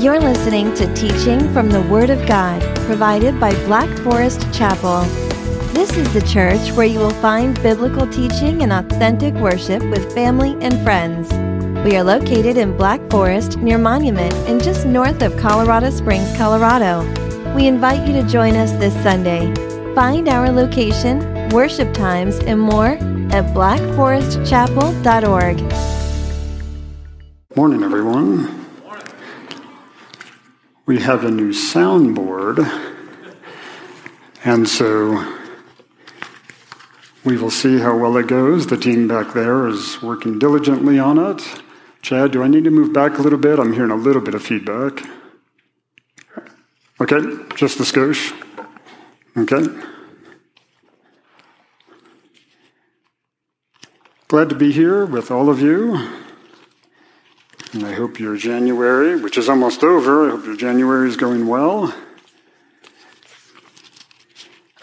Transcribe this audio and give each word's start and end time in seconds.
You're 0.00 0.18
listening 0.18 0.72
to 0.76 0.92
teaching 0.94 1.52
from 1.52 1.68
the 1.68 1.82
Word 1.82 2.08
of 2.08 2.26
God, 2.26 2.62
provided 2.86 3.38
by 3.38 3.52
Black 3.66 3.90
Forest 3.98 4.50
Chapel. 4.50 5.02
This 5.74 5.94
is 5.94 6.10
the 6.14 6.22
church 6.22 6.72
where 6.72 6.86
you 6.86 6.98
will 6.98 7.10
find 7.10 7.62
biblical 7.62 8.06
teaching 8.06 8.62
and 8.62 8.72
authentic 8.72 9.34
worship 9.34 9.82
with 9.90 10.14
family 10.14 10.56
and 10.62 10.82
friends. 10.82 11.30
We 11.84 11.98
are 11.98 12.02
located 12.02 12.56
in 12.56 12.78
Black 12.78 13.10
Forest 13.10 13.58
near 13.58 13.76
Monument 13.76 14.32
and 14.48 14.64
just 14.64 14.86
north 14.86 15.20
of 15.20 15.36
Colorado 15.36 15.90
Springs, 15.90 16.34
Colorado. 16.38 17.04
We 17.54 17.66
invite 17.66 18.08
you 18.08 18.14
to 18.22 18.26
join 18.26 18.56
us 18.56 18.72
this 18.72 18.94
Sunday. 19.02 19.52
Find 19.94 20.30
our 20.30 20.50
location, 20.50 21.50
worship 21.50 21.92
times, 21.92 22.38
and 22.38 22.58
more 22.58 22.96
at 23.32 23.44
blackforestchapel.org. 23.54 25.60
Morning, 27.54 27.82
everyone. 27.82 28.59
We 30.90 30.98
have 30.98 31.24
a 31.24 31.30
new 31.30 31.50
soundboard, 31.52 32.58
and 34.44 34.68
so 34.68 35.36
we 37.22 37.36
will 37.36 37.52
see 37.52 37.78
how 37.78 37.96
well 37.96 38.16
it 38.16 38.26
goes. 38.26 38.66
The 38.66 38.76
team 38.76 39.06
back 39.06 39.32
there 39.32 39.68
is 39.68 40.02
working 40.02 40.40
diligently 40.40 40.98
on 40.98 41.16
it. 41.16 41.44
Chad, 42.02 42.32
do 42.32 42.42
I 42.42 42.48
need 42.48 42.64
to 42.64 42.70
move 42.70 42.92
back 42.92 43.18
a 43.18 43.22
little 43.22 43.38
bit? 43.38 43.60
I'm 43.60 43.72
hearing 43.72 43.92
a 43.92 43.94
little 43.94 44.20
bit 44.20 44.34
of 44.34 44.42
feedback. 44.42 45.06
Okay, 47.00 47.20
just 47.54 47.78
the 47.78 47.84
skosh. 47.84 48.34
Okay. 49.36 49.68
Glad 54.26 54.48
to 54.48 54.56
be 54.56 54.72
here 54.72 55.06
with 55.06 55.30
all 55.30 55.50
of 55.50 55.60
you. 55.60 56.19
And 57.72 57.86
I 57.86 57.92
hope 57.92 58.18
your 58.18 58.36
January, 58.36 59.20
which 59.20 59.38
is 59.38 59.48
almost 59.48 59.84
over, 59.84 60.26
I 60.26 60.30
hope 60.30 60.44
your 60.44 60.56
January 60.56 61.08
is 61.08 61.16
going 61.16 61.46
well. 61.46 61.94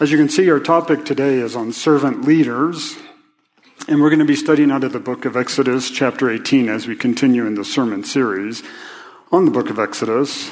As 0.00 0.10
you 0.10 0.16
can 0.16 0.30
see, 0.30 0.48
our 0.50 0.58
topic 0.58 1.04
today 1.04 1.34
is 1.34 1.54
on 1.54 1.72
servant 1.72 2.24
leaders. 2.24 2.96
And 3.88 4.00
we're 4.00 4.08
going 4.08 4.20
to 4.20 4.24
be 4.24 4.36
studying 4.36 4.70
out 4.70 4.84
of 4.84 4.92
the 4.92 5.00
book 5.00 5.26
of 5.26 5.36
Exodus, 5.36 5.90
chapter 5.90 6.30
18, 6.30 6.70
as 6.70 6.86
we 6.86 6.96
continue 6.96 7.46
in 7.46 7.56
the 7.56 7.64
sermon 7.64 8.04
series 8.04 8.62
on 9.30 9.44
the 9.44 9.50
book 9.50 9.68
of 9.68 9.78
Exodus. 9.78 10.50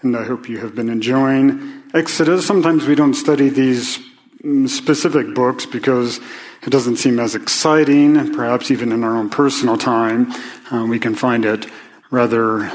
And 0.00 0.16
I 0.16 0.24
hope 0.24 0.48
you 0.48 0.58
have 0.60 0.74
been 0.74 0.88
enjoying 0.88 1.82
Exodus. 1.92 2.46
Sometimes 2.46 2.86
we 2.86 2.94
don't 2.94 3.12
study 3.12 3.50
these 3.50 3.98
mm, 4.42 4.66
specific 4.66 5.34
books 5.34 5.66
because 5.66 6.20
it 6.62 6.70
doesn't 6.70 6.96
seem 6.96 7.18
as 7.18 7.34
exciting, 7.34 8.34
perhaps 8.34 8.70
even 8.70 8.92
in 8.92 9.02
our 9.02 9.16
own 9.16 9.30
personal 9.30 9.78
time. 9.78 10.32
Uh, 10.70 10.86
we 10.88 10.98
can 10.98 11.14
find 11.14 11.44
it 11.44 11.66
rather 12.10 12.70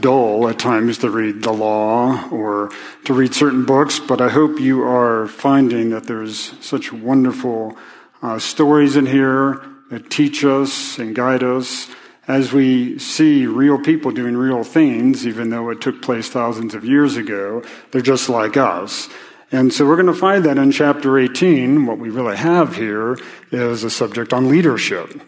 dull 0.00 0.48
at 0.48 0.58
times 0.58 0.98
to 0.98 1.10
read 1.10 1.42
the 1.42 1.52
law 1.52 2.28
or 2.30 2.70
to 3.04 3.12
read 3.12 3.34
certain 3.34 3.64
books, 3.64 3.98
but 3.98 4.20
I 4.20 4.28
hope 4.28 4.58
you 4.58 4.82
are 4.82 5.28
finding 5.28 5.90
that 5.90 6.04
there's 6.04 6.52
such 6.64 6.92
wonderful 6.92 7.76
uh, 8.22 8.38
stories 8.38 8.96
in 8.96 9.06
here 9.06 9.62
that 9.90 10.10
teach 10.10 10.44
us 10.44 10.98
and 10.98 11.14
guide 11.14 11.42
us 11.42 11.88
as 12.28 12.52
we 12.52 12.98
see 12.98 13.46
real 13.46 13.78
people 13.78 14.10
doing 14.10 14.36
real 14.36 14.64
things, 14.64 15.26
even 15.26 15.50
though 15.50 15.70
it 15.70 15.80
took 15.80 16.02
place 16.02 16.28
thousands 16.28 16.74
of 16.74 16.84
years 16.84 17.16
ago, 17.16 17.62
they're 17.92 18.00
just 18.00 18.28
like 18.28 18.56
us. 18.56 19.08
And 19.52 19.72
so 19.72 19.86
we're 19.86 19.96
going 19.96 20.06
to 20.06 20.14
find 20.14 20.44
that 20.44 20.58
in 20.58 20.72
chapter 20.72 21.18
18, 21.18 21.86
what 21.86 21.98
we 21.98 22.10
really 22.10 22.36
have 22.36 22.76
here 22.76 23.16
is 23.52 23.84
a 23.84 23.90
subject 23.90 24.32
on 24.32 24.48
leadership. 24.48 25.20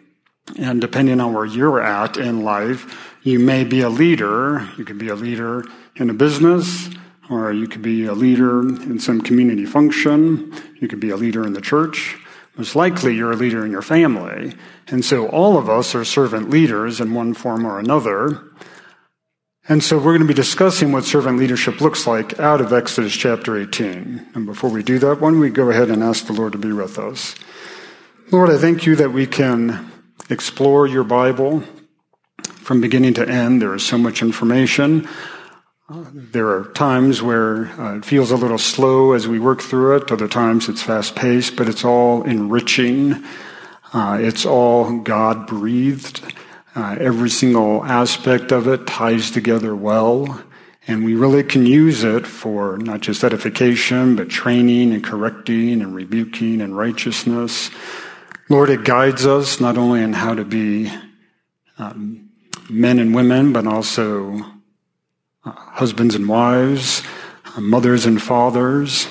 And 0.58 0.80
depending 0.80 1.20
on 1.20 1.34
where 1.34 1.44
you're 1.44 1.80
at 1.80 2.16
in 2.16 2.42
life, 2.42 3.16
you 3.22 3.38
may 3.38 3.64
be 3.64 3.83
a 3.83 3.88
leader. 3.88 4.69
You 4.77 4.84
could 4.84 4.98
be 4.98 5.08
a 5.08 5.14
leader 5.14 5.64
in 5.97 6.10
a 6.10 6.14
business, 6.14 6.88
or 7.30 7.52
you 7.52 7.69
could 7.69 7.83
be 7.83 8.06
a 8.06 8.14
leader 8.14 8.60
in 8.60 8.98
some 8.98 9.20
community 9.20 9.66
function. 9.66 10.53
You 10.81 10.88
could 10.88 11.00
be 11.00 11.10
a 11.10 11.16
leader 11.16 11.47
in 11.47 11.53
the 11.53 11.60
church. 11.60 12.16
Most 12.56 12.75
likely 12.75 13.15
you're 13.15 13.32
a 13.32 13.37
leader 13.37 13.65
in 13.65 13.71
your 13.71 13.82
family. 13.82 14.53
And 14.88 15.04
so 15.04 15.28
all 15.28 15.56
of 15.56 15.69
us 15.69 15.94
are 15.94 16.04
servant 16.04 16.50
leaders 16.50 17.00
in 17.00 17.15
one 17.15 17.34
form 17.34 17.65
or 17.65 17.78
another. 17.78 18.47
And 19.70 19.84
so 19.84 19.98
we're 19.98 20.16
going 20.16 20.22
to 20.22 20.26
be 20.26 20.32
discussing 20.32 20.92
what 20.92 21.04
servant 21.04 21.36
leadership 21.36 21.82
looks 21.82 22.06
like 22.06 22.40
out 22.40 22.62
of 22.62 22.72
Exodus 22.72 23.14
chapter 23.14 23.58
18. 23.58 24.28
And 24.34 24.46
before 24.46 24.70
we 24.70 24.82
do 24.82 24.98
that, 25.00 25.20
why 25.20 25.30
don't 25.30 25.40
we 25.40 25.50
go 25.50 25.68
ahead 25.68 25.90
and 25.90 26.02
ask 26.02 26.26
the 26.26 26.32
Lord 26.32 26.52
to 26.52 26.58
be 26.58 26.72
with 26.72 26.98
us? 26.98 27.34
Lord, 28.30 28.48
I 28.48 28.56
thank 28.56 28.86
you 28.86 28.96
that 28.96 29.12
we 29.12 29.26
can 29.26 29.92
explore 30.30 30.86
your 30.86 31.04
Bible 31.04 31.62
from 32.44 32.80
beginning 32.80 33.12
to 33.14 33.28
end. 33.28 33.60
There 33.60 33.74
is 33.74 33.84
so 33.84 33.98
much 33.98 34.22
information. 34.22 35.06
Uh, 35.86 36.06
there 36.14 36.48
are 36.48 36.72
times 36.72 37.20
where 37.20 37.66
uh, 37.78 37.98
it 37.98 38.06
feels 38.06 38.30
a 38.30 38.36
little 38.36 38.56
slow 38.56 39.12
as 39.12 39.28
we 39.28 39.38
work 39.38 39.60
through 39.60 39.96
it. 39.96 40.10
Other 40.10 40.28
times 40.28 40.70
it's 40.70 40.82
fast 40.82 41.14
paced, 41.14 41.56
but 41.56 41.68
it's 41.68 41.84
all 41.84 42.22
enriching. 42.22 43.22
Uh, 43.92 44.16
it's 44.18 44.46
all 44.46 44.98
God 45.00 45.46
breathed. 45.46 46.22
Uh, 46.74 46.96
every 47.00 47.30
single 47.30 47.84
aspect 47.84 48.52
of 48.52 48.68
it 48.68 48.86
ties 48.86 49.30
together 49.30 49.74
well. 49.74 50.42
And 50.86 51.04
we 51.04 51.14
really 51.14 51.42
can 51.42 51.66
use 51.66 52.02
it 52.04 52.26
for 52.26 52.78
not 52.78 53.00
just 53.00 53.22
edification, 53.22 54.16
but 54.16 54.30
training 54.30 54.92
and 54.92 55.04
correcting 55.04 55.82
and 55.82 55.94
rebuking 55.94 56.60
and 56.60 56.76
righteousness. 56.76 57.70
Lord, 58.48 58.70
it 58.70 58.84
guides 58.84 59.26
us 59.26 59.60
not 59.60 59.76
only 59.76 60.02
in 60.02 60.14
how 60.14 60.34
to 60.34 60.44
be 60.44 60.90
um, 61.78 62.30
men 62.70 62.98
and 62.98 63.14
women, 63.14 63.52
but 63.52 63.66
also 63.66 64.40
uh, 65.44 65.52
husbands 65.52 66.14
and 66.14 66.26
wives, 66.26 67.02
uh, 67.54 67.60
mothers 67.60 68.06
and 68.06 68.20
fathers. 68.20 69.08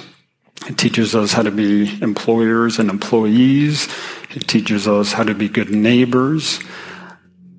It 0.68 0.78
teaches 0.78 1.16
us 1.16 1.34
how 1.34 1.44
to 1.44 1.52
be 1.52 2.02
employers 2.02 2.80
and 2.80 2.90
employees. 2.90 3.88
It 4.32 4.48
teaches 4.48 4.88
us 4.88 5.14
how 5.14 5.24
to 5.24 5.36
be 5.36 5.48
good 5.48 5.70
neighbors. 5.70 6.60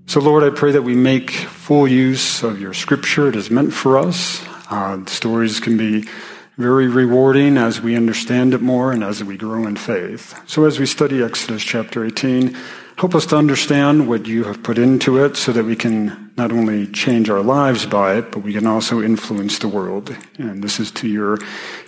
So, 0.09 0.21
Lord, 0.21 0.43
I 0.43 0.49
pray 0.49 0.73
that 0.73 0.81
we 0.81 0.95
make 0.95 1.33
full 1.33 1.87
use 1.87 2.43
of 2.43 2.59
your 2.59 2.73
scripture. 2.73 3.29
It 3.29 3.37
is 3.37 3.51
meant 3.51 3.75
for 3.75 3.99
us. 3.99 4.43
Uh, 4.71 5.05
stories 5.05 5.61
can 5.61 5.77
be 5.77 6.09
very 6.57 6.89
rewarding 6.89 7.59
as 7.59 7.83
we 7.83 7.95
understand 7.95 8.55
it 8.55 8.63
more 8.63 8.91
and 8.91 9.05
as 9.05 9.23
we 9.23 9.37
grow 9.37 9.67
in 9.67 9.77
faith. 9.77 10.35
So, 10.47 10.65
as 10.65 10.79
we 10.79 10.87
study 10.87 11.23
Exodus 11.23 11.63
chapter 11.63 12.07
18, 12.07 12.57
help 12.97 13.15
us 13.15 13.27
to 13.27 13.37
understand 13.37 14.09
what 14.09 14.27
you 14.27 14.45
have 14.45 14.63
put 14.63 14.79
into 14.79 15.23
it 15.23 15.37
so 15.37 15.53
that 15.53 15.67
we 15.67 15.77
can 15.77 16.33
not 16.39 16.53
only 16.53 16.87
change 16.87 17.29
our 17.29 17.43
lives 17.43 17.85
by 17.85 18.17
it, 18.17 18.33
but 18.33 18.39
we 18.39 18.55
can 18.55 18.67
also 18.67 19.03
influence 19.03 19.59
the 19.59 19.69
world. 19.69 20.17
And 20.39 20.65
this 20.65 20.81
is 20.81 20.91
to 20.93 21.07
your 21.07 21.37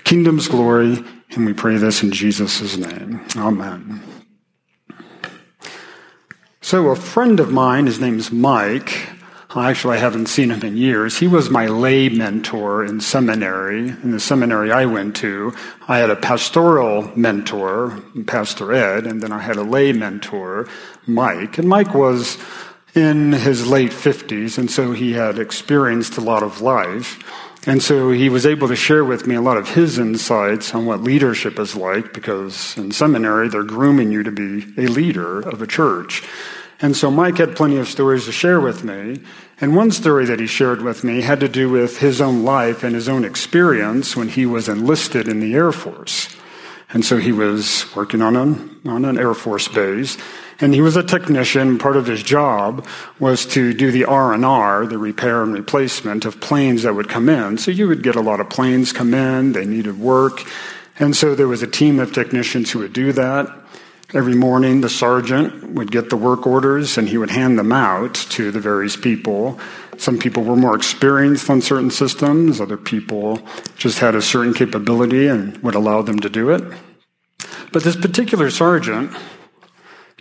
kingdom's 0.04 0.46
glory. 0.46 1.02
And 1.30 1.46
we 1.46 1.54
pray 1.54 1.78
this 1.78 2.02
in 2.02 2.12
Jesus' 2.12 2.76
name. 2.76 3.24
Amen. 3.34 4.19
So, 6.62 6.88
a 6.88 6.96
friend 6.96 7.40
of 7.40 7.50
mine, 7.50 7.86
his 7.86 8.00
name's 8.00 8.30
Mike. 8.30 9.08
Actually, 9.56 9.96
I 9.96 10.00
haven't 10.00 10.26
seen 10.26 10.50
him 10.50 10.62
in 10.62 10.76
years. 10.76 11.18
He 11.18 11.26
was 11.26 11.48
my 11.48 11.66
lay 11.66 12.10
mentor 12.10 12.84
in 12.84 13.00
seminary. 13.00 13.88
In 13.88 14.10
the 14.10 14.20
seminary 14.20 14.70
I 14.70 14.84
went 14.84 15.16
to, 15.16 15.54
I 15.88 15.98
had 15.98 16.10
a 16.10 16.16
pastoral 16.16 17.10
mentor, 17.16 17.98
Pastor 18.26 18.74
Ed, 18.74 19.06
and 19.06 19.22
then 19.22 19.32
I 19.32 19.38
had 19.38 19.56
a 19.56 19.62
lay 19.62 19.94
mentor, 19.94 20.68
Mike. 21.06 21.56
And 21.56 21.66
Mike 21.66 21.94
was 21.94 22.36
in 22.94 23.32
his 23.32 23.66
late 23.66 23.92
50s, 23.92 24.58
and 24.58 24.70
so 24.70 24.92
he 24.92 25.14
had 25.14 25.38
experienced 25.38 26.18
a 26.18 26.20
lot 26.20 26.42
of 26.42 26.60
life. 26.60 27.18
And 27.66 27.82
so 27.82 28.10
he 28.10 28.30
was 28.30 28.46
able 28.46 28.68
to 28.68 28.76
share 28.76 29.04
with 29.04 29.26
me 29.26 29.34
a 29.34 29.40
lot 29.42 29.58
of 29.58 29.68
his 29.68 29.98
insights 29.98 30.74
on 30.74 30.86
what 30.86 31.02
leadership 31.02 31.58
is 31.58 31.76
like, 31.76 32.14
because 32.14 32.76
in 32.78 32.90
seminary, 32.90 33.48
they're 33.48 33.62
grooming 33.62 34.10
you 34.10 34.22
to 34.22 34.30
be 34.30 34.64
a 34.78 34.88
leader 34.88 35.40
of 35.40 35.60
a 35.60 35.66
church. 35.66 36.22
And 36.80 36.96
so 36.96 37.10
Mike 37.10 37.36
had 37.36 37.56
plenty 37.56 37.76
of 37.76 37.88
stories 37.88 38.24
to 38.24 38.32
share 38.32 38.60
with 38.60 38.82
me. 38.82 39.20
And 39.60 39.76
one 39.76 39.90
story 39.90 40.24
that 40.24 40.40
he 40.40 40.46
shared 40.46 40.80
with 40.80 41.04
me 41.04 41.20
had 41.20 41.40
to 41.40 41.48
do 41.48 41.68
with 41.68 41.98
his 41.98 42.22
own 42.22 42.44
life 42.44 42.82
and 42.82 42.94
his 42.94 43.10
own 43.10 43.24
experience 43.24 44.16
when 44.16 44.28
he 44.28 44.46
was 44.46 44.66
enlisted 44.66 45.28
in 45.28 45.40
the 45.40 45.54
Air 45.54 45.72
Force. 45.72 46.34
And 46.92 47.04
so 47.04 47.18
he 47.18 47.32
was 47.32 47.86
working 47.94 48.20
on 48.20 48.36
an, 48.36 48.80
on 48.84 49.04
an 49.04 49.18
Air 49.18 49.34
Force 49.34 49.68
base. 49.68 50.18
And 50.60 50.74
he 50.74 50.80
was 50.80 50.96
a 50.96 51.02
technician. 51.02 51.78
Part 51.78 51.96
of 51.96 52.06
his 52.06 52.22
job 52.22 52.86
was 53.18 53.46
to 53.46 53.72
do 53.72 53.90
the 53.90 54.04
R&R, 54.04 54.86
the 54.86 54.98
repair 54.98 55.42
and 55.42 55.54
replacement 55.54 56.24
of 56.24 56.40
planes 56.40 56.82
that 56.82 56.94
would 56.94 57.08
come 57.08 57.28
in. 57.28 57.58
So 57.58 57.70
you 57.70 57.88
would 57.88 58.02
get 58.02 58.16
a 58.16 58.20
lot 58.20 58.40
of 58.40 58.50
planes 58.50 58.92
come 58.92 59.14
in. 59.14 59.52
They 59.52 59.64
needed 59.64 59.98
work. 59.98 60.42
And 60.98 61.16
so 61.16 61.34
there 61.34 61.48
was 61.48 61.62
a 61.62 61.66
team 61.66 61.98
of 61.98 62.12
technicians 62.12 62.70
who 62.70 62.80
would 62.80 62.92
do 62.92 63.12
that. 63.12 63.48
Every 64.12 64.34
morning, 64.34 64.80
the 64.80 64.90
sergeant 64.90 65.74
would 65.74 65.92
get 65.92 66.10
the 66.10 66.16
work 66.16 66.46
orders 66.46 66.98
and 66.98 67.08
he 67.08 67.16
would 67.16 67.30
hand 67.30 67.58
them 67.58 67.72
out 67.72 68.14
to 68.30 68.50
the 68.50 68.58
various 68.58 68.96
people. 68.96 69.60
Some 69.96 70.18
people 70.18 70.42
were 70.42 70.56
more 70.56 70.74
experienced 70.74 71.50
on 71.50 71.60
certain 71.60 71.90
systems, 71.90 72.60
other 72.60 72.76
people 72.76 73.40
just 73.76 73.98
had 73.98 74.14
a 74.14 74.22
certain 74.22 74.54
capability 74.54 75.26
and 75.26 75.56
would 75.62 75.74
allow 75.74 76.02
them 76.02 76.18
to 76.20 76.30
do 76.30 76.50
it. 76.50 76.62
But 77.72 77.84
this 77.84 77.96
particular 77.96 78.50
sergeant 78.50 79.16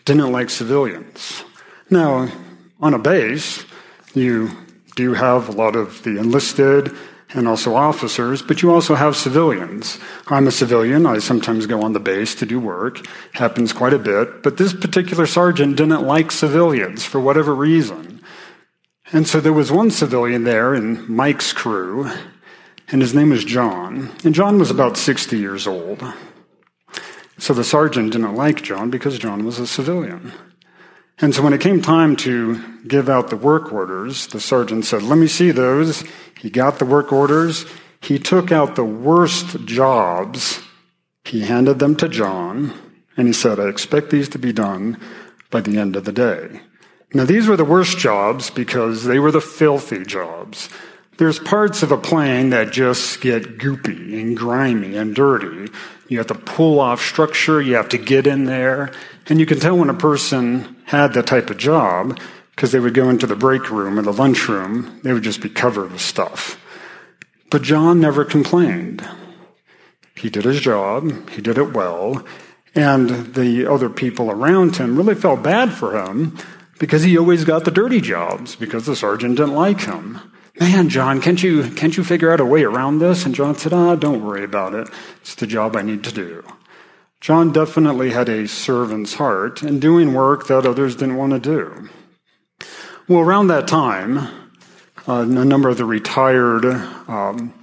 didn't 0.05 0.31
like 0.31 0.49
civilians. 0.49 1.43
Now, 1.89 2.29
on 2.79 2.93
a 2.93 2.99
base, 2.99 3.65
you 4.13 4.51
do 4.95 5.13
have 5.13 5.49
a 5.49 5.53
lot 5.53 5.75
of 5.75 6.03
the 6.03 6.17
enlisted 6.19 6.95
and 7.33 7.47
also 7.47 7.75
officers, 7.75 8.41
but 8.41 8.61
you 8.61 8.71
also 8.71 8.95
have 8.95 9.15
civilians. 9.15 9.99
I'm 10.27 10.47
a 10.47 10.51
civilian. 10.51 11.05
I 11.05 11.19
sometimes 11.19 11.67
go 11.67 11.83
on 11.83 11.93
the 11.93 11.99
base 11.99 12.33
to 12.35 12.45
do 12.45 12.59
work. 12.59 13.05
Happens 13.33 13.71
quite 13.71 13.93
a 13.93 13.99
bit. 13.99 14.41
But 14.41 14.57
this 14.57 14.73
particular 14.73 15.27
sergeant 15.27 15.77
didn't 15.77 16.03
like 16.03 16.31
civilians 16.31 17.05
for 17.05 17.19
whatever 17.19 17.53
reason. 17.53 18.18
And 19.11 19.27
so 19.27 19.39
there 19.39 19.53
was 19.53 19.71
one 19.71 19.89
civilian 19.89 20.43
there 20.43 20.75
in 20.75 21.11
Mike's 21.11 21.51
crew, 21.51 22.09
and 22.89 23.01
his 23.01 23.15
name 23.15 23.31
was 23.31 23.43
John. 23.43 24.11
And 24.23 24.35
John 24.35 24.59
was 24.59 24.69
about 24.69 24.97
60 24.97 25.37
years 25.37 25.65
old. 25.65 26.03
So 27.39 27.53
the 27.53 27.63
sergeant 27.63 28.11
didn't 28.11 28.35
like 28.35 28.61
John 28.61 28.89
because 28.89 29.17
John 29.17 29.45
was 29.45 29.59
a 29.59 29.65
civilian. 29.65 30.33
And 31.21 31.33
so 31.33 31.41
when 31.41 31.53
it 31.53 31.61
came 31.61 31.81
time 31.81 32.15
to 32.17 32.61
give 32.87 33.09
out 33.09 33.29
the 33.29 33.35
work 33.35 33.73
orders, 33.73 34.27
the 34.27 34.39
sergeant 34.39 34.85
said, 34.85 35.01
Let 35.01 35.17
me 35.17 35.27
see 35.27 35.51
those. 35.51 36.03
He 36.39 36.49
got 36.49 36.79
the 36.79 36.85
work 36.85 37.11
orders. 37.11 37.65
He 38.01 38.19
took 38.19 38.51
out 38.51 38.75
the 38.75 38.85
worst 38.85 39.65
jobs. 39.65 40.61
He 41.25 41.41
handed 41.41 41.79
them 41.79 41.95
to 41.97 42.07
John, 42.07 42.73
and 43.17 43.27
he 43.27 43.33
said, 43.33 43.59
I 43.59 43.67
expect 43.67 44.09
these 44.09 44.29
to 44.29 44.39
be 44.39 44.53
done 44.53 44.97
by 45.49 45.61
the 45.61 45.77
end 45.77 45.95
of 45.95 46.05
the 46.05 46.11
day. 46.11 46.61
Now, 47.13 47.25
these 47.25 47.47
were 47.47 47.57
the 47.57 47.65
worst 47.65 47.97
jobs 47.97 48.51
because 48.51 49.03
they 49.03 49.19
were 49.19 49.31
the 49.31 49.41
filthy 49.41 50.05
jobs. 50.05 50.69
There's 51.17 51.39
parts 51.39 51.81
of 51.81 51.91
a 51.91 51.97
plane 51.97 52.51
that 52.51 52.71
just 52.71 53.19
get 53.19 53.57
goopy 53.57 54.21
and 54.21 54.37
grimy 54.37 54.95
and 54.95 55.15
dirty. 55.15 55.71
You 56.07 56.17
have 56.19 56.27
to 56.27 56.35
pull 56.35 56.79
off 56.79 57.01
structure, 57.01 57.61
you 57.61 57.75
have 57.75 57.89
to 57.89 57.97
get 57.97 58.27
in 58.27 58.45
there, 58.45 58.91
and 59.27 59.39
you 59.39 59.45
can 59.45 59.59
tell 59.59 59.77
when 59.77 59.89
a 59.89 59.95
person 59.95 60.77
had 60.85 61.13
that 61.13 61.27
type 61.27 61.49
of 61.49 61.57
job 61.57 62.19
because 62.55 62.71
they 62.71 62.79
would 62.79 62.93
go 62.93 63.09
into 63.09 63.27
the 63.27 63.35
break 63.35 63.71
room 63.71 63.97
or 63.97 64.01
the 64.01 64.13
lunchroom, 64.13 64.99
they 65.03 65.13
would 65.13 65.23
just 65.23 65.41
be 65.41 65.49
covered 65.49 65.91
with 65.91 66.01
stuff. 66.01 66.61
But 67.49 67.63
John 67.63 67.99
never 67.99 68.23
complained. 68.23 69.07
He 70.15 70.29
did 70.29 70.45
his 70.45 70.61
job, 70.61 71.29
he 71.29 71.41
did 71.41 71.57
it 71.57 71.73
well, 71.73 72.25
and 72.75 73.33
the 73.33 73.65
other 73.65 73.89
people 73.89 74.29
around 74.29 74.75
him 74.75 74.95
really 74.95 75.15
felt 75.15 75.41
bad 75.41 75.73
for 75.73 75.97
him 75.97 76.37
because 76.79 77.03
he 77.03 77.17
always 77.17 77.43
got 77.43 77.65
the 77.65 77.71
dirty 77.71 78.01
jobs 78.01 78.55
because 78.55 78.85
the 78.85 78.95
sergeant 78.95 79.37
didn't 79.37 79.53
like 79.53 79.81
him. 79.81 80.19
Man, 80.59 80.89
John, 80.89 81.21
can't 81.21 81.41
you, 81.41 81.69
can't 81.71 81.95
you 81.95 82.03
figure 82.03 82.31
out 82.31 82.39
a 82.39 82.45
way 82.45 82.63
around 82.63 82.99
this? 82.99 83.25
And 83.25 83.35
John 83.35 83.55
said, 83.55 83.73
ah, 83.73 83.95
don't 83.95 84.25
worry 84.25 84.43
about 84.43 84.73
it. 84.73 84.89
It's 85.21 85.35
the 85.35 85.47
job 85.47 85.75
I 85.75 85.83
need 85.83 86.03
to 86.05 86.11
do. 86.11 86.43
John 87.21 87.51
definitely 87.51 88.11
had 88.11 88.29
a 88.29 88.47
servant's 88.47 89.13
heart 89.13 89.61
and 89.61 89.81
doing 89.81 90.13
work 90.13 90.47
that 90.47 90.65
others 90.65 90.95
didn't 90.95 91.17
want 91.17 91.33
to 91.33 91.39
do. 91.39 91.89
Well, 93.07 93.19
around 93.19 93.47
that 93.47 93.67
time, 93.67 94.17
uh, 95.07 95.21
a 95.21 95.25
number 95.25 95.69
of 95.69 95.77
the 95.77 95.85
retired 95.85 96.65
um, 96.65 97.53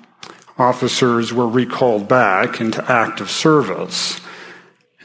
officers 0.59 1.33
were 1.33 1.49
recalled 1.49 2.09
back 2.09 2.61
into 2.61 2.85
active 2.91 3.31
service. 3.31 4.21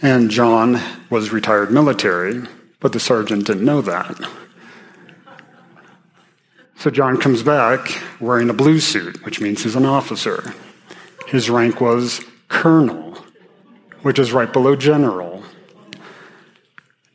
And 0.02 0.32
John 0.32 0.82
was 1.10 1.32
retired 1.32 1.72
military, 1.72 2.42
but 2.82 2.92
the 2.92 3.00
sergeant 3.00 3.48
didn't 3.48 3.64
know 3.64 3.82
that. 3.82 4.20
So 6.76 6.92
John 6.92 7.18
comes 7.18 7.44
back 7.44 8.02
wearing 8.20 8.50
a 8.50 8.54
blue 8.54 8.80
suit, 8.80 9.24
which 9.24 9.40
means 9.40 9.64
he's 9.64 9.76
an 9.76 9.86
officer. 9.86 10.54
His 11.28 11.50
rank 11.50 11.80
was 11.80 12.22
colonel 12.50 13.02
which 14.02 14.20
is 14.20 14.34
right 14.34 14.52
below 14.52 14.76
general. 14.76 15.44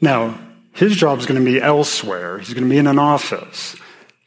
Now, 0.00 0.38
his 0.72 0.94
job 0.94 1.18
is 1.18 1.26
going 1.26 1.42
to 1.42 1.50
be 1.50 1.60
elsewhere. 1.60 2.38
He's 2.38 2.52
going 2.54 2.64
to 2.64 2.70
be 2.70 2.78
in 2.78 2.86
an 2.86 2.98
office. 2.98 3.76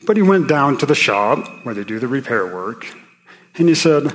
But 0.06 0.18
he 0.18 0.24
went 0.24 0.48
down 0.48 0.78
to 0.80 0.86
the 0.86 0.96
shop 0.96 1.48
where 1.64 1.76
they 1.76 1.84
do 1.84 2.00
the 2.00 2.08
repair 2.08 2.46
work, 2.46 2.88
and 3.56 3.68
he 3.68 3.76
said, 3.76 4.06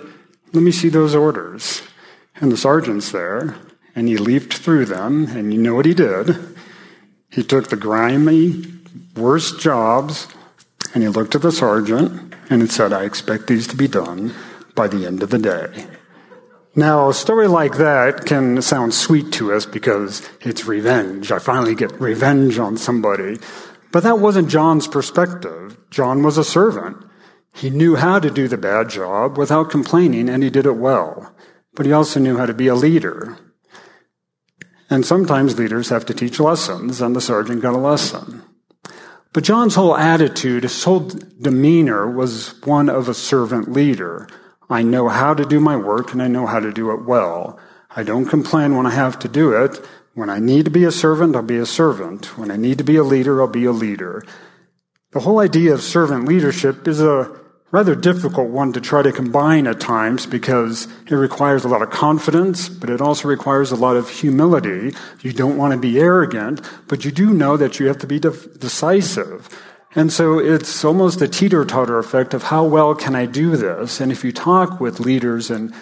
Let 0.52 0.62
me 0.62 0.72
see 0.72 0.88
those 0.88 1.14
orders. 1.14 1.82
And 2.36 2.50
the 2.50 2.56
sergeant's 2.56 3.12
there, 3.12 3.56
and 3.94 4.08
he 4.08 4.16
leafed 4.16 4.54
through 4.54 4.86
them, 4.86 5.26
and 5.28 5.54
you 5.54 5.60
know 5.60 5.74
what 5.74 5.86
he 5.86 5.94
did? 5.94 6.53
He 7.34 7.42
took 7.42 7.68
the 7.68 7.76
grimy, 7.76 8.64
worst 9.16 9.58
jobs, 9.58 10.28
and 10.94 11.02
he 11.02 11.08
looked 11.08 11.34
at 11.34 11.42
the 11.42 11.50
sergeant, 11.50 12.32
and 12.48 12.62
he 12.62 12.68
said, 12.68 12.92
I 12.92 13.02
expect 13.02 13.48
these 13.48 13.66
to 13.68 13.76
be 13.76 13.88
done 13.88 14.32
by 14.76 14.86
the 14.86 15.04
end 15.04 15.20
of 15.20 15.30
the 15.30 15.38
day. 15.38 15.86
Now, 16.76 17.08
a 17.08 17.14
story 17.14 17.48
like 17.48 17.76
that 17.78 18.24
can 18.24 18.62
sound 18.62 18.94
sweet 18.94 19.32
to 19.32 19.52
us 19.52 19.66
because 19.66 20.28
it's 20.42 20.66
revenge. 20.66 21.32
I 21.32 21.40
finally 21.40 21.74
get 21.74 22.00
revenge 22.00 22.58
on 22.58 22.76
somebody. 22.76 23.38
But 23.90 24.04
that 24.04 24.20
wasn't 24.20 24.48
John's 24.48 24.86
perspective. 24.86 25.76
John 25.90 26.22
was 26.22 26.38
a 26.38 26.44
servant. 26.44 26.98
He 27.52 27.70
knew 27.70 27.96
how 27.96 28.20
to 28.20 28.30
do 28.30 28.46
the 28.46 28.58
bad 28.58 28.90
job 28.90 29.38
without 29.38 29.70
complaining, 29.70 30.28
and 30.28 30.44
he 30.44 30.50
did 30.50 30.66
it 30.66 30.76
well. 30.76 31.34
But 31.74 31.86
he 31.86 31.92
also 31.92 32.20
knew 32.20 32.36
how 32.36 32.46
to 32.46 32.54
be 32.54 32.68
a 32.68 32.74
leader. 32.76 33.38
And 34.90 35.04
sometimes 35.04 35.58
leaders 35.58 35.88
have 35.88 36.06
to 36.06 36.14
teach 36.14 36.38
lessons, 36.38 37.00
and 37.00 37.16
the 37.16 37.20
sergeant 37.20 37.62
got 37.62 37.74
a 37.74 37.78
lesson. 37.78 38.42
But 39.34 39.44
John's 39.44 39.74
whole 39.74 39.96
attitude, 39.96 40.62
his 40.62 40.84
whole 40.84 41.00
demeanor 41.40 42.08
was 42.08 42.54
one 42.62 42.88
of 42.88 43.08
a 43.08 43.14
servant 43.14 43.72
leader. 43.72 44.28
I 44.70 44.82
know 44.82 45.08
how 45.08 45.34
to 45.34 45.44
do 45.44 45.58
my 45.58 45.76
work 45.76 46.12
and 46.12 46.22
I 46.22 46.28
know 46.28 46.46
how 46.46 46.60
to 46.60 46.72
do 46.72 46.92
it 46.92 47.04
well. 47.04 47.58
I 47.96 48.04
don't 48.04 48.26
complain 48.26 48.76
when 48.76 48.86
I 48.86 48.90
have 48.90 49.18
to 49.20 49.28
do 49.28 49.52
it. 49.52 49.84
When 50.14 50.30
I 50.30 50.38
need 50.38 50.66
to 50.66 50.70
be 50.70 50.84
a 50.84 50.92
servant, 50.92 51.34
I'll 51.34 51.42
be 51.42 51.58
a 51.58 51.66
servant. 51.66 52.38
When 52.38 52.52
I 52.52 52.56
need 52.56 52.78
to 52.78 52.84
be 52.84 52.94
a 52.94 53.02
leader, 53.02 53.40
I'll 53.40 53.48
be 53.48 53.64
a 53.64 53.72
leader. 53.72 54.22
The 55.10 55.20
whole 55.20 55.40
idea 55.40 55.74
of 55.74 55.82
servant 55.82 56.26
leadership 56.26 56.86
is 56.86 57.00
a 57.00 57.36
rather 57.74 57.96
difficult 57.96 58.50
one 58.50 58.72
to 58.72 58.80
try 58.80 59.02
to 59.02 59.10
combine 59.10 59.66
at 59.66 59.80
times 59.80 60.26
because 60.26 60.86
it 61.08 61.14
requires 61.16 61.64
a 61.64 61.68
lot 61.68 61.82
of 61.82 61.90
confidence, 61.90 62.68
but 62.68 62.88
it 62.88 63.00
also 63.00 63.26
requires 63.26 63.72
a 63.72 63.74
lot 63.74 63.96
of 63.96 64.08
humility. 64.08 64.94
You 65.22 65.32
don't 65.32 65.56
want 65.56 65.72
to 65.72 65.78
be 65.80 65.98
arrogant, 65.98 66.60
but 66.86 67.04
you 67.04 67.10
do 67.10 67.34
know 67.34 67.56
that 67.56 67.80
you 67.80 67.88
have 67.88 67.98
to 67.98 68.06
be 68.06 68.20
de- 68.20 68.30
decisive. 68.58 69.48
And 69.96 70.12
so 70.12 70.38
it's 70.38 70.84
almost 70.84 71.20
a 71.20 71.26
teeter 71.26 71.64
totter 71.64 71.98
effect 71.98 72.32
of 72.32 72.44
how 72.44 72.62
well 72.62 72.94
can 72.94 73.16
I 73.16 73.26
do 73.26 73.56
this? 73.56 74.00
And 74.00 74.12
if 74.12 74.22
you 74.22 74.30
talk 74.30 74.78
with 74.78 75.00
leaders 75.00 75.50
in 75.50 75.74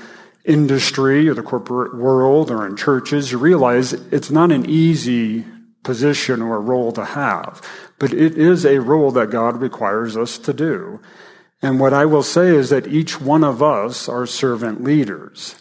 industry 0.47 1.29
or 1.29 1.35
the 1.35 1.43
corporate 1.43 1.95
world 1.95 2.51
or 2.51 2.67
in 2.67 2.75
churches, 2.75 3.33
you 3.33 3.37
realize 3.37 3.93
it's 3.93 4.31
not 4.31 4.51
an 4.51 4.65
easy 4.65 5.45
position 5.83 6.41
or 6.41 6.59
role 6.59 6.93
to 6.93 7.05
have, 7.05 7.61
but 7.99 8.15
it 8.15 8.39
is 8.39 8.65
a 8.65 8.79
role 8.81 9.11
that 9.11 9.29
God 9.29 9.61
requires 9.61 10.17
us 10.17 10.39
to 10.39 10.55
do. 10.55 10.99
And 11.63 11.79
what 11.79 11.95
I 11.95 12.05
will 12.05 12.25
say 12.25 12.49
is 12.49 12.71
that 12.71 12.89
each 12.89 13.21
one 13.21 13.45
of 13.45 13.63
us 13.63 14.09
are 14.09 14.27
servant 14.27 14.83
leaders. 14.83 15.55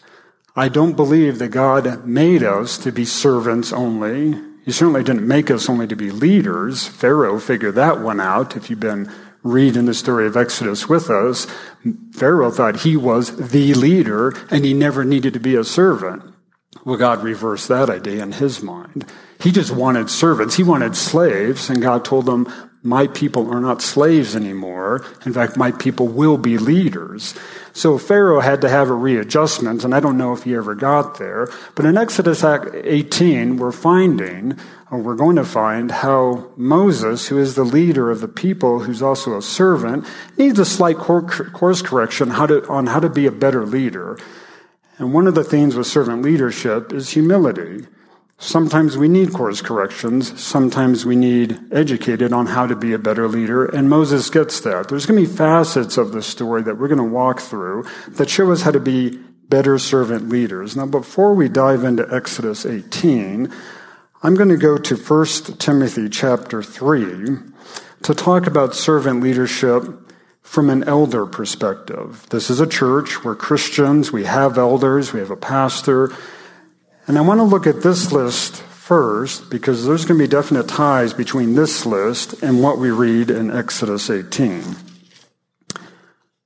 I 0.56 0.68
don't 0.68 0.96
believe 0.96 1.40
that 1.40 1.50
God 1.50 2.06
made 2.06 2.44
us 2.44 2.78
to 2.80 2.92
be 2.92 3.06
servants 3.06 3.72
only. 3.72 4.36
He 4.66 4.72
certainly 4.72 5.04
didn't 5.04 5.28
make 5.28 5.50
us 5.50 5.70
only 5.70 5.88
to 5.88 5.96
be 5.96 6.12
leaders. 6.12 6.88
Pharaoh 6.88 7.40
figured 7.40 7.76
that 7.76 8.02
one 8.02 8.20
out. 8.20 8.58
If 8.58 8.70
you've 8.70 8.80
been 8.80 9.12
reading 9.44 9.86
the 9.86 9.94
story 9.94 10.28
of 10.28 10.36
Exodus 10.36 10.90
with 10.90 11.10
us, 11.10 11.48
Pharaoh 12.14 12.52
thought 12.52 12.82
he 12.82 12.98
was 12.98 13.50
the 13.50 13.74
leader 13.74 14.34
and 14.50 14.66
he 14.66 14.74
never 14.74 15.06
needed 15.06 15.34
to 15.34 15.40
be 15.40 15.56
a 15.56 15.64
servant. 15.64 16.24
Well, 16.84 16.98
God 16.98 17.24
reversed 17.24 17.68
that 17.68 17.90
idea 17.90 18.24
in 18.24 18.34
his 18.34 18.62
mind. 18.62 19.06
He 19.40 19.52
just 19.52 19.72
wanted 19.72 20.10
servants. 20.10 20.56
He 20.56 20.64
wanted 20.64 20.96
slaves, 20.96 21.70
and 21.70 21.82
God 21.82 22.06
told 22.06 22.28
him, 22.28 22.48
my 22.84 23.06
people 23.08 23.54
are 23.54 23.62
not 23.62 23.82
slaves 23.82 24.36
anymore. 24.36 25.06
In 25.26 25.34
fact, 25.34 25.56
my 25.56 25.72
people 25.72 26.08
will 26.08 26.38
be 26.38 26.58
leaders. 26.58 27.36
So 27.74 27.98
Pharaoh 27.98 28.40
had 28.40 28.62
to 28.62 28.70
have 28.70 28.90
a 28.90 28.94
readjustment, 28.94 29.84
and 29.84 29.94
I 29.94 30.00
don't 30.00 30.18
know 30.18 30.34
if 30.34 30.44
he 30.44 30.56
ever 30.56 30.74
got 30.74 31.20
there. 31.20 31.48
But 31.76 31.86
in 31.86 31.96
Exodus 31.96 32.44
18, 32.44 33.58
we're 33.58 33.72
finding, 33.72 34.58
or 34.90 35.00
we're 35.00 35.16
going 35.16 35.36
to 35.36 35.46
find, 35.46 35.92
how 35.92 36.50
Moses, 36.58 37.28
who 37.28 37.38
is 37.38 37.54
the 37.54 37.64
leader 37.64 38.10
of 38.10 38.20
the 38.20 38.28
people, 38.28 38.80
who's 38.80 39.04
also 39.04 39.38
a 39.38 39.42
servant, 39.44 40.06
needs 40.36 40.58
a 40.58 40.66
slight 40.66 40.98
course 40.98 41.82
correction 41.84 42.32
on 42.32 42.88
how 42.88 43.00
to 43.00 43.10
be 43.10 43.28
a 43.28 43.32
better 43.32 43.66
leader. 43.66 44.18
And 44.98 45.14
one 45.14 45.28
of 45.28 45.36
the 45.36 45.44
themes 45.44 45.76
with 45.76 45.88
servant 45.88 46.24
leadership 46.24 46.92
is 46.92 47.12
humility. 47.12 47.86
Sometimes 48.42 48.98
we 48.98 49.08
need 49.08 49.34
course 49.34 49.62
corrections. 49.62 50.42
Sometimes 50.42 51.06
we 51.06 51.16
need 51.16 51.60
educated 51.72 52.34
on 52.34 52.48
how 52.48 52.66
to 52.66 52.76
be 52.76 52.92
a 52.92 52.98
better 52.98 53.28
leader. 53.28 53.66
And 53.66 53.88
Moses 53.88 54.32
gets 54.32 54.62
that. 54.62 54.90
There's 54.90 55.06
going 55.06 55.24
to 55.24 55.30
be 55.30 55.38
facets 55.38 55.96
of 55.96 56.12
the 56.12 56.24
story 56.24 56.64
that 56.64 56.80
we're 56.80 56.88
going 56.88 56.98
to 56.98 57.04
walk 57.04 57.40
through 57.40 57.86
that 58.08 58.32
show 58.32 58.52
us 58.52 58.64
how 58.64 58.72
to 58.72 58.80
be 58.80 59.20
better 59.48 59.78
servant 59.78 60.30
leaders. 60.30 60.76
Now, 60.76 60.88
before 60.88 61.36
we 61.36 61.50
dive 61.50 61.84
into 61.84 62.12
Exodus 62.12 62.66
18, 62.66 63.54
I'm 64.24 64.34
going 64.34 64.50
to 64.50 64.58
go 64.58 64.76
to 64.76 64.96
1 64.96 65.26
Timothy 65.60 66.10
chapter 66.10 66.64
3 66.64 67.38
to 68.02 68.16
talk 68.16 68.48
about 68.48 68.74
servant 68.74 69.22
leadership 69.22 69.84
from 70.42 70.72
an 70.72 70.84
elder 70.86 71.28
perspective. 71.28 72.26
This 72.32 72.50
is 72.50 72.60
a 72.60 72.66
church. 72.66 73.24
We're 73.24 73.36
Christians. 73.36 74.12
We 74.12 74.24
have 74.24 74.58
elders. 74.58 75.14
We 75.14 75.20
have 75.20 75.30
a 75.30 75.38
pastor. 75.38 76.12
And 77.08 77.18
I 77.18 77.22
want 77.22 77.40
to 77.40 77.44
look 77.44 77.68
at 77.68 77.82
this 77.82 78.12
list 78.12 78.58
first 78.58 79.50
because 79.50 79.86
there's 79.86 80.06
going 80.06 80.20
to 80.20 80.24
be 80.26 80.30
definite 80.30 80.68
ties 80.68 81.14
between 81.14 81.56
this 81.56 81.86
list 81.86 82.42
and 82.44 82.62
what 82.62 82.78
we 82.78 82.92
read 82.92 83.32
in 83.32 83.50
Exodus 83.50 84.10
18. 84.10 84.76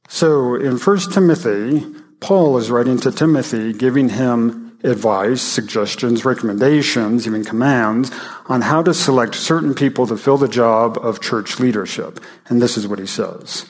So 0.08 0.56
in 0.56 0.78
1 0.78 1.00
Timothy, 1.12 1.86
Paul 2.20 2.58
is 2.58 2.72
writing 2.72 3.00
to 3.00 3.12
Timothy, 3.12 3.74
giving 3.74 4.10
him 4.10 4.80
advice, 4.84 5.42
suggestions, 5.42 6.24
recommendations, 6.24 7.28
even 7.28 7.44
commands 7.44 8.12
on 8.48 8.62
how 8.62 8.82
to 8.84 8.94
select 8.94 9.36
certain 9.36 9.74
people 9.74 10.08
to 10.08 10.16
fill 10.16 10.38
the 10.38 10.48
job 10.48 10.98
of 11.02 11.22
church 11.22 11.60
leadership. 11.60 12.20
And 12.48 12.62
this 12.62 12.78
is 12.78 12.88
what 12.88 13.00
he 13.00 13.08
says. 13.08 13.66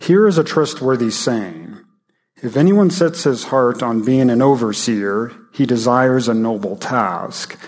Here 0.00 0.26
is 0.26 0.38
a 0.38 0.44
trustworthy 0.44 1.10
saying. 1.10 1.78
If 2.42 2.56
anyone 2.56 2.90
sets 2.90 3.24
his 3.24 3.44
heart 3.44 3.82
on 3.82 4.04
being 4.04 4.28
an 4.28 4.42
overseer, 4.42 5.32
he 5.52 5.64
desires 5.64 6.28
a 6.28 6.34
noble 6.34 6.76
task. 6.76 7.58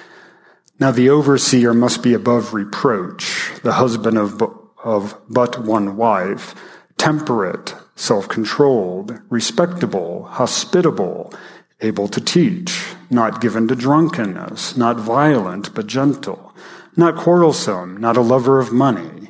Now 0.79 0.91
the 0.91 1.09
overseer 1.09 1.73
must 1.73 2.03
be 2.03 2.13
above 2.13 2.53
reproach, 2.53 3.51
the 3.63 3.73
husband 3.73 4.19
of, 4.19 4.43
of 4.85 5.19
but 5.29 5.65
one 5.65 5.97
wife, 5.97 6.55
temperate, 6.99 7.75
self-controlled, 7.97 9.19
respectable, 9.31 10.25
hospitable, 10.25 11.33
able 11.81 12.09
to 12.09 12.21
teach, 12.21 12.95
not 13.09 13.41
given 13.41 13.69
to 13.69 13.75
drunkenness, 13.75 14.77
not 14.77 14.99
violent, 14.99 15.75
but 15.75 15.87
gentle, 15.87 16.55
not 16.95 17.17
quarrelsome, 17.17 17.97
not 17.97 18.19
a 18.19 18.21
lover 18.21 18.59
of 18.59 18.71
money. 18.71 19.28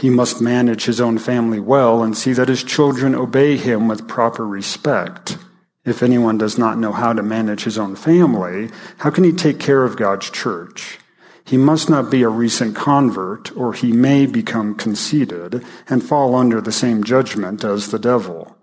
He 0.00 0.08
must 0.08 0.40
manage 0.40 0.86
his 0.86 0.98
own 0.98 1.18
family 1.18 1.60
well 1.60 2.02
and 2.02 2.16
see 2.16 2.32
that 2.32 2.48
his 2.48 2.64
children 2.64 3.14
obey 3.14 3.58
him 3.58 3.86
with 3.86 4.08
proper 4.08 4.46
respect. 4.46 5.36
If 5.84 6.02
anyone 6.02 6.38
does 6.38 6.56
not 6.56 6.78
know 6.78 6.92
how 6.92 7.12
to 7.12 7.22
manage 7.22 7.64
his 7.64 7.76
own 7.76 7.96
family, 7.96 8.70
how 8.98 9.10
can 9.10 9.24
he 9.24 9.32
take 9.32 9.60
care 9.60 9.84
of 9.84 9.98
God's 9.98 10.30
church? 10.30 10.98
He 11.44 11.58
must 11.58 11.90
not 11.90 12.10
be 12.10 12.22
a 12.22 12.30
recent 12.30 12.74
convert, 12.74 13.54
or 13.54 13.74
he 13.74 13.92
may 13.92 14.24
become 14.24 14.74
conceited 14.74 15.62
and 15.86 16.02
fall 16.02 16.34
under 16.34 16.62
the 16.62 16.72
same 16.72 17.04
judgment 17.04 17.62
as 17.62 17.90
the 17.90 17.98
devil. 17.98 18.56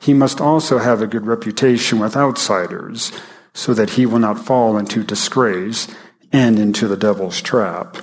He 0.00 0.14
must 0.14 0.40
also 0.40 0.78
have 0.78 1.02
a 1.02 1.08
good 1.08 1.26
reputation 1.26 1.98
with 1.98 2.16
outsiders, 2.16 3.10
so 3.54 3.74
that 3.74 3.90
he 3.90 4.06
will 4.06 4.20
not 4.20 4.38
fall 4.38 4.78
into 4.78 5.02
disgrace 5.02 5.88
and 6.32 6.60
into 6.60 6.86
the 6.86 6.96
devil's 6.96 7.40
trap. 7.40 7.96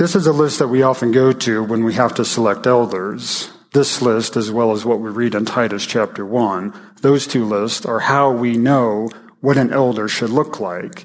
This 0.00 0.16
is 0.16 0.26
a 0.26 0.32
list 0.32 0.60
that 0.60 0.68
we 0.68 0.80
often 0.80 1.12
go 1.12 1.30
to 1.30 1.62
when 1.62 1.84
we 1.84 1.92
have 1.92 2.14
to 2.14 2.24
select 2.24 2.66
elders. 2.66 3.50
This 3.74 4.00
list, 4.00 4.34
as 4.34 4.50
well 4.50 4.72
as 4.72 4.82
what 4.82 4.98
we 4.98 5.10
read 5.10 5.34
in 5.34 5.44
Titus 5.44 5.84
chapter 5.84 6.24
1, 6.24 6.72
those 7.02 7.26
two 7.26 7.44
lists 7.44 7.84
are 7.84 8.00
how 8.00 8.30
we 8.32 8.56
know 8.56 9.10
what 9.42 9.58
an 9.58 9.74
elder 9.74 10.08
should 10.08 10.30
look 10.30 10.58
like. 10.58 11.04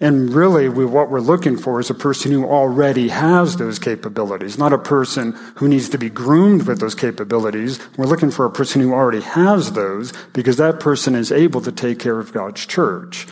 And 0.00 0.32
really, 0.32 0.70
we, 0.70 0.86
what 0.86 1.10
we're 1.10 1.20
looking 1.20 1.58
for 1.58 1.80
is 1.80 1.90
a 1.90 1.94
person 1.94 2.32
who 2.32 2.46
already 2.46 3.08
has 3.08 3.58
those 3.58 3.78
capabilities, 3.78 4.56
not 4.56 4.72
a 4.72 4.78
person 4.78 5.32
who 5.56 5.68
needs 5.68 5.90
to 5.90 5.98
be 5.98 6.08
groomed 6.08 6.66
with 6.66 6.80
those 6.80 6.94
capabilities. 6.94 7.78
We're 7.98 8.06
looking 8.06 8.30
for 8.30 8.46
a 8.46 8.50
person 8.50 8.80
who 8.80 8.94
already 8.94 9.20
has 9.20 9.72
those 9.72 10.14
because 10.32 10.56
that 10.56 10.80
person 10.80 11.14
is 11.14 11.30
able 11.30 11.60
to 11.60 11.70
take 11.70 11.98
care 11.98 12.18
of 12.20 12.32
God's 12.32 12.64
church. 12.64 13.26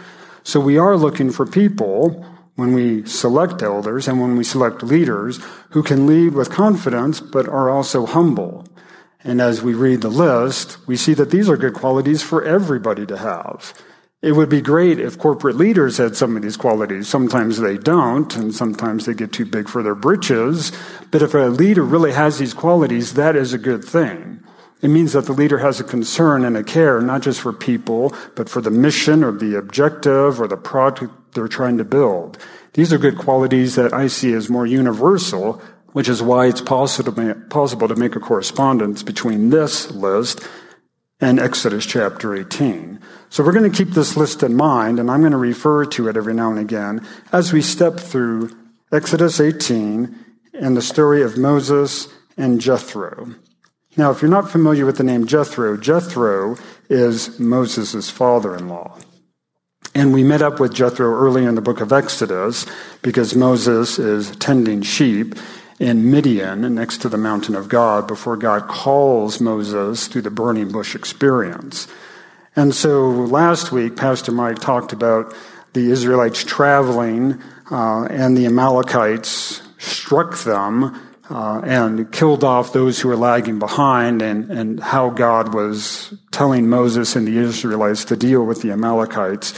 So 0.45 0.61
we 0.61 0.77
are 0.77 0.99
looking 0.99 1.31
for 1.31 1.47
people 1.47 2.27
when 2.63 2.73
we 2.75 3.05
select 3.05 3.61
elders 3.61 4.07
and 4.07 4.21
when 4.21 4.37
we 4.37 4.45
select 4.45 4.85
leaders 4.85 5.41
who 5.71 5.83
can 5.83 6.07
lead 6.07 6.33
with 6.33 6.49
confidence 6.49 7.19
but 7.19 7.49
are 7.49 7.69
also 7.69 8.07
humble. 8.07 8.65
And 9.25 9.41
as 9.41 9.63
we 9.63 9.75
read 9.75 10.01
the 10.01 10.09
list, 10.09 10.79
we 10.87 10.97
see 10.97 11.13
that 11.15 11.33
these 11.33 11.49
are 11.49 11.57
good 11.57 11.75
qualities 11.75 12.23
for 12.23 12.45
everybody 12.45 13.05
to 13.07 13.19
have. 13.19 13.75
It 14.23 14.37
would 14.37 14.49
be 14.49 14.61
great 14.61 15.01
if 15.01 15.19
corporate 15.19 15.57
leaders 15.57 15.97
had 15.97 16.15
some 16.15 16.37
of 16.37 16.43
these 16.43 16.57
qualities. 16.57 17.09
Sometimes 17.09 17.59
they 17.59 17.79
don't, 17.79 18.33
and 18.37 18.55
sometimes 18.55 19.07
they 19.07 19.15
get 19.15 19.33
too 19.33 19.45
big 19.45 19.69
for 19.69 19.83
their 19.83 19.97
britches. 19.97 20.71
But 21.11 21.23
if 21.23 21.35
a 21.35 21.51
leader 21.51 21.83
really 21.83 22.13
has 22.13 22.39
these 22.39 22.55
qualities, 22.55 23.15
that 23.15 23.35
is 23.35 23.53
a 23.53 23.59
good 23.59 23.83
thing. 23.83 24.39
It 24.83 24.89
means 24.89 25.13
that 25.13 25.27
the 25.27 25.33
leader 25.33 25.59
has 25.59 25.79
a 25.79 25.85
concern 25.85 26.45
and 26.45 26.57
a 26.57 26.65
care, 26.65 27.01
not 27.01 27.23
just 27.23 27.41
for 27.41 27.53
people, 27.53 28.13
but 28.35 28.49
for 28.49 28.61
the 28.61 28.71
mission 28.71 29.23
or 29.23 29.31
the 29.31 29.57
objective 29.57 30.41
or 30.41 30.49
the 30.49 30.57
project 30.57 31.13
they're 31.33 31.49
trying 31.49 31.79
to 31.79 31.85
build. 31.85 32.37
These 32.75 32.93
are 32.93 32.99
good 32.99 33.17
qualities 33.17 33.77
that 33.77 33.93
I 33.93 34.09
see 34.09 34.33
as 34.35 34.51
more 34.51 34.67
universal, 34.67 35.63
which 35.93 36.09
is 36.09 36.21
why 36.21 36.47
it's 36.47 36.61
possible 36.61 37.13
to 37.15 37.97
make 37.97 38.17
a 38.17 38.21
correspondence 38.21 39.03
between 39.05 39.51
this 39.51 39.91
list 39.93 40.41
and 41.21 41.39
Exodus 41.39 41.87
chapter 41.87 42.35
18. 42.35 42.99
So 43.31 43.45
we're 43.45 43.53
going 43.53 43.71
to 43.71 43.85
keep 43.85 43.95
this 43.95 44.17
list 44.17 44.43
in 44.43 44.57
mind, 44.57 44.99
and 44.99 45.11
I'm 45.11 45.21
going 45.21 45.33
to 45.33 45.39
refer 45.39 45.85
to 45.85 46.09
it 46.09 46.17
every 46.17 46.35
now 46.35 46.51
and 46.51 46.59
again 46.59 47.07
as 47.31 47.53
we 47.53 47.63
step 47.63 48.01
through 48.01 48.51
Exodus 48.91 49.39
18 49.39 50.19
and 50.55 50.77
the 50.77 50.83
story 50.83 51.23
of 51.23 51.39
Moses 51.39 52.09
and 52.37 52.61
Jethro. 52.61 53.37
Now, 53.97 54.11
if 54.11 54.23
you're 54.23 54.31
not 54.31 54.51
familiar 54.51 54.87
with 54.87 54.97
the 54.97 55.05
name 55.05 55.27
Jethro, 55.27 55.77
Jethro 55.77 56.57
is 56.89 57.39
Moses' 57.39 58.09
father 58.09 58.57
in 58.57 58.69
law. 58.69 58.97
And 59.95 60.15
we 60.15 60.25
met 60.25 60.41
up 60.41 60.59
with 60.59 60.73
Jethro 60.73 61.13
early 61.15 61.45
in 61.45 61.55
the 61.55 61.61
book 61.61 61.83
of 61.83 61.93
Exodus 61.93 62.65
because 63.03 63.35
Moses 63.35 63.99
is 63.99 64.35
tending 64.37 64.81
sheep 64.81 65.35
in 65.79 66.11
Midian 66.11 66.75
next 66.75 66.99
to 67.03 67.11
the 67.11 67.19
mountain 67.19 67.55
of 67.55 67.69
God 67.69 68.07
before 68.07 68.37
God 68.39 68.69
calls 68.69 69.41
Moses 69.41 70.07
through 70.07 70.23
the 70.23 70.31
burning 70.31 70.73
bush 70.73 70.95
experience. 70.95 71.87
And 72.57 72.75
so 72.75 73.11
last 73.11 73.73
week, 73.73 73.97
Pastor 73.97 74.33
Mike 74.33 74.61
talked 74.61 74.95
about 74.95 75.35
the 75.75 75.91
Israelites 75.91 76.45
traveling 76.45 77.43
uh, 77.71 78.05
and 78.05 78.37
the 78.37 78.47
Amalekites 78.47 79.63
struck 79.79 80.39
them 80.45 80.99
uh, 81.31 81.61
and 81.65 82.11
killed 82.13 82.45
off 82.45 82.73
those 82.73 83.01
who 83.01 83.09
were 83.09 83.17
lagging 83.17 83.59
behind, 83.59 84.23
and, 84.23 84.51
and 84.51 84.81
how 84.81 85.11
God 85.11 85.55
was 85.55 86.15
telling 86.31 86.69
Moses 86.69 87.17
and 87.17 87.27
the 87.27 87.39
Israelites 87.39 88.05
to 88.07 88.17
deal 88.17 88.45
with 88.45 88.63
the 88.63 88.73
Amalekites 88.73 89.55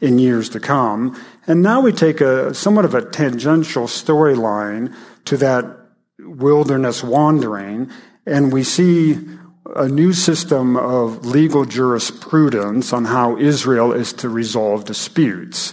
in 0.00 0.18
years 0.18 0.48
to 0.50 0.60
come. 0.60 1.20
And 1.46 1.62
now 1.62 1.80
we 1.80 1.92
take 1.92 2.20
a 2.20 2.54
somewhat 2.54 2.84
of 2.84 2.94
a 2.94 3.02
tangential 3.02 3.84
storyline 3.84 4.94
to 5.24 5.36
that 5.38 5.64
wilderness 6.18 7.02
wandering, 7.02 7.90
and 8.26 8.52
we 8.52 8.62
see 8.62 9.18
a 9.76 9.88
new 9.88 10.12
system 10.12 10.76
of 10.76 11.26
legal 11.26 11.64
jurisprudence 11.64 12.92
on 12.92 13.04
how 13.06 13.36
Israel 13.36 13.92
is 13.92 14.12
to 14.14 14.28
resolve 14.28 14.84
disputes. 14.84 15.72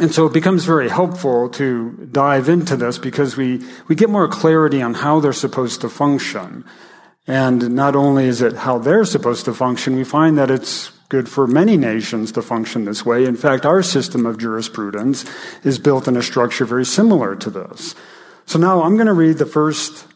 And 0.00 0.12
so 0.12 0.26
it 0.26 0.32
becomes 0.32 0.64
very 0.64 0.88
helpful 0.88 1.50
to 1.50 2.08
dive 2.10 2.48
into 2.48 2.76
this 2.76 2.98
because 2.98 3.36
we, 3.36 3.62
we 3.88 3.94
get 3.94 4.08
more 4.08 4.26
clarity 4.26 4.80
on 4.80 4.94
how 4.94 5.20
they're 5.20 5.34
supposed 5.34 5.82
to 5.82 5.88
function. 5.90 6.64
And 7.26 7.74
not 7.74 7.94
only 7.94 8.24
is 8.24 8.40
it 8.40 8.54
how 8.54 8.78
they're 8.78 9.04
supposed 9.04 9.44
to 9.44 9.54
function, 9.54 9.96
we 9.96 10.04
find 10.04 10.38
that 10.38 10.50
it's 10.50 10.90
good 11.08 11.28
for 11.28 11.46
many 11.46 11.76
nations 11.76 12.32
to 12.32 12.42
function 12.42 12.86
this 12.86 13.04
way. 13.04 13.26
In 13.26 13.36
fact, 13.36 13.66
our 13.66 13.82
system 13.82 14.24
of 14.24 14.38
jurisprudence 14.38 15.26
is 15.62 15.78
built 15.78 16.08
in 16.08 16.16
a 16.16 16.22
structure 16.22 16.64
very 16.64 16.86
similar 16.86 17.36
to 17.36 17.50
this. 17.50 17.94
So 18.46 18.58
now 18.58 18.82
I'm 18.82 18.94
going 18.94 19.06
to 19.06 19.12
read 19.12 19.36
the 19.36 19.46
first 19.46 20.06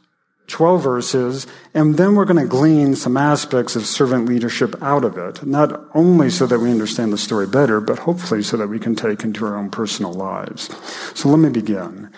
12 0.47 0.83
verses, 0.83 1.47
and 1.75 1.97
then 1.97 2.15
we're 2.15 2.25
going 2.25 2.43
to 2.43 2.49
glean 2.49 2.95
some 2.95 3.17
aspects 3.17 3.75
of 3.75 3.85
servant 3.85 4.27
leadership 4.29 4.81
out 4.81 5.05
of 5.05 5.19
it, 5.19 5.45
not 5.45 5.89
only 5.95 6.31
so 6.31 6.47
that 6.47 6.61
we 6.61 6.71
understand 6.71 7.13
the 7.13 7.19
story 7.19 7.47
better, 7.47 7.81
but 7.81 8.01
hopefully 8.01 8.43
so 8.43 8.57
that 8.57 8.69
we 8.69 8.79
can 8.79 8.95
take 8.95 9.25
into 9.25 9.45
our 9.45 9.57
own 9.57 9.71
personal 9.71 10.13
lives. 10.13 10.71
So 11.19 11.29
let 11.29 11.39
me 11.39 11.51
begin. 11.51 12.11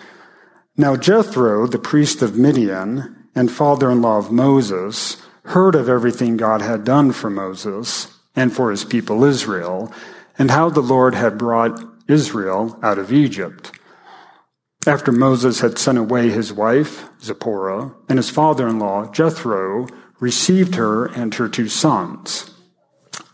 Now 0.77 0.95
Jethro, 0.95 1.67
the 1.67 1.79
priest 1.79 2.21
of 2.21 2.37
Midian 2.37 3.27
and 3.35 3.51
father-in-law 3.51 4.17
of 4.17 4.31
Moses, 4.31 5.17
heard 5.45 5.75
of 5.75 5.89
everything 5.89 6.37
God 6.37 6.61
had 6.61 6.83
done 6.83 7.11
for 7.11 7.29
Moses 7.29 8.15
and 8.35 8.53
for 8.53 8.69
his 8.69 8.85
people 8.85 9.23
Israel, 9.23 9.91
and 10.37 10.51
how 10.51 10.69
the 10.69 10.81
Lord 10.81 11.15
had 11.15 11.37
brought 11.37 11.83
Israel 12.07 12.77
out 12.83 12.99
of 12.99 13.11
Egypt. 13.11 13.71
After 14.87 15.11
Moses 15.11 15.59
had 15.59 15.77
sent 15.77 15.97
away 15.97 16.29
his 16.29 16.53
wife, 16.53 17.09
Zipporah, 17.21 17.93
and 18.07 18.17
his 18.17 18.29
father 18.29 18.67
in 18.67 18.79
law, 18.79 19.11
Jethro, 19.11 19.87
received 20.19 20.75
her 20.75 21.05
and 21.07 21.33
her 21.35 21.49
two 21.49 21.67
sons. 21.67 22.49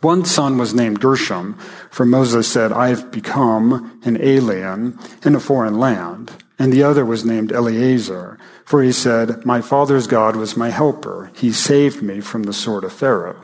One 0.01 0.25
son 0.25 0.57
was 0.57 0.73
named 0.73 0.99
Gershom, 0.99 1.57
for 1.91 2.05
Moses 2.05 2.51
said, 2.51 2.71
I 2.71 2.89
have 2.89 3.11
become 3.11 3.99
an 4.03 4.21
alien 4.21 4.99
in 5.23 5.35
a 5.35 5.39
foreign 5.39 5.79
land. 5.79 6.31
And 6.57 6.71
the 6.71 6.83
other 6.83 7.05
was 7.05 7.25
named 7.25 7.51
Eliezer, 7.51 8.37
for 8.65 8.81
he 8.81 8.91
said, 8.91 9.45
My 9.45 9.61
father's 9.61 10.07
God 10.07 10.35
was 10.35 10.55
my 10.55 10.69
helper. 10.69 11.31
He 11.35 11.51
saved 11.51 12.01
me 12.01 12.21
from 12.21 12.43
the 12.43 12.53
sword 12.53 12.83
of 12.83 12.93
Pharaoh. 12.93 13.41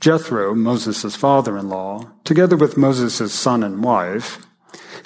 Jethro, 0.00 0.54
Moses' 0.54 1.14
father 1.14 1.56
in 1.56 1.68
law, 1.68 2.10
together 2.24 2.56
with 2.56 2.76
Moses' 2.76 3.32
son 3.32 3.62
and 3.62 3.84
wife, 3.84 4.44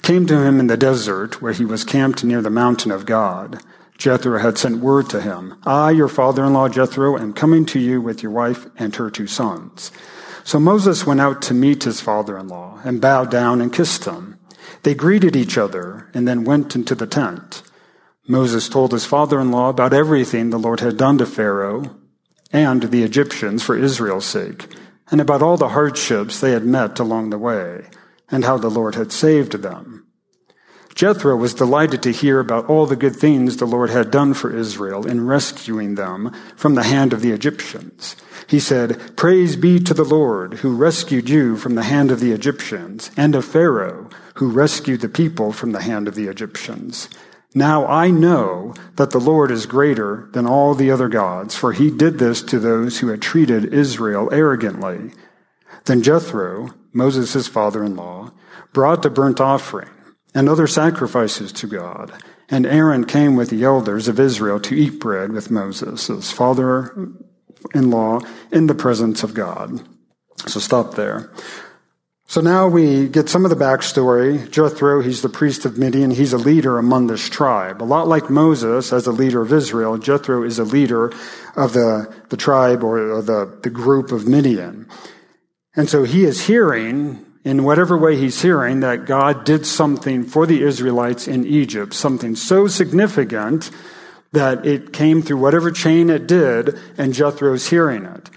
came 0.03 0.27
to 0.27 0.43
him 0.43 0.61
in 0.61 0.67
the 0.67 0.77
desert 0.77 1.43
where 1.43 1.53
he 1.53 1.65
was 1.65 1.85
camped 1.85 2.25
near 2.25 2.43
the 2.43 2.51
mountain 2.51 2.91
of 2.91 3.07
God. 3.07 3.61
Jethro 3.99 4.39
had 4.39 4.59
sent 4.59 4.81
word 4.81 5.09
to 5.11 5.21
him, 5.21 5.55
I, 5.65 5.91
your 5.91 6.09
father-in-law 6.09 6.69
Jethro, 6.69 7.19
am 7.19 7.33
coming 7.33 7.65
to 7.67 7.81
you 7.81 8.01
with 8.01 8.23
your 8.23 8.33
wife 8.33 8.67
and 8.77 8.95
her 8.97 9.11
two 9.11 9.27
sons. 9.27 9.91
So 10.45 10.61
Moses 10.61 11.07
went 11.07 11.21
out 11.21 11.43
to 11.43 11.55
meet 11.55 11.85
his 11.85 12.01
father 12.01 12.39
in 12.39 12.47
law 12.47 12.79
and 12.85 13.01
bowed 13.01 13.31
down 13.31 13.61
and 13.61 13.73
kissed 13.73 14.05
him. 14.05 14.39
They 14.83 14.95
greeted 14.95 15.35
each 15.35 15.59
other 15.59 16.11
and 16.15 16.29
then 16.29 16.45
went 16.45 16.77
into 16.77 16.95
the 16.95 17.07
tent. 17.07 17.63
Moses 18.29 18.69
told 18.69 18.93
his 18.93 19.05
father 19.05 19.41
in 19.41 19.51
law 19.51 19.71
about 19.71 19.93
everything 19.93 20.51
the 20.51 20.59
Lord 20.59 20.81
had 20.81 20.97
done 20.97 21.19
to 21.19 21.27
Pharaoh 21.27 21.97
and 22.53 22.83
the 22.85 23.03
Egyptians 23.03 23.63
for 23.63 23.77
Israel's 23.77 24.25
sake, 24.25 24.69
and 25.11 25.21
about 25.21 25.43
all 25.43 25.57
the 25.57 25.71
hardships 25.71 26.41
they 26.41 26.53
had 26.53 26.65
met 26.65 26.99
along 26.99 27.31
the 27.31 27.39
way, 27.39 27.87
and 28.31 28.45
how 28.45 28.57
the 28.57 28.71
Lord 28.71 28.95
had 28.95 29.13
saved 29.13 29.53
them. 29.63 30.07
Jethro 30.95 31.37
was 31.37 31.53
delighted 31.53 32.03
to 32.03 32.11
hear 32.11 32.41
about 32.41 32.71
all 32.71 32.87
the 32.87 32.97
good 32.97 33.15
things 33.15 33.59
the 33.59 33.67
Lord 33.67 33.91
had 33.91 34.11
done 34.11 34.33
for 34.33 34.57
Israel 34.57 35.07
in 35.07 35.27
rescuing 35.27 35.95
them 35.95 36.35
from 36.57 36.75
the 36.75 36.85
hand 36.85 37.13
of 37.13 37.21
the 37.21 37.33
Egyptians. 37.33 38.17
He 38.47 38.59
said, 38.59 39.15
Praise 39.15 39.57
be 39.57 39.79
to 39.81 39.93
the 39.93 40.05
Lord 40.05 40.55
who 40.55 40.75
rescued 40.75 41.29
you 41.29 41.59
from 41.59 41.75
the 41.75 41.83
hand 41.83 42.11
of 42.11 42.21
the 42.21 42.33
Egyptians 42.33 43.11
and 43.15 43.35
of 43.35 43.45
Pharaoh 43.45 44.09
who 44.37 44.49
rescued 44.49 45.03
the 45.03 45.09
people 45.11 45.53
from 45.53 45.73
the 45.73 45.83
hand 45.83 46.09
of 46.09 46.15
the 46.15 46.29
Egyptians. 46.29 47.11
Now 47.55 47.87
I 47.87 48.11
know 48.11 48.75
that 48.97 49.11
the 49.11 49.21
Lord 49.21 49.51
is 49.51 49.67
greater 49.67 50.29
than 50.33 50.47
all 50.47 50.75
the 50.75 50.91
other 50.91 51.09
gods, 51.09 51.55
for 51.55 51.73
he 51.73 51.91
did 51.91 52.19
this 52.19 52.43
to 52.45 52.59
those 52.59 53.01
who 53.01 53.09
had 53.09 53.21
treated 53.21 53.73
Israel 53.73 54.31
arrogantly. 54.33 55.13
Then 55.85 56.03
Jethro, 56.03 56.71
Moses' 56.97 57.47
father-in-law, 57.47 58.33
brought 58.73 59.03
the 59.03 59.11
burnt 59.11 59.41
offering 59.41 59.91
and 60.35 60.49
other 60.49 60.67
sacrifices 60.67 61.53
to 61.53 61.67
God. 61.67 62.13
And 62.49 62.67
Aaron 62.67 63.05
came 63.05 63.37
with 63.37 63.51
the 63.51 63.65
elders 63.65 64.09
of 64.09 64.19
Israel 64.19 64.61
to 64.61 64.75
eat 64.75 64.99
bread 65.01 65.33
with 65.33 65.51
Moses, 65.51 66.07
his 66.07 66.33
father-in-law, 66.33 68.21
in 68.53 68.67
the 68.67 68.75
presence 68.75 69.23
of 69.23 69.35
God. 69.35 69.83
So 70.47 70.61
stop 70.61 70.95
there. 70.95 71.31
So 72.29 72.41
now 72.41 72.67
we 72.67 73.09
get 73.09 73.29
some 73.29 73.45
of 73.45 73.51
the 73.51 73.57
backstory. 73.57 74.51
Jethro, 74.51 75.01
he's 75.01 75.23
the 75.23 75.29
priest 75.29 75.65
of 75.65 75.79
Midian. 75.79 76.11
He's 76.11 76.33
a 76.33 76.39
leader 76.39 76.77
among 76.77 77.07
this 77.07 77.29
tribe. 77.29 77.81
A 77.81 77.85
lot 77.85 78.09
like 78.09 78.29
Moses 78.29 78.93
as 78.93 79.07
a 79.07 79.13
leader 79.13 79.43
of 79.43 79.53
Israel, 79.53 79.97
Jethro 79.97 80.43
is 80.43 80.59
a 80.59 80.65
leader 80.65 81.13
of 81.55 81.73
the, 81.73 82.13
the 82.31 82.37
tribe 82.37 82.83
or 82.83 83.23
the, 83.23 83.59
the 83.63 83.71
group 83.71 84.11
of 84.11 84.27
Midian. 84.27 84.89
And 85.77 85.89
so 85.91 86.05
he 86.05 86.25
is 86.25 86.47
hearing, 86.47 87.25
in 87.45 87.63
whatever 87.63 87.97
way 87.99 88.17
he's 88.17 88.41
hearing, 88.41 88.81
that 88.81 89.05
God 89.05 89.45
did 89.45 89.67
something 89.67 90.25
for 90.25 90.47
the 90.47 90.63
Israelites 90.63 91.29
in 91.29 91.47
Egypt, 91.47 91.93
something 91.93 92.35
so 92.35 92.67
significant 92.67 93.71
that 94.33 94.67
it 94.67 94.93
came 94.93 95.23
through 95.23 95.37
whatever 95.37 95.71
chain 95.71 96.11
it 96.11 96.27
did, 96.27 96.79
and 96.99 97.13
Jethro's 97.13 97.69
hearing 97.69 98.05
it. 98.05 98.31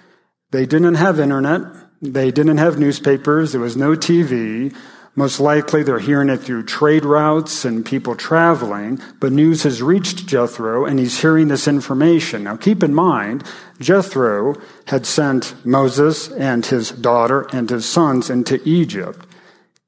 They 0.52 0.66
didn't 0.66 0.96
have 0.96 1.20
internet. 1.20 1.62
They 2.02 2.32
didn't 2.32 2.58
have 2.58 2.78
newspapers. 2.78 3.52
There 3.52 3.62
was 3.62 3.78
no 3.78 3.92
TV. 3.92 4.76
Most 5.20 5.42
likely 5.42 5.84
they're 5.84 6.00
hearing 6.00 6.30
it 6.30 6.38
through 6.38 6.64
trade 6.64 7.04
routes 7.04 7.66
and 7.66 7.86
people 7.86 8.16
traveling, 8.16 9.02
but 9.20 9.34
news 9.34 9.64
has 9.64 9.82
reached 9.82 10.28
Jethro 10.28 10.86
and 10.86 10.98
he's 10.98 11.20
hearing 11.20 11.50
this 11.50 11.68
information. 11.68 12.46
Now 12.46 12.56
keep 12.56 12.82
in 12.82 12.94
mind, 12.94 13.44
Jethro 13.82 14.56
had 14.88 15.06
sent 15.06 15.56
Moses 15.66 16.32
and 16.32 16.66
his 16.66 16.92
daughter 16.92 17.46
and 17.52 17.70
his 17.70 17.86
sons 17.86 18.30
into 18.30 18.62
Egypt. 18.64 19.28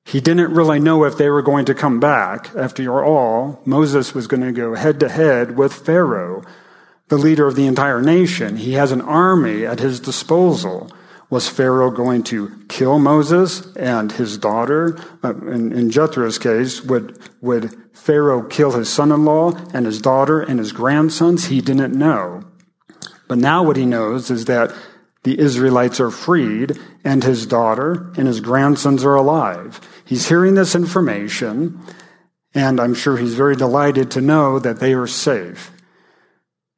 He 0.03 0.19
didn't 0.19 0.53
really 0.53 0.81
know 0.81 1.05
if 1.05 1.17
they 1.17 1.29
were 1.29 1.41
going 1.41 1.63
to 1.63 1.73
come 1.73 2.01
back. 2.01 2.53
After 2.53 3.01
all, 3.01 3.61
Moses 3.63 4.13
was 4.13 4.27
going 4.27 4.43
to 4.43 4.51
go 4.51 4.75
head 4.75 4.99
to 4.99 5.07
head 5.07 5.57
with 5.57 5.71
Pharaoh, 5.71 6.43
the 7.07 7.17
leader 7.17 7.47
of 7.47 7.55
the 7.55 7.67
entire 7.67 8.01
nation. 8.01 8.57
He 8.57 8.73
has 8.73 8.91
an 8.91 8.99
army 8.99 9.65
at 9.65 9.79
his 9.79 10.01
disposal. 10.01 10.91
Was 11.31 11.47
Pharaoh 11.47 11.89
going 11.89 12.23
to 12.23 12.51
kill 12.67 12.99
Moses 12.99 13.65
and 13.77 14.11
his 14.11 14.37
daughter? 14.37 14.99
Uh, 15.23 15.33
in, 15.47 15.71
in 15.71 15.89
Jethro's 15.89 16.37
case, 16.37 16.83
would, 16.83 17.17
would 17.41 17.73
Pharaoh 17.93 18.43
kill 18.43 18.71
his 18.73 18.89
son-in-law 18.89 19.53
and 19.73 19.85
his 19.85 20.01
daughter 20.01 20.41
and 20.41 20.59
his 20.59 20.73
grandsons? 20.73 21.45
He 21.45 21.61
didn't 21.61 21.97
know. 21.97 22.43
But 23.29 23.37
now 23.37 23.63
what 23.63 23.77
he 23.77 23.85
knows 23.85 24.29
is 24.29 24.45
that 24.45 24.75
the 25.23 25.39
Israelites 25.39 26.01
are 26.01 26.11
freed 26.11 26.77
and 27.03 27.23
his 27.23 27.45
daughter 27.45 28.11
and 28.17 28.27
his 28.27 28.41
grandsons 28.41 29.05
are 29.05 29.15
alive. 29.15 29.79
He's 30.03 30.27
hearing 30.27 30.55
this 30.55 30.75
information 30.75 31.81
and 32.53 32.81
I'm 32.81 32.93
sure 32.93 33.15
he's 33.15 33.35
very 33.35 33.55
delighted 33.55 34.11
to 34.11 34.21
know 34.21 34.59
that 34.59 34.81
they 34.81 34.93
are 34.93 35.07
safe. 35.07 35.71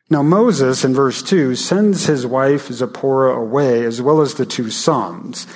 Now, 0.09 0.21
Moses 0.21 0.83
in 0.83 0.93
verse 0.93 1.23
2 1.23 1.55
sends 1.55 2.05
his 2.05 2.25
wife 2.25 2.67
Zipporah 2.67 3.35
away 3.35 3.83
as 3.83 4.01
well 4.01 4.21
as 4.21 4.35
the 4.35 4.45
two 4.45 4.69
sons. 4.69 5.47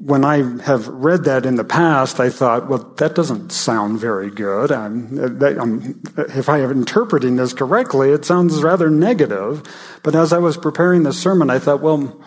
When 0.00 0.24
I 0.24 0.36
have 0.62 0.86
read 0.88 1.24
that 1.24 1.44
in 1.44 1.56
the 1.56 1.64
past, 1.64 2.20
I 2.20 2.30
thought, 2.30 2.68
well, 2.68 2.94
that 2.98 3.16
doesn't 3.16 3.50
sound 3.50 3.98
very 3.98 4.30
good. 4.30 4.70
I'm, 4.70 5.18
I'm, 5.42 6.00
if 6.16 6.48
I 6.48 6.60
am 6.60 6.70
interpreting 6.70 7.36
this 7.36 7.52
correctly, 7.52 8.10
it 8.10 8.24
sounds 8.24 8.62
rather 8.62 8.88
negative. 8.88 9.62
But 10.04 10.14
as 10.14 10.32
I 10.32 10.38
was 10.38 10.56
preparing 10.56 11.02
the 11.02 11.12
sermon, 11.12 11.50
I 11.50 11.58
thought, 11.58 11.80
well, 11.80 12.22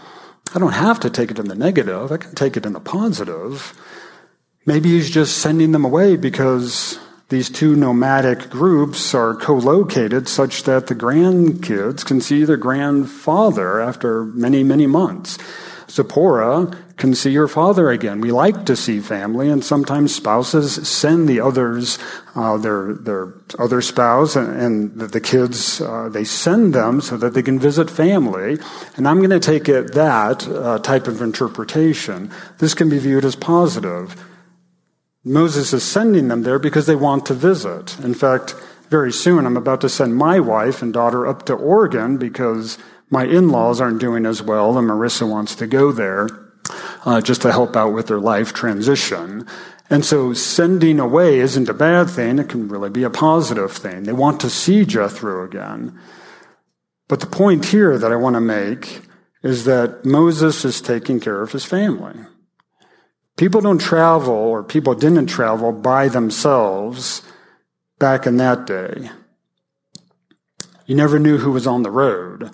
I 0.54 0.60
don't 0.60 0.74
have 0.74 1.00
to 1.02 1.10
take 1.10 1.32
it 1.32 1.40
in 1.40 1.48
the 1.48 1.56
negative. 1.56 2.12
I 2.12 2.18
can 2.18 2.36
take 2.36 2.58
it 2.58 2.66
in 2.66 2.74
the 2.74 2.80
positive. 2.80 3.74
Maybe 4.66 4.90
he's 4.90 5.10
just 5.10 5.38
sending 5.38 5.72
them 5.72 5.86
away 5.86 6.18
because 6.18 7.00
these 7.30 7.50
two 7.50 7.76
nomadic 7.76 8.50
groups 8.50 9.14
are 9.14 9.36
co-located 9.36 10.28
such 10.28 10.64
that 10.64 10.88
the 10.88 10.96
grandkids 10.96 12.04
can 12.04 12.22
see 12.22 12.44
their 12.44 12.58
grandfather 12.58 13.80
after 13.80 14.26
many, 14.26 14.64
many 14.64 14.88
months. 14.88 15.38
Zipporah 15.90 16.76
can 16.98 17.16
see 17.16 17.34
her 17.36 17.48
father 17.48 17.90
again. 17.90 18.22
We 18.22 18.32
like 18.32 18.66
to 18.66 18.76
see 18.76 19.00
family, 19.00 19.50
and 19.50 19.64
sometimes 19.64 20.14
spouses 20.14 20.88
send 20.88 21.28
the 21.28 21.40
others, 21.40 21.98
uh, 22.36 22.58
their 22.58 22.94
their 22.94 23.34
other 23.58 23.82
spouse, 23.82 24.36
and, 24.36 24.62
and 24.62 25.00
the, 25.00 25.22
kids. 25.22 25.82
Uh, 25.82 26.10
they 26.10 26.24
send 26.24 26.76
them 26.76 27.02
so 27.02 27.18
that 27.18 27.34
they 27.34 27.42
can 27.42 27.58
visit 27.58 27.90
family. 27.90 28.58
And 28.98 29.08
I'm 29.08 29.18
going 29.18 29.30
to 29.32 29.40
take 29.40 29.70
it 29.70 29.94
that 29.94 30.48
uh, 30.48 30.80
type 30.80 31.08
of 31.08 31.22
interpretation. 31.22 32.32
This 32.60 32.74
can 32.74 32.90
be 32.90 33.00
viewed 33.00 33.26
as 33.26 33.36
positive. 33.36 34.16
Moses 35.24 35.74
is 35.74 35.84
sending 35.84 36.28
them 36.30 36.44
there 36.44 36.60
because 36.60 36.86
they 36.86 36.96
want 36.96 37.26
to 37.26 37.34
visit. 37.34 38.00
In 38.00 38.14
fact, 38.14 38.56
very 38.90 39.12
soon 39.12 39.46
I'm 39.46 39.58
about 39.58 39.82
to 39.82 39.90
send 39.90 40.16
my 40.16 40.40
wife 40.40 40.82
and 40.82 40.94
daughter 40.94 41.28
up 41.28 41.46
to 41.46 41.54
Oregon 41.54 42.18
because 42.18 42.78
my 43.10 43.26
in-laws 43.26 43.82
aren't 43.82 44.00
doing 44.00 44.26
as 44.26 44.42
well 44.42 44.78
and 44.78 44.88
Marissa 44.88 45.30
wants 45.30 45.56
to 45.56 45.68
go 45.68 45.92
there 45.92 46.30
uh, 47.06 47.22
just 47.22 47.42
to 47.42 47.52
help 47.52 47.76
out 47.76 47.94
with 47.94 48.08
their 48.08 48.20
life 48.20 48.54
transition. 48.54 49.46
And 49.90 50.06
so 50.06 50.34
sending 50.34 51.00
away 51.00 51.40
isn't 51.40 51.70
a 51.70 51.74
bad 51.74 52.10
thing. 52.10 52.40
It 52.40 52.50
can 52.50 52.68
really 52.68 52.90
be 52.90 53.04
a 53.04 53.10
positive 53.10 53.72
thing. 53.72 54.04
They 54.04 54.14
want 54.14 54.40
to 54.42 54.50
see 54.50 54.86
Jethro 54.86 55.44
again. 55.44 56.00
But 57.08 57.20
the 57.22 57.28
point 57.28 57.66
here 57.66 57.98
that 57.98 58.12
I 58.12 58.16
want 58.16 58.36
to 58.36 58.42
make 58.42 59.02
is 59.42 59.66
that 59.66 60.06
Moses 60.06 60.64
is 60.64 60.80
taking 60.80 61.20
care 61.20 61.42
of 61.42 61.52
his 61.52 61.66
family. 61.66 62.16
People 63.40 63.62
don't 63.62 63.80
travel, 63.80 64.34
or 64.34 64.64
people 64.64 64.94
didn't 64.96 65.28
travel 65.28 65.72
by 65.72 66.10
themselves 66.10 67.22
back 67.98 68.28
in 68.28 68.36
that 68.36 68.68
day. 68.68 69.12
You 70.86 70.96
never 70.96 71.20
knew 71.20 71.38
who 71.38 71.54
was 71.54 71.66
on 71.66 71.84
the 71.84 71.90
road. 71.90 72.52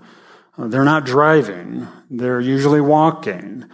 Uh, 0.56 0.68
they're 0.68 0.84
not 0.84 1.04
driving. 1.04 1.88
They're 2.12 2.40
usually 2.40 2.82
walking 2.82 3.66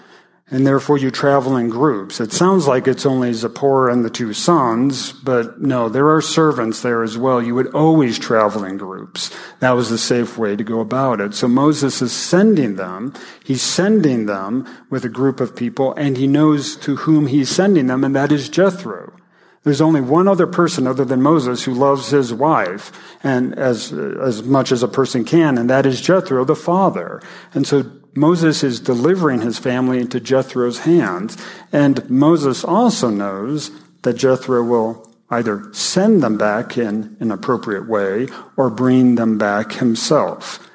and 0.51 0.67
therefore 0.67 0.97
you 0.97 1.09
travel 1.09 1.55
in 1.55 1.69
groups. 1.69 2.19
It 2.19 2.33
sounds 2.33 2.67
like 2.67 2.85
it's 2.85 3.05
only 3.05 3.31
Zipporah 3.31 3.93
and 3.93 4.03
the 4.03 4.09
two 4.09 4.33
sons, 4.33 5.13
but 5.13 5.61
no, 5.61 5.87
there 5.87 6.09
are 6.09 6.21
servants 6.21 6.81
there 6.81 7.01
as 7.03 7.17
well. 7.17 7.41
You 7.41 7.55
would 7.55 7.73
always 7.73 8.19
travel 8.19 8.65
in 8.65 8.77
groups. 8.77 9.33
That 9.61 9.71
was 9.71 9.89
the 9.89 9.97
safe 9.97 10.37
way 10.37 10.57
to 10.57 10.63
go 10.63 10.81
about 10.81 11.21
it. 11.21 11.33
So 11.33 11.47
Moses 11.47 12.01
is 12.01 12.11
sending 12.11 12.75
them. 12.75 13.13
He's 13.45 13.61
sending 13.61 14.25
them 14.25 14.67
with 14.89 15.05
a 15.05 15.09
group 15.09 15.39
of 15.39 15.55
people, 15.55 15.93
and 15.95 16.17
he 16.17 16.27
knows 16.27 16.75
to 16.77 16.97
whom 16.97 17.27
he's 17.27 17.49
sending 17.49 17.87
them, 17.87 18.03
and 18.03 18.13
that 18.15 18.33
is 18.33 18.49
Jethro. 18.49 19.13
There's 19.63 19.81
only 19.81 20.01
one 20.01 20.27
other 20.27 20.47
person 20.47 20.87
other 20.87 21.05
than 21.05 21.21
Moses 21.21 21.63
who 21.63 21.73
loves 21.73 22.09
his 22.09 22.33
wife 22.33 22.91
and 23.23 23.57
as, 23.57 23.93
as 23.93 24.41
much 24.41 24.71
as 24.71 24.81
a 24.81 24.87
person 24.87 25.23
can, 25.23 25.57
and 25.57 25.69
that 25.69 25.85
is 25.85 26.01
Jethro, 26.01 26.43
the 26.43 26.55
father. 26.55 27.21
And 27.53 27.65
so 27.65 27.83
Moses 28.13 28.63
is 28.63 28.79
delivering 28.79 29.41
his 29.41 29.57
family 29.57 29.99
into 29.99 30.19
Jethro's 30.19 30.79
hands. 30.79 31.37
And 31.71 32.09
Moses 32.09 32.63
also 32.63 33.09
knows 33.09 33.71
that 34.03 34.17
Jethro 34.17 34.63
will 34.63 35.09
either 35.29 35.73
send 35.73 36.21
them 36.21 36.37
back 36.37 36.77
in 36.77 37.15
an 37.19 37.31
appropriate 37.31 37.87
way 37.87 38.27
or 38.57 38.69
bring 38.69 39.15
them 39.15 39.37
back 39.37 39.73
himself. 39.73 40.67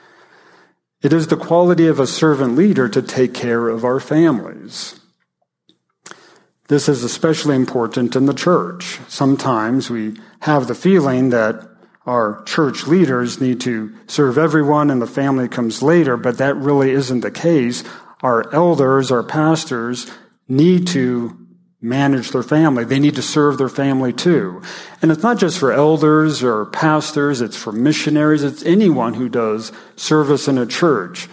It 1.02 1.12
is 1.12 1.26
the 1.26 1.36
quality 1.36 1.86
of 1.86 2.00
a 2.00 2.06
servant 2.06 2.56
leader 2.56 2.88
to 2.88 3.02
take 3.02 3.34
care 3.34 3.68
of 3.68 3.84
our 3.84 4.00
families. 4.00 4.98
This 6.68 6.88
is 6.88 7.04
especially 7.04 7.54
important 7.54 8.16
in 8.16 8.26
the 8.26 8.34
church. 8.34 8.98
Sometimes 9.08 9.88
we 9.88 10.18
have 10.40 10.66
the 10.66 10.74
feeling 10.74 11.28
that 11.30 11.75
our 12.06 12.42
church 12.44 12.86
leaders 12.86 13.40
need 13.40 13.60
to 13.62 13.92
serve 14.06 14.38
everyone 14.38 14.90
and 14.90 15.02
the 15.02 15.06
family 15.06 15.48
comes 15.48 15.82
later, 15.82 16.16
but 16.16 16.38
that 16.38 16.56
really 16.56 16.90
isn't 16.92 17.20
the 17.20 17.30
case. 17.30 17.82
Our 18.22 18.52
elders, 18.54 19.10
our 19.10 19.24
pastors 19.24 20.10
need 20.48 20.86
to 20.88 21.46
manage 21.80 22.30
their 22.30 22.42
family. 22.42 22.84
They 22.84 23.00
need 23.00 23.16
to 23.16 23.22
serve 23.22 23.58
their 23.58 23.68
family 23.68 24.12
too. 24.12 24.62
And 25.02 25.10
it's 25.10 25.22
not 25.22 25.38
just 25.38 25.58
for 25.58 25.72
elders 25.72 26.42
or 26.42 26.66
pastors, 26.66 27.40
it's 27.40 27.56
for 27.56 27.72
missionaries, 27.72 28.44
it's 28.44 28.64
anyone 28.64 29.14
who 29.14 29.28
does 29.28 29.72
service 29.96 30.48
in 30.48 30.58
a 30.58 30.66
church. 30.66 31.28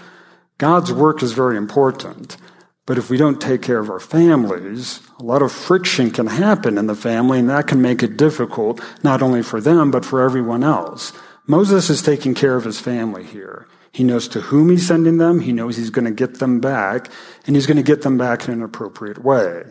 God's 0.57 0.91
work 0.91 1.23
is 1.23 1.33
very 1.33 1.57
important. 1.57 2.37
But 2.85 2.97
if 2.97 3.09
we 3.09 3.17
don't 3.17 3.39
take 3.39 3.61
care 3.61 3.79
of 3.79 3.89
our 3.89 3.99
families, 3.99 4.99
a 5.19 5.23
lot 5.23 5.41
of 5.41 5.51
friction 5.51 6.11
can 6.11 6.27
happen 6.27 6.77
in 6.77 6.87
the 6.87 6.95
family, 6.95 7.39
and 7.39 7.49
that 7.49 7.67
can 7.67 7.81
make 7.81 8.03
it 8.03 8.17
difficult, 8.17 8.81
not 9.03 9.21
only 9.21 9.41
for 9.41 9.61
them, 9.61 9.89
but 9.89 10.03
for 10.03 10.21
everyone 10.21 10.63
else. 10.63 11.13
Moses 11.47 11.89
is 11.89 12.01
taking 12.01 12.33
care 12.33 12.55
of 12.55 12.65
his 12.65 12.79
family 12.79 13.23
here. 13.23 13.67
He 13.91 14.03
knows 14.03 14.27
to 14.29 14.41
whom 14.41 14.69
he's 14.69 14.87
sending 14.87 15.17
them, 15.17 15.39
he 15.39 15.53
knows 15.53 15.77
he's 15.77 15.91
going 15.91 16.05
to 16.05 16.11
get 16.11 16.39
them 16.39 16.59
back, 16.59 17.09
and 17.45 17.55
he's 17.55 17.67
going 17.67 17.77
to 17.77 17.83
get 17.83 18.01
them 18.01 18.17
back 18.17 18.47
in 18.47 18.53
an 18.53 18.63
appropriate 18.63 19.23
way. 19.23 19.63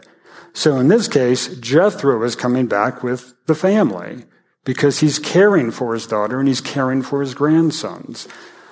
So 0.54 0.76
in 0.78 0.88
this 0.88 1.08
case, 1.08 1.54
Jethro 1.56 2.22
is 2.22 2.36
coming 2.36 2.66
back 2.66 3.02
with 3.02 3.34
the 3.46 3.54
family 3.54 4.24
because 4.64 5.00
he's 5.00 5.18
caring 5.18 5.70
for 5.70 5.94
his 5.94 6.06
daughter 6.06 6.38
and 6.38 6.48
he's 6.48 6.60
caring 6.60 7.02
for 7.02 7.20
his 7.20 7.34
grandsons. 7.34 8.28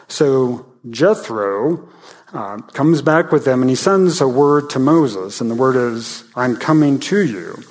So 0.09 0.67
Jethro 0.89 1.89
uh, 2.33 2.59
comes 2.73 3.03
back 3.03 3.33
with 3.33 3.45
them 3.45 3.61
and 3.61 3.71
he 3.71 3.77
sends 3.77 4.21
a 4.21 4.29
word 4.29 4.71
to 4.71 4.79
Moses, 4.79 5.41
and 5.41 5.51
the 5.51 5.55
word 5.55 5.77
is, 5.77 6.25
I'm 6.35 6.57
coming 6.57 6.99
to 7.01 7.25
you. 7.25 7.63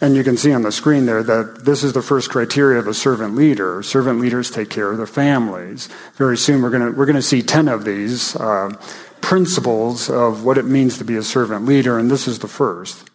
And 0.00 0.16
you 0.16 0.24
can 0.24 0.36
see 0.36 0.52
on 0.52 0.62
the 0.62 0.72
screen 0.72 1.06
there 1.06 1.22
that 1.22 1.64
this 1.64 1.84
is 1.84 1.92
the 1.92 2.02
first 2.02 2.28
criteria 2.28 2.80
of 2.80 2.88
a 2.88 2.94
servant 2.94 3.36
leader. 3.36 3.84
Servant 3.84 4.20
leaders 4.20 4.50
take 4.50 4.68
care 4.68 4.90
of 4.90 4.96
their 4.96 5.06
families. 5.06 5.88
Very 6.16 6.36
soon 6.36 6.60
we're 6.60 6.70
going 6.70 6.96
we're 6.96 7.06
gonna 7.06 7.22
see 7.22 7.40
10 7.40 7.68
of 7.68 7.84
these 7.84 8.34
uh, 8.34 8.72
principles 9.20 10.10
of 10.10 10.44
what 10.44 10.58
it 10.58 10.64
means 10.64 10.98
to 10.98 11.04
be 11.04 11.14
a 11.14 11.22
servant 11.22 11.66
leader, 11.66 11.98
and 11.98 12.10
this 12.10 12.26
is 12.26 12.40
the 12.40 12.48
first. 12.48 13.08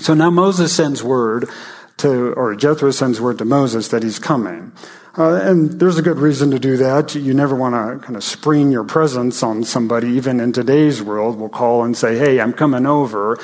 So 0.00 0.12
now 0.12 0.28
Moses 0.30 0.74
sends 0.74 1.02
word 1.02 1.48
to, 1.96 2.32
or 2.34 2.54
Jethro 2.54 2.90
sends 2.90 3.20
word 3.20 3.38
to 3.38 3.44
Moses 3.44 3.88
that 3.88 4.02
he's 4.02 4.18
coming. 4.18 4.72
Uh, 5.18 5.34
and 5.42 5.80
there's 5.80 5.98
a 5.98 6.02
good 6.02 6.18
reason 6.18 6.52
to 6.52 6.60
do 6.60 6.76
that. 6.76 7.16
You 7.16 7.34
never 7.34 7.56
want 7.56 7.74
to 7.74 8.06
kind 8.06 8.14
of 8.14 8.22
spring 8.22 8.70
your 8.70 8.84
presence 8.84 9.42
on 9.42 9.64
somebody, 9.64 10.10
even 10.10 10.38
in 10.38 10.52
today's 10.52 11.02
world, 11.02 11.40
will 11.40 11.48
call 11.48 11.82
and 11.82 11.96
say, 11.96 12.16
Hey, 12.16 12.40
I'm 12.40 12.52
coming 12.52 12.86
over 12.86 13.36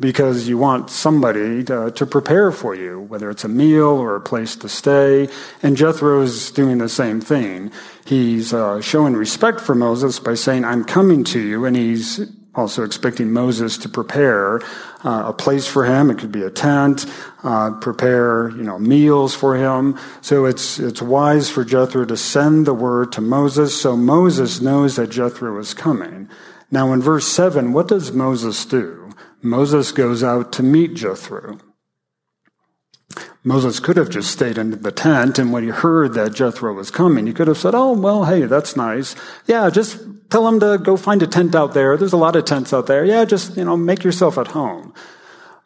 because 0.00 0.48
you 0.48 0.58
want 0.58 0.90
somebody 0.90 1.62
to, 1.62 1.92
to, 1.92 2.06
prepare 2.06 2.50
for 2.50 2.74
you, 2.74 3.00
whether 3.02 3.30
it's 3.30 3.44
a 3.44 3.48
meal 3.48 3.86
or 3.86 4.16
a 4.16 4.20
place 4.20 4.56
to 4.56 4.68
stay. 4.68 5.28
And 5.62 5.76
Jethro 5.76 6.20
is 6.22 6.50
doing 6.50 6.78
the 6.78 6.88
same 6.88 7.20
thing. 7.20 7.70
He's 8.06 8.52
uh, 8.52 8.80
showing 8.80 9.14
respect 9.14 9.60
for 9.60 9.76
Moses 9.76 10.18
by 10.18 10.34
saying, 10.34 10.64
I'm 10.64 10.84
coming 10.84 11.22
to 11.24 11.38
you, 11.38 11.64
and 11.64 11.76
he's 11.76 12.26
also 12.54 12.82
expecting 12.82 13.32
Moses 13.32 13.78
to 13.78 13.88
prepare 13.88 14.60
uh, 15.04 15.24
a 15.26 15.32
place 15.32 15.66
for 15.66 15.84
him. 15.84 16.10
It 16.10 16.18
could 16.18 16.32
be 16.32 16.42
a 16.42 16.50
tent, 16.50 17.06
uh, 17.44 17.72
prepare 17.80 18.50
you 18.50 18.62
know 18.62 18.78
meals 18.78 19.34
for 19.34 19.56
him. 19.56 19.98
So 20.20 20.44
it's 20.44 20.78
it's 20.78 21.00
wise 21.00 21.50
for 21.50 21.64
Jethro 21.64 22.04
to 22.04 22.16
send 22.16 22.66
the 22.66 22.74
word 22.74 23.12
to 23.12 23.20
Moses, 23.20 23.80
so 23.80 23.96
Moses 23.96 24.60
knows 24.60 24.96
that 24.96 25.10
Jethro 25.10 25.58
is 25.58 25.74
coming. 25.74 26.28
Now 26.70 26.92
in 26.92 27.00
verse 27.00 27.26
seven, 27.26 27.72
what 27.72 27.88
does 27.88 28.12
Moses 28.12 28.64
do? 28.64 29.12
Moses 29.42 29.92
goes 29.92 30.22
out 30.22 30.52
to 30.52 30.62
meet 30.62 30.94
Jethro. 30.94 31.58
Moses 33.42 33.80
could 33.80 33.96
have 33.96 34.10
just 34.10 34.30
stayed 34.30 34.58
in 34.58 34.82
the 34.82 34.92
tent, 34.92 35.38
and 35.38 35.50
when 35.50 35.62
he 35.62 35.70
heard 35.70 36.12
that 36.12 36.34
Jethro 36.34 36.74
was 36.74 36.90
coming, 36.90 37.26
he 37.26 37.32
could 37.32 37.48
have 37.48 37.56
said, 37.56 37.74
Oh, 37.74 37.92
well, 37.92 38.24
hey, 38.24 38.42
that's 38.42 38.76
nice. 38.76 39.16
Yeah, 39.46 39.70
just 39.70 39.98
tell 40.30 40.46
him 40.46 40.60
to 40.60 40.78
go 40.78 40.96
find 40.96 41.22
a 41.22 41.26
tent 41.26 41.54
out 41.54 41.74
there. 41.74 41.96
There's 41.96 42.12
a 42.12 42.18
lot 42.18 42.36
of 42.36 42.44
tents 42.44 42.72
out 42.72 42.86
there. 42.86 43.04
Yeah, 43.04 43.24
just, 43.24 43.56
you 43.56 43.64
know, 43.64 43.76
make 43.76 44.04
yourself 44.04 44.38
at 44.38 44.48
home. 44.48 44.94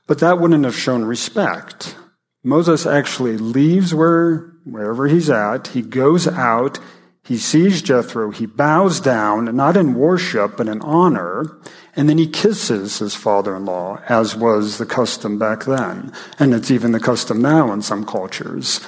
But 0.06 0.18
that 0.18 0.38
wouldn't 0.38 0.64
have 0.64 0.76
shown 0.76 1.04
respect. 1.04 1.96
Moses 2.42 2.86
actually 2.86 3.38
leaves 3.38 3.94
where, 3.94 4.52
wherever 4.64 5.06
he's 5.08 5.30
at. 5.30 5.68
He 5.68 5.82
goes 5.82 6.28
out. 6.28 6.78
He 7.22 7.38
sees 7.38 7.80
Jethro. 7.80 8.30
He 8.30 8.44
bows 8.44 9.00
down, 9.00 9.56
not 9.56 9.78
in 9.78 9.94
worship, 9.94 10.58
but 10.58 10.68
in 10.68 10.82
honor. 10.82 11.58
And 11.96 12.08
then 12.08 12.18
he 12.18 12.26
kisses 12.26 12.98
his 12.98 13.14
father 13.14 13.56
in 13.56 13.64
law, 13.64 14.00
as 14.08 14.36
was 14.36 14.76
the 14.76 14.84
custom 14.84 15.38
back 15.38 15.64
then. 15.64 16.12
And 16.38 16.52
it's 16.52 16.70
even 16.70 16.92
the 16.92 17.00
custom 17.00 17.40
now 17.40 17.72
in 17.72 17.80
some 17.80 18.04
cultures. 18.04 18.80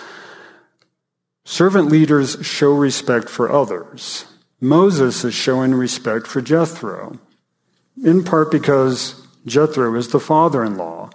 Servant 1.46 1.88
leaders 1.88 2.36
show 2.44 2.74
respect 2.74 3.30
for 3.30 3.50
others. 3.50 4.26
Moses 4.60 5.24
is 5.24 5.34
showing 5.34 5.74
respect 5.74 6.26
for 6.26 6.40
Jethro, 6.40 7.18
in 8.02 8.24
part 8.24 8.50
because 8.50 9.26
Jethro 9.44 9.94
is 9.94 10.08
the 10.08 10.20
father 10.20 10.64
in 10.64 10.76
law, 10.76 11.10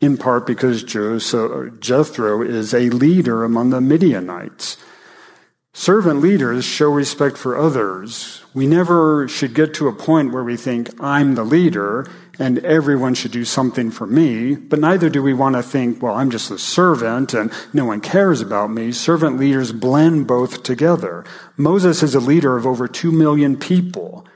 in 0.00 0.16
part 0.16 0.46
because 0.46 0.82
Jethro 0.82 2.42
is 2.42 2.74
a 2.74 2.90
leader 2.90 3.44
among 3.44 3.70
the 3.70 3.80
Midianites. 3.80 4.76
Servant 5.72 6.20
leaders 6.20 6.64
show 6.64 6.90
respect 6.90 7.38
for 7.38 7.56
others. 7.56 8.42
We 8.52 8.66
never 8.66 9.26
should 9.28 9.54
get 9.54 9.72
to 9.74 9.88
a 9.88 9.94
point 9.94 10.32
where 10.32 10.44
we 10.44 10.56
think, 10.56 10.90
I'm 11.00 11.34
the 11.34 11.44
leader 11.44 12.10
and 12.38 12.58
everyone 12.60 13.14
should 13.14 13.32
do 13.32 13.44
something 13.44 13.90
for 13.90 14.06
me, 14.06 14.54
but 14.54 14.78
neither 14.78 15.10
do 15.10 15.22
we 15.22 15.34
want 15.34 15.54
to 15.54 15.62
think, 15.62 16.02
well, 16.02 16.14
I'm 16.14 16.30
just 16.30 16.50
a 16.50 16.58
servant 16.58 17.34
and 17.34 17.52
no 17.72 17.84
one 17.84 18.00
cares 18.00 18.40
about 18.40 18.70
me. 18.70 18.92
Servant 18.92 19.38
leaders 19.38 19.72
blend 19.72 20.26
both 20.26 20.62
together. 20.62 21.24
Moses 21.56 22.02
is 22.02 22.14
a 22.14 22.20
leader 22.20 22.56
of 22.56 22.66
over 22.66 22.88
two 22.88 23.12
million 23.12 23.56
people. 23.56 24.26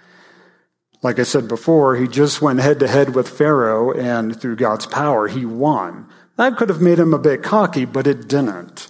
Like 1.03 1.19
I 1.19 1.23
said 1.23 1.49
before, 1.49 1.97
he 1.97 2.07
just 2.07 2.43
went 2.43 2.61
head 2.61 2.81
to 2.81 2.89
head 2.89 3.15
with 3.15 3.29
Pharaoh 3.29 3.93
and 3.93 4.39
through 4.39 4.57
God's 4.57 4.87
power, 4.87 5.29
he 5.29 5.47
won. 5.47 6.09
That 6.37 6.57
could 6.57 6.69
have 6.69 6.83
made 6.83 6.99
him 6.99 7.15
a 7.15 7.19
bit 7.19 7.43
cocky, 7.43 7.87
but 7.87 8.07
it 8.07 8.29
didn't. 8.29 8.89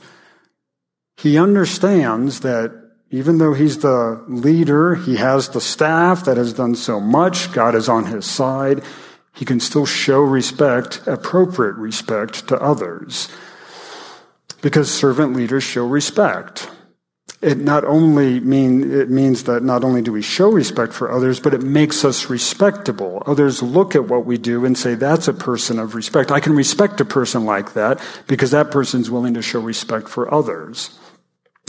He 1.17 1.39
understands 1.39 2.41
that 2.41 2.86
even 3.11 3.39
though 3.39 3.55
he's 3.55 3.79
the 3.79 4.23
leader, 4.29 4.97
he 4.97 5.17
has 5.17 5.51
the 5.51 5.61
staff 5.61 6.25
that 6.25 6.37
has 6.37 6.53
done 6.53 6.75
so 6.75 7.01
much, 7.01 7.53
God 7.53 7.75
is 7.75 7.89
on 7.89 8.07
his 8.07 8.27
side, 8.27 8.83
he 9.35 9.45
can 9.45 9.61
still 9.61 9.87
show 9.87 10.21
respect, 10.21 11.07
appropriate 11.07 11.77
respect 11.77 12.49
to 12.49 12.57
others. 12.61 13.29
Because 14.63 14.91
servant 14.91 15.35
leaders 15.35 15.63
show 15.63 15.87
respect. 15.87 16.71
It 17.43 17.59
not 17.59 17.85
only 17.85 18.41
mean, 18.41 18.91
it 18.91 19.11
means 19.11 19.45
that 19.45 19.63
not 19.63 19.85
only 19.85 20.01
do 20.01 20.11
we 20.11 20.23
show 20.23 20.51
respect 20.51 20.95
for 20.95 21.13
others, 21.13 21.39
but 21.39 21.53
it 21.53 21.63
makes 21.63 22.05
us 22.05 22.31
respectable. 22.31 23.23
Others 23.27 23.63
look 23.63 23.95
at 23.95 24.09
what 24.09 24.25
we 24.25 24.39
do 24.39 24.65
and 24.65 24.77
say, 24.77 24.95
that's 24.95 25.29
a 25.29 25.35
person 25.35 25.79
of 25.79 25.95
respect. 25.95 26.33
I 26.33 26.41
can 26.41 26.57
respect 26.57 27.01
a 27.01 27.05
person 27.05 27.45
like 27.45 27.75
that 27.75 28.01
because 28.27 28.53
that 28.53 28.71
person's 28.71 29.11
willing 29.11 29.35
to 29.35 29.43
show 29.43 29.61
respect 29.61 30.09
for 30.09 30.33
others. 30.33 30.99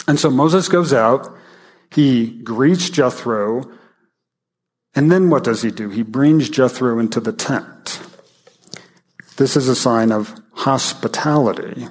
And 0.07 0.19
so 0.19 0.29
Moses 0.29 0.67
goes 0.67 0.93
out, 0.93 1.35
he 1.91 2.27
greets 2.27 2.89
Jethro, 2.89 3.71
and 4.95 5.11
then 5.11 5.29
what 5.29 5.43
does 5.43 5.61
he 5.61 5.71
do? 5.71 5.89
He 5.89 6.03
brings 6.03 6.49
Jethro 6.49 6.99
into 6.99 7.19
the 7.19 7.31
tent. 7.33 8.01
This 9.37 9.55
is 9.55 9.67
a 9.67 9.75
sign 9.75 10.11
of 10.11 10.33
hospitality. 10.53 11.87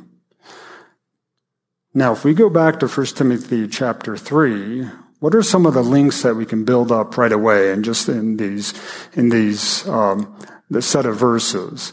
Now, 1.95 2.13
if 2.13 2.25
we 2.25 2.35
go 2.35 2.51
back 2.51 2.81
to 2.81 2.89
1 2.89 3.07
Timothy 3.07 3.69
chapter 3.69 4.17
3, 4.17 4.85
what 5.21 5.35
are 5.35 5.43
some 5.43 5.65
of 5.65 5.75
the 5.75 5.83
links 5.83 6.23
that 6.23 6.35
we 6.35 6.45
can 6.45 6.65
build 6.65 6.93
up 6.93 7.17
right 7.17 7.33
away 7.33 7.73
and 7.73 7.85
just 7.85 8.09
in 8.09 8.37
these, 8.37 8.75
in 9.15 9.31
these, 9.31 9.89
um, 9.89 10.37
the 10.69 10.83
set 10.83 11.07
of 11.07 11.17
verses? 11.17 11.93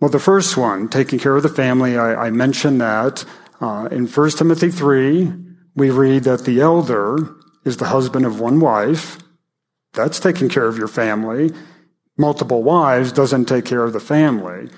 Well, 0.00 0.10
the 0.10 0.18
first 0.18 0.56
one, 0.56 0.88
taking 0.88 1.18
care 1.18 1.36
of 1.36 1.44
the 1.44 1.48
family, 1.48 1.96
I, 1.96 2.26
I 2.26 2.30
mentioned 2.30 2.80
that. 2.80 3.24
Uh, 3.62 3.86
in 3.92 4.08
1 4.08 4.30
Timothy 4.30 4.72
3, 4.72 5.32
we 5.76 5.90
read 5.90 6.24
that 6.24 6.44
the 6.44 6.60
elder 6.60 7.16
is 7.64 7.76
the 7.76 7.86
husband 7.86 8.26
of 8.26 8.40
one 8.40 8.58
wife. 8.58 9.18
That's 9.92 10.18
taking 10.18 10.48
care 10.48 10.66
of 10.66 10.76
your 10.76 10.88
family. 10.88 11.52
Multiple 12.18 12.64
wives 12.64 13.12
doesn't 13.12 13.44
take 13.44 13.64
care 13.64 13.84
of 13.84 13.92
the 13.92 14.00
family. 14.00 14.68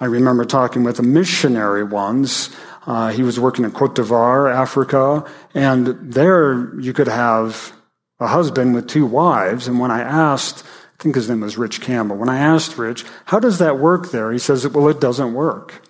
I 0.00 0.06
remember 0.06 0.46
talking 0.46 0.82
with 0.82 0.98
a 0.98 1.02
missionary 1.02 1.84
once. 1.84 2.48
Uh, 2.86 3.10
he 3.10 3.22
was 3.22 3.38
working 3.38 3.66
in 3.66 3.70
Cote 3.70 3.94
d'Ivoire, 3.94 4.52
Africa, 4.52 5.30
and 5.52 5.88
there 6.00 6.74
you 6.80 6.94
could 6.94 7.08
have 7.08 7.74
a 8.18 8.28
husband 8.28 8.74
with 8.74 8.88
two 8.88 9.04
wives. 9.04 9.68
And 9.68 9.78
when 9.78 9.90
I 9.90 10.00
asked, 10.00 10.64
I 10.98 11.02
think 11.02 11.16
his 11.16 11.28
name 11.28 11.42
was 11.42 11.58
Rich 11.58 11.82
Campbell, 11.82 12.16
when 12.16 12.30
I 12.30 12.38
asked 12.38 12.78
Rich, 12.78 13.04
how 13.26 13.40
does 13.40 13.58
that 13.58 13.78
work 13.78 14.10
there? 14.10 14.32
He 14.32 14.38
says, 14.38 14.66
well, 14.68 14.88
it 14.88 15.02
doesn't 15.02 15.34
work. 15.34 15.82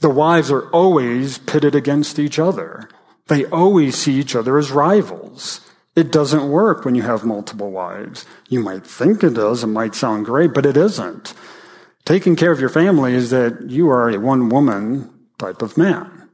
The 0.00 0.10
wives 0.10 0.50
are 0.50 0.68
always 0.70 1.38
pitted 1.38 1.74
against 1.74 2.18
each 2.18 2.38
other. 2.38 2.88
They 3.26 3.44
always 3.46 3.96
see 3.96 4.14
each 4.14 4.36
other 4.36 4.58
as 4.58 4.70
rivals. 4.70 5.60
It 5.96 6.12
doesn't 6.12 6.50
work 6.50 6.84
when 6.84 6.94
you 6.94 7.02
have 7.02 7.24
multiple 7.24 7.70
wives. 7.70 8.24
You 8.48 8.60
might 8.60 8.86
think 8.86 9.24
it 9.24 9.34
does, 9.34 9.64
it 9.64 9.68
might 9.68 9.94
sound 9.94 10.26
great, 10.26 10.54
but 10.54 10.64
it 10.64 10.76
isn't. 10.76 11.34
Taking 12.04 12.36
care 12.36 12.52
of 12.52 12.60
your 12.60 12.68
family 12.68 13.14
is 13.14 13.30
that 13.30 13.68
you 13.68 13.90
are 13.90 14.08
a 14.08 14.18
one 14.18 14.48
woman 14.48 15.12
type 15.38 15.60
of 15.60 15.76
man. 15.76 16.30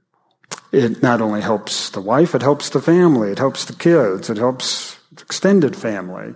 It 0.71 1.03
not 1.03 1.21
only 1.21 1.41
helps 1.41 1.91
the 1.91 2.01
wife, 2.01 2.35
it 2.35 2.43
helps 2.43 2.69
the 2.69 2.83
family, 2.83 3.31
it 3.31 3.39
helps 3.39 3.65
the 3.65 3.75
kids, 3.75 4.29
it 4.29 4.37
helps 4.37 4.99
extended 5.21 5.75
family. 5.75 6.35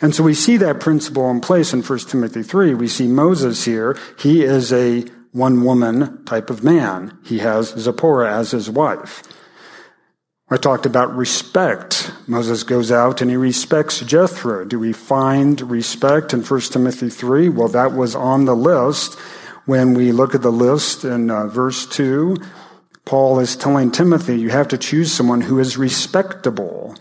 And 0.00 0.14
so 0.14 0.22
we 0.22 0.34
see 0.34 0.56
that 0.56 0.80
principle 0.80 1.30
in 1.30 1.40
place 1.40 1.72
in 1.72 1.82
1 1.82 1.98
Timothy 2.00 2.42
3. 2.42 2.74
We 2.74 2.88
see 2.88 3.06
Moses 3.06 3.64
here. 3.64 3.98
He 4.18 4.42
is 4.42 4.72
a 4.72 5.04
one 5.32 5.62
woman 5.64 6.24
type 6.24 6.50
of 6.50 6.64
man. 6.64 7.18
He 7.24 7.38
has 7.38 7.68
Zipporah 7.68 8.32
as 8.32 8.50
his 8.50 8.68
wife. 8.68 9.22
I 10.52 10.56
talked 10.56 10.84
about 10.84 11.14
respect. 11.14 12.12
Moses 12.26 12.64
goes 12.64 12.90
out 12.90 13.20
and 13.20 13.30
he 13.30 13.36
respects 13.36 14.00
Jethro. 14.00 14.64
Do 14.64 14.80
we 14.80 14.92
find 14.92 15.60
respect 15.60 16.34
in 16.34 16.42
1 16.42 16.60
Timothy 16.62 17.08
3? 17.08 17.48
Well, 17.50 17.68
that 17.68 17.92
was 17.92 18.16
on 18.16 18.46
the 18.46 18.56
list. 18.56 19.14
When 19.66 19.94
we 19.94 20.10
look 20.10 20.34
at 20.34 20.42
the 20.42 20.50
list 20.50 21.04
in 21.04 21.30
uh, 21.30 21.46
verse 21.46 21.86
2, 21.86 22.36
Paul 23.04 23.38
is 23.38 23.54
telling 23.54 23.92
Timothy, 23.92 24.40
you 24.40 24.50
have 24.50 24.66
to 24.68 24.78
choose 24.78 25.12
someone 25.12 25.42
who 25.42 25.60
is 25.60 25.76
respectable. 25.76 26.96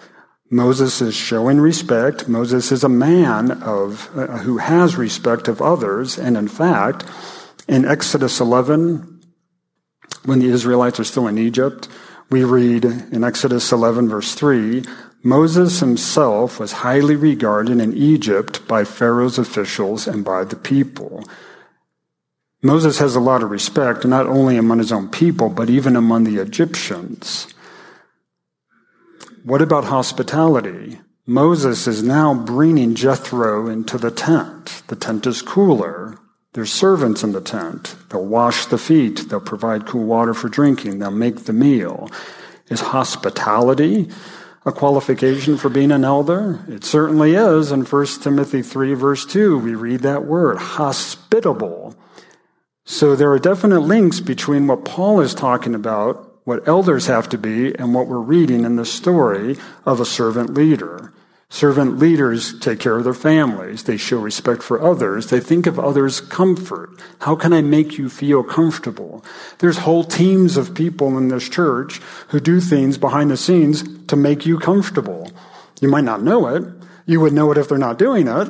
Moses 0.52 1.02
is 1.02 1.15
showing 1.15 1.60
respect. 1.60 2.28
Moses 2.28 2.72
is 2.72 2.84
a 2.84 2.89
man 2.89 3.52
of, 3.63 4.15
uh, 4.15 4.38
who 4.39 4.58
has 4.58 4.96
respect 4.96 5.48
of 5.48 5.60
others. 5.60 6.20
And 6.20 6.38
in 6.38 6.48
fact, 6.48 7.04
in 7.69 7.86
Exodus 7.86 8.39
11, 8.39 9.21
when 10.25 10.39
the 10.39 10.49
Israelites 10.49 10.99
are 10.99 11.03
still 11.03 11.27
in 11.27 11.38
Egypt, 11.38 11.88
we 12.32 12.43
read 12.43 12.84
in 12.84 13.23
Exodus 13.23 13.71
11, 13.71 14.10
verse 14.10 14.34
3 14.36 14.84
Moses 15.21 15.82
himself 15.82 16.62
was 16.62 16.71
highly 16.71 17.15
regarded 17.15 17.82
in 17.82 17.93
Egypt 17.93 18.65
by 18.69 18.86
Pharaoh's 18.86 19.38
officials 19.38 20.08
and 20.08 20.23
by 20.23 20.45
the 20.45 20.55
people. 20.55 21.25
Moses 22.63 22.99
has 22.99 23.17
a 23.17 23.19
lot 23.19 23.43
of 23.43 23.51
respect, 23.51 24.05
not 24.05 24.27
only 24.27 24.55
among 24.55 24.77
his 24.79 24.93
own 24.93 25.10
people, 25.10 25.49
but 25.49 25.69
even 25.69 25.97
among 25.97 26.23
the 26.23 26.41
Egyptians. 26.41 27.53
What 29.43 29.62
about 29.62 29.86
hospitality? 29.86 31.01
Moses 31.27 31.86
is 31.86 32.01
now 32.01 32.34
bringing 32.34 32.95
Jethro 32.95 33.67
into 33.67 33.97
the 33.97 34.12
tent. 34.12 34.84
The 34.88 34.95
tent 34.95 35.27
is 35.27 35.41
cooler. 35.41 36.17
There's 36.53 36.71
servants 36.71 37.23
in 37.23 37.31
the 37.31 37.41
tent. 37.41 37.95
They'll 38.09 38.25
wash 38.25 38.65
the 38.65 38.79
feet. 38.79 39.29
They'll 39.29 39.39
provide 39.39 39.85
cool 39.85 40.05
water 40.05 40.33
for 40.33 40.49
drinking. 40.49 40.99
They'll 40.99 41.12
make 41.12 41.45
the 41.45 41.53
meal. 41.53 42.09
Is 42.69 42.81
hospitality 42.81 44.09
a 44.65 44.71
qualification 44.71 45.57
for 45.57 45.69
being 45.69 45.91
an 45.91 46.03
elder? 46.03 46.65
It 46.67 46.83
certainly 46.83 47.35
is. 47.35 47.71
In 47.71 47.85
1 47.85 48.05
Timothy 48.21 48.63
3 48.63 48.93
verse 48.95 49.25
2, 49.25 49.59
we 49.59 49.75
read 49.75 50.01
that 50.01 50.25
word, 50.25 50.57
hospitable. 50.57 51.95
So 52.83 53.15
there 53.15 53.31
are 53.31 53.39
definite 53.39 53.81
links 53.81 54.19
between 54.19 54.65
what 54.65 54.85
Paul 54.85 55.21
is 55.21 55.35
talking 55.35 55.75
about, 55.75 56.41
what 56.45 56.67
elders 56.67 57.05
have 57.05 57.29
to 57.29 57.38
be, 57.38 57.75
and 57.75 57.93
what 57.93 58.07
we're 58.07 58.17
reading 58.17 58.65
in 58.65 58.75
the 58.75 58.85
story 58.85 59.57
of 59.85 59.99
a 59.99 60.05
servant 60.05 60.55
leader. 60.55 61.13
Servant 61.51 61.97
leaders 61.97 62.57
take 62.59 62.79
care 62.79 62.97
of 62.97 63.03
their 63.03 63.13
families. 63.13 63.83
They 63.83 63.97
show 63.97 64.19
respect 64.19 64.62
for 64.62 64.81
others. 64.81 65.27
They 65.27 65.39
think 65.39 65.65
of 65.65 65.79
others' 65.79 66.21
comfort. 66.21 66.91
How 67.21 67.35
can 67.35 67.53
I 67.53 67.62
make 67.62 67.97
you 67.97 68.07
feel 68.07 68.43
comfortable? 68.43 69.25
There's 69.57 69.79
whole 69.79 70.03
teams 70.03 70.57
of 70.57 70.75
people 70.75 71.17
in 71.17 71.29
this 71.29 71.49
church 71.49 72.01
who 72.27 72.39
do 72.39 72.62
things 72.62 72.99
behind 72.99 73.31
the 73.31 73.38
scenes 73.38 73.83
to 74.05 74.15
make 74.15 74.45
you 74.45 74.59
comfortable. 74.59 75.31
You 75.81 75.89
might 75.89 76.03
not 76.03 76.21
know 76.21 76.47
it. 76.47 76.63
You 77.07 77.19
would 77.21 77.33
know 77.33 77.51
it 77.51 77.57
if 77.57 77.67
they're 77.67 77.79
not 77.79 77.97
doing 77.97 78.27
it. 78.27 78.49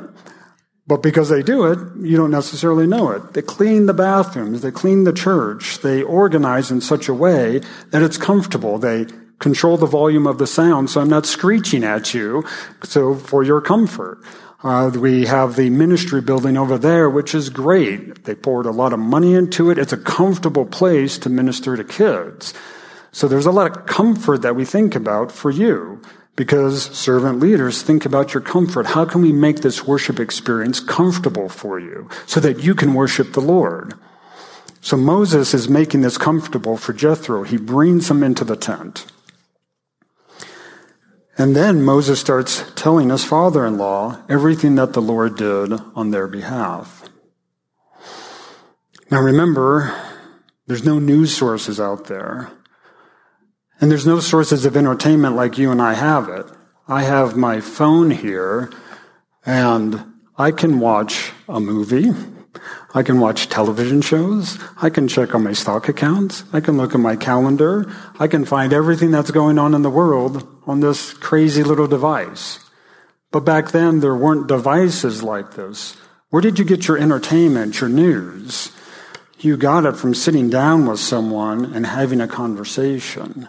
But 0.86 1.02
because 1.02 1.30
they 1.30 1.42
do 1.42 1.72
it, 1.72 1.78
you 2.04 2.16
don't 2.16 2.30
necessarily 2.30 2.86
know 2.86 3.12
it. 3.12 3.32
They 3.32 3.42
clean 3.42 3.86
the 3.86 3.94
bathrooms. 3.94 4.60
They 4.60 4.72
clean 4.72 5.04
the 5.04 5.12
church. 5.12 5.78
They 5.78 6.02
organize 6.02 6.70
in 6.70 6.80
such 6.80 7.08
a 7.08 7.14
way 7.14 7.60
that 7.90 8.02
it's 8.02 8.18
comfortable. 8.18 8.76
They 8.78 9.06
control 9.40 9.76
the 9.76 9.86
volume 9.86 10.26
of 10.26 10.38
the 10.38 10.46
sound 10.46 10.90
so 10.90 11.00
I'm 11.00 11.08
not 11.08 11.26
screeching 11.26 11.82
at 11.82 12.14
you, 12.14 12.44
so 12.84 13.16
for 13.16 13.42
your 13.42 13.60
comfort. 13.60 14.22
Uh, 14.62 14.90
we 14.94 15.24
have 15.24 15.56
the 15.56 15.70
ministry 15.70 16.20
building 16.20 16.58
over 16.58 16.76
there, 16.76 17.08
which 17.08 17.34
is 17.34 17.48
great. 17.48 18.24
They 18.24 18.34
poured 18.34 18.66
a 18.66 18.70
lot 18.70 18.92
of 18.92 18.98
money 18.98 19.34
into 19.34 19.70
it. 19.70 19.78
It's 19.78 19.92
a 19.92 19.96
comfortable 19.96 20.66
place 20.66 21.16
to 21.18 21.30
minister 21.30 21.76
to 21.76 21.84
kids. 21.84 22.52
So 23.10 23.26
there's 23.26 23.46
a 23.46 23.50
lot 23.50 23.70
of 23.70 23.86
comfort 23.86 24.42
that 24.42 24.54
we 24.54 24.66
think 24.66 24.94
about 24.94 25.32
for 25.32 25.50
you 25.50 26.02
because 26.36 26.84
servant 26.96 27.40
leaders 27.40 27.82
think 27.82 28.04
about 28.04 28.34
your 28.34 28.42
comfort. 28.42 28.86
How 28.86 29.06
can 29.06 29.22
we 29.22 29.32
make 29.32 29.62
this 29.62 29.86
worship 29.86 30.20
experience 30.20 30.78
comfortable 30.78 31.48
for 31.48 31.80
you 31.80 32.08
so 32.26 32.38
that 32.40 32.60
you 32.60 32.74
can 32.74 32.92
worship 32.92 33.32
the 33.32 33.40
Lord? 33.40 33.94
So 34.82 34.96
Moses 34.96 35.54
is 35.54 35.68
making 35.68 36.02
this 36.02 36.18
comfortable 36.18 36.76
for 36.76 36.92
Jethro. 36.92 37.42
He 37.44 37.56
brings 37.56 38.10
him 38.10 38.22
into 38.22 38.44
the 38.44 38.56
tent. 38.56 39.06
And 41.40 41.56
then 41.56 41.82
Moses 41.82 42.20
starts 42.20 42.70
telling 42.76 43.08
his 43.08 43.24
father 43.24 43.64
in 43.64 43.78
law 43.78 44.22
everything 44.28 44.74
that 44.74 44.92
the 44.92 45.00
Lord 45.00 45.38
did 45.38 45.72
on 45.94 46.10
their 46.10 46.28
behalf. 46.28 47.08
Now 49.10 49.22
remember, 49.22 49.98
there's 50.66 50.84
no 50.84 50.98
news 50.98 51.34
sources 51.34 51.80
out 51.80 52.08
there. 52.08 52.50
And 53.80 53.90
there's 53.90 54.06
no 54.06 54.20
sources 54.20 54.66
of 54.66 54.76
entertainment 54.76 55.34
like 55.34 55.56
you 55.56 55.70
and 55.70 55.80
I 55.80 55.94
have 55.94 56.28
it. 56.28 56.44
I 56.86 57.04
have 57.04 57.38
my 57.38 57.62
phone 57.62 58.10
here 58.10 58.70
and 59.46 60.12
I 60.36 60.50
can 60.50 60.78
watch 60.78 61.32
a 61.48 61.58
movie. 61.58 62.10
I 62.94 63.02
can 63.02 63.20
watch 63.20 63.48
television 63.48 64.00
shows. 64.02 64.58
I 64.80 64.90
can 64.90 65.08
check 65.08 65.34
on 65.34 65.44
my 65.44 65.52
stock 65.52 65.88
accounts. 65.88 66.44
I 66.52 66.60
can 66.60 66.76
look 66.76 66.94
at 66.94 67.00
my 67.00 67.16
calendar. 67.16 67.90
I 68.18 68.26
can 68.26 68.44
find 68.44 68.72
everything 68.72 69.10
that's 69.10 69.30
going 69.30 69.58
on 69.58 69.74
in 69.74 69.82
the 69.82 69.90
world 69.90 70.46
on 70.66 70.80
this 70.80 71.12
crazy 71.14 71.62
little 71.62 71.86
device. 71.86 72.58
But 73.30 73.40
back 73.40 73.70
then, 73.70 74.00
there 74.00 74.16
weren't 74.16 74.48
devices 74.48 75.22
like 75.22 75.54
this. 75.54 75.96
Where 76.30 76.42
did 76.42 76.58
you 76.58 76.64
get 76.64 76.88
your 76.88 76.98
entertainment, 76.98 77.80
your 77.80 77.90
news? 77.90 78.72
You 79.38 79.56
got 79.56 79.86
it 79.86 79.96
from 79.96 80.14
sitting 80.14 80.50
down 80.50 80.86
with 80.86 81.00
someone 81.00 81.72
and 81.72 81.86
having 81.86 82.20
a 82.20 82.28
conversation. 82.28 83.48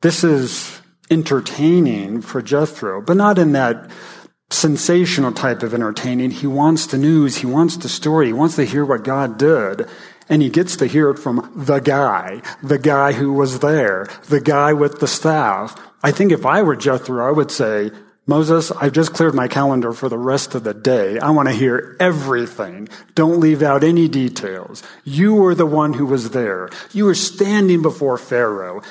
This 0.00 0.24
is 0.24 0.80
entertaining 1.10 2.22
for 2.22 2.40
Jethro, 2.40 3.02
but 3.02 3.16
not 3.16 3.38
in 3.38 3.52
that 3.52 3.90
sensational 4.50 5.32
type 5.32 5.62
of 5.62 5.74
entertaining. 5.74 6.30
He 6.30 6.46
wants 6.46 6.86
the 6.86 6.98
news. 6.98 7.38
He 7.38 7.46
wants 7.46 7.76
the 7.76 7.88
story. 7.88 8.26
He 8.26 8.32
wants 8.32 8.56
to 8.56 8.64
hear 8.64 8.84
what 8.84 9.04
God 9.04 9.38
did. 9.38 9.86
And 10.28 10.42
he 10.42 10.50
gets 10.50 10.76
to 10.76 10.86
hear 10.86 11.10
it 11.10 11.18
from 11.18 11.50
the 11.54 11.80
guy, 11.80 12.42
the 12.62 12.78
guy 12.78 13.12
who 13.12 13.32
was 13.32 13.60
there, 13.60 14.08
the 14.28 14.40
guy 14.40 14.72
with 14.72 15.00
the 15.00 15.08
staff. 15.08 15.78
I 16.02 16.12
think 16.12 16.32
if 16.32 16.44
I 16.44 16.62
were 16.62 16.76
Jethro, 16.76 17.26
I 17.26 17.30
would 17.30 17.50
say, 17.50 17.90
Moses, 18.26 18.70
I've 18.72 18.92
just 18.92 19.14
cleared 19.14 19.34
my 19.34 19.48
calendar 19.48 19.94
for 19.94 20.10
the 20.10 20.18
rest 20.18 20.54
of 20.54 20.62
the 20.62 20.74
day. 20.74 21.18
I 21.18 21.30
want 21.30 21.48
to 21.48 21.54
hear 21.54 21.96
everything. 21.98 22.90
Don't 23.14 23.40
leave 23.40 23.62
out 23.62 23.82
any 23.82 24.06
details. 24.06 24.82
You 25.02 25.34
were 25.34 25.54
the 25.54 25.64
one 25.64 25.94
who 25.94 26.04
was 26.04 26.30
there. 26.30 26.68
You 26.92 27.06
were 27.06 27.14
standing 27.14 27.80
before 27.80 28.18
Pharaoh. 28.18 28.82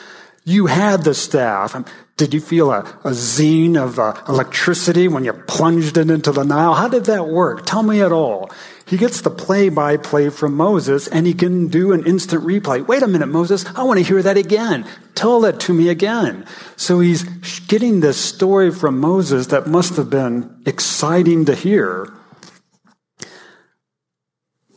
You 0.48 0.68
had 0.68 1.04
the 1.04 1.14
staff. 1.14 1.76
Did 2.16 2.34
you 2.34 2.40
feel 2.40 2.72
a, 2.72 2.80
a 3.04 3.12
zine 3.12 3.76
of 3.76 4.00
uh, 4.00 4.14
electricity 4.30 5.10
when 5.10 5.26
you 5.26 5.34
plunged 5.34 5.98
it 5.98 6.10
into 6.10 6.32
the 6.32 6.46
Nile? 6.46 6.74
How 6.74 6.88
did 6.88 7.04
that 7.04 7.28
work? 7.28 7.66
Tell 7.66 7.84
me 7.84 8.00
it 8.00 8.14
all. 8.14 8.50
He 8.86 8.96
gets 8.96 9.20
the 9.20 9.30
play 9.30 9.68
by 9.68 9.98
play 9.98 10.30
from 10.30 10.56
Moses 10.56 11.10
and 11.10 11.28
he 11.28 11.34
can 11.34 11.68
do 11.68 11.92
an 11.92 12.08
instant 12.08 12.46
replay. 12.46 12.88
Wait 12.88 13.04
a 13.04 13.10
minute, 13.10 13.28
Moses. 13.28 13.66
I 13.76 13.84
want 13.84 14.00
to 14.00 14.06
hear 14.06 14.24
that 14.24 14.38
again. 14.38 14.88
Tell 15.16 15.42
that 15.42 15.60
to 15.62 15.74
me 15.74 15.90
again. 15.90 16.46
So 16.78 17.02
he's 17.02 17.24
getting 17.68 18.00
this 18.00 18.18
story 18.18 18.72
from 18.72 19.02
Moses 19.02 19.48
that 19.48 19.68
must 19.68 19.98
have 19.98 20.10
been 20.10 20.64
exciting 20.66 21.44
to 21.44 21.56
hear. 21.56 22.14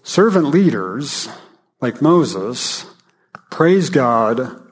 Servant 0.02 0.46
leaders 0.46 1.28
like 1.80 2.02
Moses 2.02 2.87
praise 3.50 3.88
God 3.88 4.66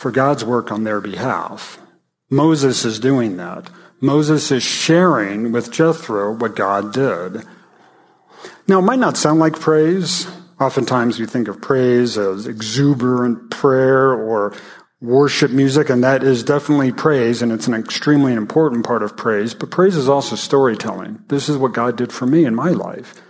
for 0.00 0.10
God's 0.10 0.42
work 0.42 0.72
on 0.72 0.84
their 0.84 0.98
behalf. 0.98 1.78
Moses 2.30 2.86
is 2.86 2.98
doing 2.98 3.36
that. 3.36 3.68
Moses 4.00 4.50
is 4.50 4.62
sharing 4.62 5.52
with 5.52 5.70
Jethro 5.70 6.32
what 6.32 6.56
God 6.56 6.94
did. 6.94 7.44
Now, 8.66 8.78
it 8.78 8.82
might 8.82 8.98
not 8.98 9.18
sound 9.18 9.40
like 9.40 9.60
praise. 9.60 10.26
Oftentimes 10.58 11.20
we 11.20 11.26
think 11.26 11.48
of 11.48 11.60
praise 11.60 12.16
as 12.16 12.46
exuberant 12.46 13.50
prayer 13.50 14.14
or 14.14 14.54
worship 15.02 15.50
music, 15.50 15.90
and 15.90 16.02
that 16.02 16.22
is 16.22 16.42
definitely 16.44 16.92
praise, 16.92 17.42
and 17.42 17.52
it's 17.52 17.66
an 17.66 17.74
extremely 17.74 18.32
important 18.32 18.86
part 18.86 19.02
of 19.02 19.18
praise. 19.18 19.52
But 19.52 19.70
praise 19.70 19.96
is 19.96 20.08
also 20.08 20.34
storytelling. 20.34 21.22
This 21.28 21.50
is 21.50 21.58
what 21.58 21.74
God 21.74 21.96
did 21.96 22.10
for 22.10 22.24
me 22.24 22.46
in 22.46 22.54
my 22.54 22.70
life. 22.70 23.20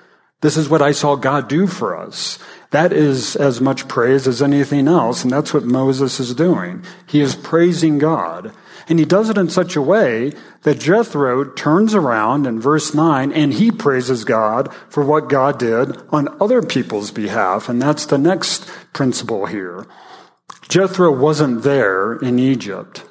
This 0.40 0.56
is 0.56 0.68
what 0.68 0.82
I 0.82 0.92
saw 0.92 1.16
God 1.16 1.48
do 1.48 1.66
for 1.66 1.96
us. 1.96 2.38
That 2.70 2.92
is 2.92 3.36
as 3.36 3.60
much 3.60 3.88
praise 3.88 4.26
as 4.26 4.40
anything 4.40 4.88
else, 4.88 5.22
and 5.22 5.32
that's 5.32 5.52
what 5.52 5.64
Moses 5.64 6.18
is 6.18 6.34
doing. 6.34 6.84
He 7.06 7.20
is 7.20 7.34
praising 7.34 7.98
God. 7.98 8.52
And 8.88 8.98
he 8.98 9.04
does 9.04 9.30
it 9.30 9.38
in 9.38 9.48
such 9.48 9.76
a 9.76 9.82
way 9.82 10.32
that 10.62 10.80
Jethro 10.80 11.44
turns 11.44 11.94
around 11.94 12.46
in 12.46 12.60
verse 12.60 12.92
9 12.92 13.30
and 13.32 13.52
he 13.52 13.70
praises 13.70 14.24
God 14.24 14.74
for 14.88 15.04
what 15.04 15.28
God 15.28 15.60
did 15.60 15.96
on 16.10 16.36
other 16.40 16.60
people's 16.60 17.12
behalf. 17.12 17.68
And 17.68 17.80
that's 17.80 18.04
the 18.04 18.18
next 18.18 18.68
principle 18.92 19.46
here. 19.46 19.86
Jethro 20.68 21.12
wasn't 21.16 21.62
there 21.62 22.14
in 22.14 22.40
Egypt, 22.40 23.04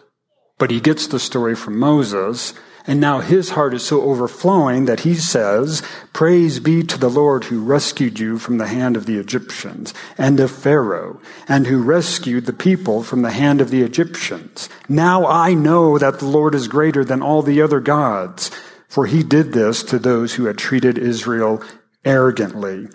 but 0.58 0.70
he 0.70 0.82
gets 0.82 1.08
the 1.08 1.20
story 1.20 1.56
from 1.56 1.80
Moses 1.80 2.54
And 2.90 3.00
now 3.00 3.20
his 3.20 3.52
heart 3.52 3.76
is 3.76 3.86
so 3.86 4.02
overflowing 4.02 4.86
that 4.86 5.02
he 5.02 5.14
says, 5.14 5.84
Praise 6.12 6.60
be 6.60 6.82
to 6.82 6.98
the 6.98 7.08
Lord 7.08 7.44
who 7.44 7.64
rescued 7.64 8.18
you 8.18 8.40
from 8.40 8.58
the 8.58 8.66
hand 8.66 8.98
of 8.98 9.06
the 9.06 9.20
Egyptians 9.20 9.94
and 10.18 10.40
of 10.40 10.50
Pharaoh, 10.50 11.22
and 11.48 11.68
who 11.68 11.84
rescued 11.84 12.48
the 12.48 12.52
people 12.52 13.04
from 13.04 13.22
the 13.22 13.30
hand 13.30 13.62
of 13.62 13.70
the 13.70 13.84
Egyptians. 13.84 14.70
Now 14.90 15.28
I 15.28 15.54
know 15.54 16.00
that 16.00 16.18
the 16.18 16.26
Lord 16.26 16.56
is 16.56 16.68
greater 16.68 17.06
than 17.06 17.22
all 17.22 17.44
the 17.44 17.62
other 17.62 17.80
gods, 17.80 18.50
for 18.88 19.06
he 19.06 19.22
did 19.22 19.54
this 19.54 19.84
to 19.84 20.00
those 20.00 20.34
who 20.34 20.46
had 20.46 20.58
treated 20.58 20.98
Israel 20.98 21.64
arrogantly. 22.04 22.88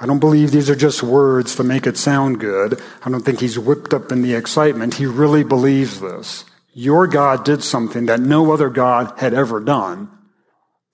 I 0.00 0.06
don't 0.06 0.20
believe 0.20 0.52
these 0.52 0.70
are 0.70 0.74
just 0.74 1.02
words 1.02 1.54
to 1.56 1.64
make 1.64 1.86
it 1.86 1.98
sound 1.98 2.40
good. 2.40 2.80
I 3.04 3.10
don't 3.10 3.20
think 3.20 3.40
he's 3.40 3.58
whipped 3.58 3.92
up 3.92 4.10
in 4.10 4.22
the 4.22 4.34
excitement. 4.34 4.94
He 4.94 5.04
really 5.04 5.44
believes 5.44 6.00
this. 6.00 6.46
Your 6.72 7.06
God 7.06 7.44
did 7.44 7.62
something 7.62 8.06
that 8.06 8.20
no 8.20 8.52
other 8.52 8.70
God 8.70 9.12
had 9.18 9.34
ever 9.34 9.60
done 9.60 10.10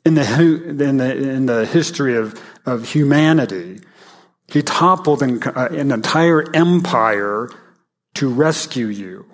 in 0.05 0.15
the, 0.15 0.23
in 0.69 0.97
the, 0.97 1.17
in 1.17 1.47
the 1.47 1.67
history 1.67 2.17
of, 2.17 2.41
of 2.67 2.91
humanity. 2.91 3.81
He 4.49 4.63
toppled 4.63 5.23
an, 5.23 5.43
uh, 5.43 5.69
an 5.71 5.93
entire 5.93 6.45
empire 6.55 7.51
to 8.15 8.29
rescue 8.29 8.87
you. 8.87 9.27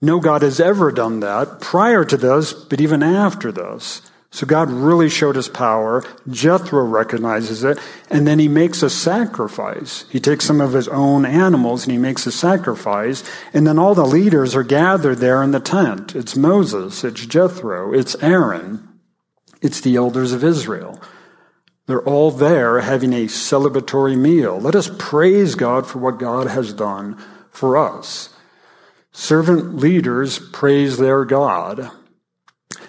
No 0.00 0.20
God 0.20 0.42
has 0.42 0.60
ever 0.60 0.90
done 0.90 1.20
that 1.20 1.60
prior 1.60 2.04
to 2.04 2.16
this, 2.16 2.52
but 2.52 2.80
even 2.80 3.02
after 3.02 3.52
this. 3.52 4.02
So 4.34 4.48
God 4.48 4.68
really 4.68 5.08
showed 5.08 5.36
his 5.36 5.48
power. 5.48 6.02
Jethro 6.28 6.82
recognizes 6.82 7.62
it, 7.62 7.78
and 8.10 8.26
then 8.26 8.40
he 8.40 8.48
makes 8.48 8.82
a 8.82 8.90
sacrifice. 8.90 10.06
He 10.10 10.18
takes 10.18 10.44
some 10.44 10.60
of 10.60 10.72
his 10.72 10.88
own 10.88 11.24
animals 11.24 11.84
and 11.84 11.92
he 11.92 11.98
makes 11.98 12.26
a 12.26 12.32
sacrifice, 12.32 13.22
and 13.52 13.64
then 13.64 13.78
all 13.78 13.94
the 13.94 14.04
leaders 14.04 14.56
are 14.56 14.64
gathered 14.64 15.18
there 15.18 15.40
in 15.44 15.52
the 15.52 15.60
tent. 15.60 16.16
It's 16.16 16.34
Moses, 16.34 17.04
it's 17.04 17.24
Jethro, 17.24 17.94
it's 17.94 18.16
Aaron, 18.16 18.98
it's 19.62 19.80
the 19.80 19.94
elders 19.94 20.32
of 20.32 20.42
Israel. 20.42 21.00
They're 21.86 22.02
all 22.02 22.32
there 22.32 22.80
having 22.80 23.12
a 23.12 23.26
celebratory 23.26 24.18
meal. 24.18 24.58
Let 24.58 24.74
us 24.74 24.90
praise 24.98 25.54
God 25.54 25.86
for 25.86 26.00
what 26.00 26.18
God 26.18 26.48
has 26.48 26.72
done 26.72 27.22
for 27.52 27.76
us. 27.76 28.30
Servant 29.12 29.76
leaders 29.76 30.40
praise 30.40 30.98
their 30.98 31.24
God. 31.24 31.92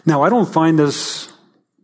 Now, 0.07 0.23
I 0.23 0.29
don't 0.29 0.51
find 0.51 0.79
this 0.79 1.31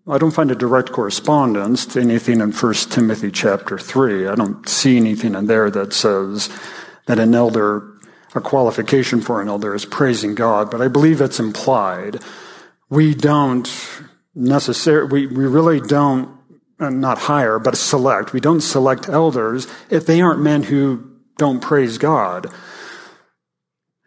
I 0.07 0.17
don't 0.17 0.31
find 0.31 0.49
a 0.49 0.55
direct 0.55 0.91
correspondence 0.91 1.85
to 1.87 2.01
anything 2.01 2.41
in 2.41 2.51
1 2.51 2.73
Timothy 2.73 3.29
chapter 3.29 3.77
3. 3.77 4.27
I 4.27 4.33
don't 4.33 4.67
see 4.67 4.97
anything 4.97 5.35
in 5.35 5.45
there 5.45 5.69
that 5.69 5.93
says 5.93 6.49
that 7.05 7.19
an 7.19 7.35
elder, 7.35 7.99
a 8.33 8.41
qualification 8.41 9.21
for 9.21 9.41
an 9.41 9.47
elder 9.47 9.75
is 9.75 9.85
praising 9.85 10.33
God, 10.33 10.71
but 10.71 10.81
I 10.81 10.87
believe 10.87 11.21
it's 11.21 11.39
implied. 11.39 12.19
We 12.89 13.13
don't 13.13 13.69
necessarily, 14.33 15.27
we, 15.27 15.27
we 15.27 15.45
really 15.45 15.79
don't, 15.79 16.35
uh, 16.79 16.89
not 16.89 17.19
hire, 17.19 17.59
but 17.59 17.77
select. 17.77 18.33
We 18.33 18.39
don't 18.39 18.61
select 18.61 19.07
elders 19.07 19.67
if 19.91 20.07
they 20.07 20.19
aren't 20.19 20.41
men 20.41 20.63
who 20.63 21.11
don't 21.37 21.61
praise 21.61 21.99
God. 21.99 22.51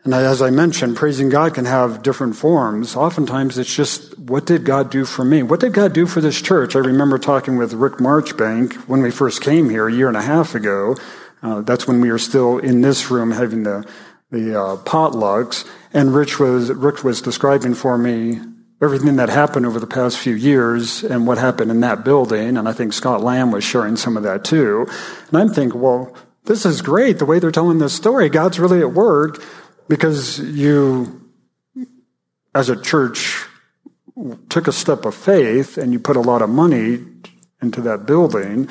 And 0.04 0.12
as 0.12 0.42
I 0.42 0.50
mentioned, 0.50 0.96
praising 0.96 1.30
God 1.30 1.54
can 1.54 1.64
have 1.64 2.02
different 2.02 2.36
forms. 2.36 2.94
Oftentimes 2.94 3.56
it's 3.56 3.74
just, 3.74 4.18
what 4.18 4.44
did 4.44 4.66
God 4.66 4.90
do 4.90 5.06
for 5.06 5.24
me? 5.24 5.42
What 5.42 5.60
did 5.60 5.72
God 5.72 5.94
do 5.94 6.04
for 6.06 6.20
this 6.20 6.42
church? 6.42 6.76
I 6.76 6.80
remember 6.80 7.18
talking 7.18 7.56
with 7.56 7.72
Rick 7.72 7.94
Marchbank 7.94 8.74
when 8.86 9.00
we 9.00 9.10
first 9.10 9.40
came 9.40 9.70
here 9.70 9.88
a 9.88 9.92
year 9.92 10.08
and 10.08 10.16
a 10.16 10.22
half 10.22 10.54
ago. 10.54 10.94
Uh, 11.42 11.62
that's 11.62 11.88
when 11.88 12.02
we 12.02 12.10
were 12.10 12.18
still 12.18 12.58
in 12.58 12.82
this 12.82 13.10
room 13.10 13.30
having 13.30 13.62
the, 13.62 13.88
the 14.30 14.60
uh, 14.60 14.76
potlucks. 14.76 15.66
And 15.94 16.14
Rich 16.14 16.38
was, 16.38 16.70
Rick 16.70 17.02
was 17.02 17.22
describing 17.22 17.72
for 17.74 17.96
me 17.96 18.40
everything 18.82 19.16
that 19.16 19.30
happened 19.30 19.64
over 19.64 19.80
the 19.80 19.86
past 19.86 20.18
few 20.18 20.34
years 20.34 21.02
and 21.02 21.26
what 21.26 21.38
happened 21.38 21.70
in 21.70 21.80
that 21.80 22.04
building. 22.04 22.58
And 22.58 22.68
I 22.68 22.72
think 22.72 22.92
Scott 22.92 23.22
Lamb 23.22 23.52
was 23.52 23.64
sharing 23.64 23.96
some 23.96 24.18
of 24.18 24.22
that 24.24 24.44
too. 24.44 24.86
And 25.28 25.38
I'm 25.38 25.48
thinking, 25.48 25.80
well, 25.80 26.14
this 26.44 26.66
is 26.66 26.82
great 26.82 27.18
the 27.18 27.24
way 27.24 27.38
they're 27.38 27.50
telling 27.50 27.78
this 27.78 27.94
story. 27.94 28.28
God's 28.28 28.60
really 28.60 28.80
at 28.80 28.92
work. 28.92 29.42
Because 29.88 30.38
you, 30.38 31.30
as 32.54 32.68
a 32.68 32.80
church, 32.80 33.44
took 34.48 34.68
a 34.68 34.72
step 34.72 35.04
of 35.04 35.14
faith 35.14 35.76
and 35.76 35.92
you 35.92 35.98
put 35.98 36.16
a 36.16 36.20
lot 36.20 36.42
of 36.42 36.48
money 36.48 37.04
into 37.60 37.80
that 37.82 38.06
building, 38.06 38.68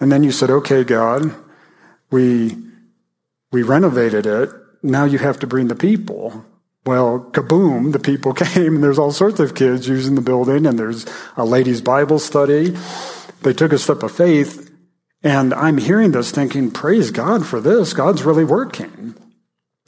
and 0.00 0.12
then 0.12 0.22
you 0.22 0.32
said, 0.32 0.50
okay, 0.50 0.84
God, 0.84 1.34
we, 2.10 2.56
we 3.50 3.62
renovated 3.62 4.26
it. 4.26 4.50
Now 4.82 5.04
you 5.04 5.18
have 5.18 5.40
to 5.40 5.46
bring 5.46 5.68
the 5.68 5.74
people. 5.74 6.44
Well, 6.86 7.28
kaboom, 7.32 7.92
the 7.92 7.98
people 7.98 8.32
came, 8.34 8.76
and 8.76 8.84
there's 8.84 8.98
all 8.98 9.12
sorts 9.12 9.40
of 9.40 9.54
kids 9.54 9.88
using 9.88 10.14
the 10.14 10.20
building, 10.20 10.66
and 10.66 10.78
there's 10.78 11.04
a 11.36 11.44
ladies' 11.44 11.80
Bible 11.80 12.18
study. 12.18 12.76
They 13.42 13.52
took 13.52 13.72
a 13.72 13.78
step 13.78 14.02
of 14.02 14.12
faith, 14.12 14.72
and 15.22 15.52
I'm 15.52 15.78
hearing 15.78 16.12
this 16.12 16.30
thinking, 16.30 16.70
praise 16.70 17.10
God 17.10 17.44
for 17.44 17.60
this. 17.60 17.92
God's 17.92 18.22
really 18.22 18.44
working. 18.44 19.14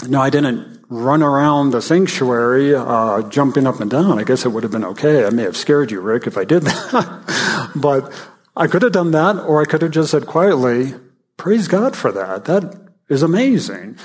No, 0.08 0.20
I 0.20 0.30
didn't 0.30 0.84
run 0.88 1.22
around 1.22 1.70
the 1.70 1.82
sanctuary 1.82 2.74
uh, 2.74 3.22
jumping 3.28 3.66
up 3.66 3.80
and 3.80 3.90
down. 3.90 4.18
I 4.18 4.24
guess 4.24 4.44
it 4.44 4.48
would 4.48 4.62
have 4.62 4.72
been 4.72 4.84
okay. 4.84 5.24
I 5.26 5.30
may 5.30 5.42
have 5.42 5.56
scared 5.56 5.90
you, 5.90 6.00
Rick, 6.00 6.26
if 6.26 6.36
I 6.36 6.44
did 6.44 6.62
that. 6.62 7.70
but 7.76 8.12
I 8.56 8.66
could 8.66 8.82
have 8.82 8.92
done 8.92 9.10
that, 9.12 9.36
or 9.36 9.60
I 9.60 9.64
could 9.66 9.82
have 9.82 9.90
just 9.90 10.10
said 10.10 10.26
quietly, 10.26 10.94
Praise 11.40 11.68
God 11.68 11.96
for 11.96 12.12
that. 12.12 12.44
That 12.44 12.78
is 13.08 13.22
amazing. 13.22 13.96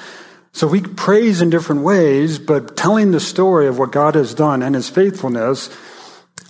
So 0.54 0.68
we 0.68 0.80
praise 0.80 1.42
in 1.42 1.50
different 1.50 1.82
ways, 1.82 2.40
but 2.40 2.78
telling 2.78 3.12
the 3.12 3.20
story 3.20 3.68
of 3.68 3.78
what 3.78 3.92
God 3.92 4.16
has 4.16 4.34
done 4.34 4.64
and 4.64 4.74
his 4.74 4.90
faithfulness 4.90 5.70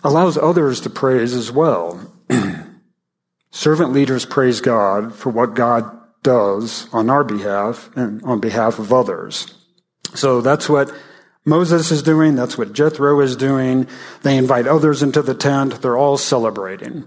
allows 0.04 0.38
others 0.38 0.82
to 0.82 0.92
praise 0.92 1.34
as 1.34 1.52
well. 1.52 2.14
Servant 3.52 3.94
leaders 3.94 4.28
praise 4.28 4.62
God 4.62 5.16
for 5.16 5.32
what 5.32 5.56
God 5.56 5.90
does 6.26 6.90
on 6.92 7.10
our 7.10 7.24
behalf 7.24 7.90
and 7.96 8.22
on 8.24 8.40
behalf 8.42 8.80
of 8.80 8.92
others. 8.92 9.54
So 10.16 10.42
that's 10.42 10.68
what 10.68 10.92
Moses 11.46 11.92
is 11.92 12.02
doing. 12.02 12.36
That's 12.36 12.58
what 12.58 12.74
Jethro 12.74 13.22
is 13.22 13.36
doing. 13.36 13.88
They 14.24 14.36
invite 14.36 14.68
others 14.68 15.04
into 15.04 15.22
the 15.22 15.36
tent. 15.36 15.82
They're 15.82 15.98
all 15.98 16.18
celebrating. 16.18 17.06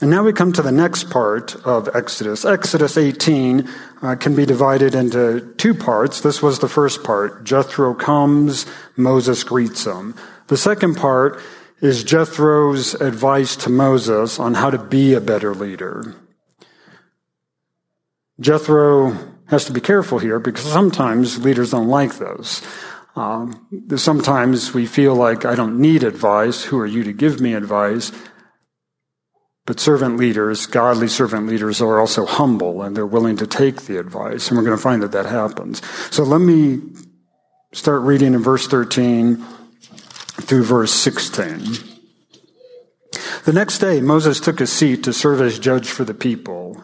And 0.00 0.10
now 0.10 0.24
we 0.24 0.32
come 0.32 0.54
to 0.54 0.62
the 0.62 0.72
next 0.72 1.10
part 1.10 1.54
of 1.66 1.94
Exodus. 1.94 2.46
Exodus 2.46 2.96
18 2.96 3.68
uh, 4.00 4.14
can 4.14 4.34
be 4.34 4.46
divided 4.46 4.94
into 4.94 5.52
two 5.58 5.74
parts. 5.74 6.22
This 6.22 6.40
was 6.40 6.60
the 6.60 6.70
first 6.70 7.04
part. 7.04 7.44
Jethro 7.44 7.92
comes, 7.92 8.64
Moses 8.96 9.44
greets 9.44 9.84
him. 9.84 10.14
The 10.46 10.56
second 10.56 10.94
part 10.94 11.38
is 11.82 12.02
Jethro's 12.02 12.94
advice 12.94 13.56
to 13.56 13.68
Moses 13.68 14.38
on 14.38 14.54
how 14.54 14.70
to 14.70 14.78
be 14.78 15.12
a 15.12 15.20
better 15.20 15.54
leader. 15.54 16.14
Jethro 18.40 19.16
has 19.48 19.64
to 19.66 19.72
be 19.72 19.80
careful 19.80 20.18
here 20.18 20.38
because 20.38 20.64
sometimes 20.64 21.44
leaders 21.44 21.72
don't 21.72 21.88
like 21.88 22.14
those. 22.14 22.62
Um, 23.16 23.66
sometimes 23.96 24.72
we 24.72 24.86
feel 24.86 25.14
like 25.14 25.44
I 25.44 25.54
don't 25.54 25.78
need 25.78 26.04
advice. 26.04 26.64
Who 26.64 26.78
are 26.78 26.86
you 26.86 27.04
to 27.04 27.12
give 27.12 27.40
me 27.40 27.54
advice? 27.54 28.12
But 29.66 29.78
servant 29.78 30.16
leaders, 30.16 30.66
godly 30.66 31.08
servant 31.08 31.46
leaders, 31.46 31.82
are 31.82 32.00
also 32.00 32.24
humble 32.24 32.82
and 32.82 32.96
they're 32.96 33.06
willing 33.06 33.36
to 33.36 33.46
take 33.46 33.82
the 33.82 33.98
advice. 33.98 34.48
And 34.48 34.56
we're 34.56 34.64
going 34.64 34.76
to 34.76 34.82
find 34.82 35.02
that 35.02 35.12
that 35.12 35.26
happens. 35.26 35.82
So 36.10 36.22
let 36.22 36.40
me 36.40 36.80
start 37.72 38.02
reading 38.02 38.34
in 38.34 38.42
verse 38.42 38.66
13 38.66 39.44
through 40.40 40.64
verse 40.64 40.92
16. 40.92 41.60
The 43.44 43.52
next 43.52 43.78
day, 43.78 44.00
Moses 44.00 44.40
took 44.40 44.60
a 44.60 44.66
seat 44.66 45.04
to 45.04 45.12
serve 45.12 45.40
as 45.40 45.58
judge 45.58 45.88
for 45.88 46.04
the 46.04 46.14
people. 46.14 46.82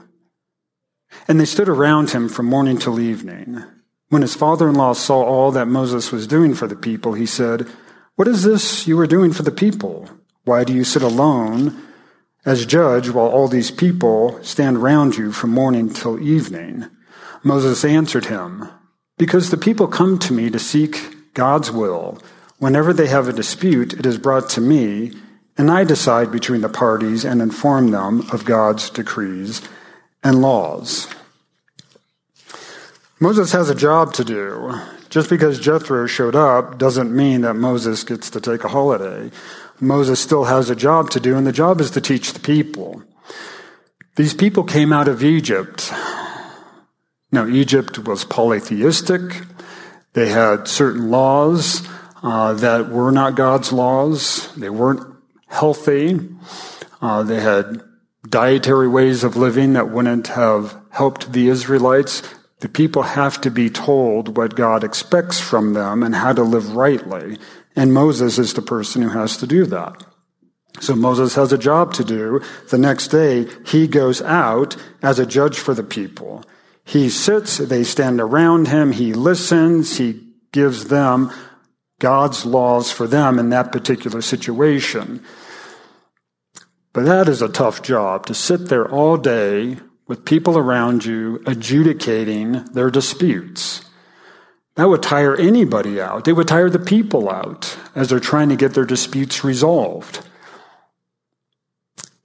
And 1.29 1.41
they 1.41 1.45
stood 1.45 1.69
around 1.69 2.11
him 2.11 2.29
from 2.29 2.47
morning 2.47 2.79
till 2.79 3.01
evening. 3.01 3.65
When 4.09 4.23
his 4.23 4.37
father 4.37 4.69
in 4.69 4.77
law 4.77 4.93
saw 4.93 5.23
all 5.23 5.51
that 5.53 5.67
Moses 5.67 6.13
was 6.13 6.29
doing 6.29 6.55
for 6.55 6.69
the 6.69 6.77
people, 6.77 7.15
he 7.15 7.27
said, 7.27 7.67
What 8.15 8.29
is 8.29 8.45
this 8.45 8.87
you 8.87 8.99
are 9.01 9.07
doing 9.07 9.33
for 9.33 9.43
the 9.43 9.51
people? 9.51 10.09
Why 10.45 10.63
do 10.63 10.73
you 10.73 10.85
sit 10.85 11.03
alone 11.03 11.83
as 12.45 12.65
judge 12.65 13.11
while 13.11 13.27
all 13.27 13.49
these 13.49 13.73
people 13.73 14.39
stand 14.45 14.83
round 14.83 15.17
you 15.17 15.33
from 15.33 15.51
morning 15.51 15.93
till 15.93 16.23
evening? 16.23 16.87
Moses 17.43 17.85
answered 17.85 18.27
him, 18.27 18.69
Because 19.19 19.51
the 19.51 19.57
people 19.57 19.89
come 19.89 20.21
to 20.21 20.33
me 20.33 20.51
to 20.51 20.59
seek 20.61 21.35
God's 21.35 21.73
will. 21.73 22.19
Whenever 22.59 22.93
they 22.93 23.09
have 23.09 23.29
a 23.29 23.33
dispute, 23.33 23.93
it 23.93 24.07
is 24.07 24.19
brought 24.19 24.49
to 24.51 24.61
me, 24.61 25.13
and 25.59 25.71
I 25.71 25.83
decide 25.83 26.31
between 26.31 26.61
the 26.61 26.69
parties 26.69 27.25
and 27.25 27.43
inform 27.43 27.91
them 27.91 28.25
of 28.33 28.45
God's 28.45 28.89
decrees 28.89 29.63
and 30.23 30.41
laws. 30.41 31.09
Moses 33.19 33.53
has 33.53 33.71
a 33.71 33.75
job 33.75 34.13
to 34.15 34.25
do. 34.25 34.79
Just 35.09 35.31
because 35.31 35.59
Jethro 35.59 36.07
showed 36.07 36.37
up 36.37 36.79
doesn't 36.79 37.15
mean 37.15 37.41
that 37.43 37.55
Moses 37.55 38.05
gets 38.05 38.29
to 38.31 38.41
take 38.41 38.63
a 38.63 38.69
holiday. 38.69 39.31
Moses 39.81 40.21
still 40.21 40.45
has 40.45 40.69
a 40.69 40.77
job 40.77 41.09
to 41.11 41.21
do, 41.21 41.37
and 41.37 41.47
the 41.47 41.53
job 41.53 41.81
is 41.81 41.91
to 41.93 42.01
teach 42.01 42.33
the 42.33 42.41
people. 42.41 43.03
These 44.17 44.35
people 44.35 44.65
came 44.65 44.93
out 44.93 45.09
of 45.09 45.25
Egypt. 45.25 45.93
Now, 47.33 47.47
Egypt 47.47 47.99
was 47.99 48.25
polytheistic. 48.25 49.43
They 50.13 50.29
had 50.29 50.69
certain 50.69 51.11
laws. 51.11 51.87
uh, 52.23 52.55
that 52.55 52.89
were 52.89 53.13
not 53.13 53.37
God's 53.37 53.73
laws. 53.73 54.53
They 54.57 54.71
weren't 54.71 55.07
healthy. 55.47 56.19
Uh, 57.01 57.23
they 57.23 57.41
had 57.41 57.83
dietary 58.29 58.89
ways 58.89 59.23
of 59.23 59.37
living 59.37 59.75
that 59.75 59.91
wouldn't 59.91 60.29
have 60.29 60.77
helped 60.91 61.33
the 61.33 61.49
Israelites. 61.49 62.23
The 62.61 62.69
people 62.69 63.03
have 63.03 63.41
to 63.43 63.51
be 63.51 63.69
told 63.69 64.37
what 64.37 64.57
God 64.57 64.83
expects 64.83 65.39
from 65.39 65.75
them 65.75 66.03
and 66.03 66.15
how 66.15 66.33
to 66.33 66.43
live 66.43 66.75
rightly. 66.75 67.39
And 67.75 67.93
Moses 67.93 68.39
is 68.39 68.55
the 68.55 68.63
person 68.63 69.03
who 69.03 69.11
has 69.11 69.37
to 69.39 69.47
do 69.47 69.67
that. 69.67 70.05
So 70.81 70.95
Moses 70.95 71.35
has 71.35 71.53
a 71.53 71.59
job 71.59 71.93
to 71.95 72.05
do. 72.05 72.41
The 72.71 72.79
next 72.79 73.09
day, 73.09 73.47
he 73.67 73.87
goes 73.87 74.23
out 74.23 74.77
as 75.03 75.19
a 75.19 75.27
judge 75.27 75.59
for 75.59 75.75
the 75.75 75.83
people. 75.83 76.45
He 76.85 77.11
sits, 77.11 77.59
they 77.59 77.83
stand 77.83 78.21
around 78.21 78.69
him, 78.69 78.93
he 78.93 79.13
listens, 79.13 79.99
he 79.99 80.23
gives 80.53 80.87
them 80.87 81.33
God's 81.99 82.47
laws 82.47 82.93
for 82.93 83.07
them 83.07 83.39
in 83.39 83.51
that 83.51 83.73
particular 83.73 84.23
situation. 84.23 85.23
But 86.93 87.05
that 87.07 87.29
is 87.29 87.43
a 87.43 87.49
tough 87.49 87.83
job 87.83 88.27
to 88.27 88.35
sit 88.35 88.69
there 88.69 88.89
all 88.89 89.17
day 89.17 89.79
with 90.07 90.25
people 90.25 90.57
around 90.57 91.05
you 91.05 91.43
adjudicating 91.47 92.65
their 92.73 92.91
disputes. 92.91 93.85
That 94.77 94.89
would 94.89 95.03
tire 95.03 95.35
anybody 95.35 96.01
out. 96.01 96.29
It 96.29 96.35
would 96.35 96.49
tire 96.49 96.71
the 96.71 96.79
people 96.79 97.31
out 97.31 97.77
as 97.95 98.11
they're 98.11 98.21
trying 98.21 98.51
to 98.51 98.57
get 98.57 98.75
their 98.75 98.85
disputes 98.85 99.43
resolved. 99.43 100.21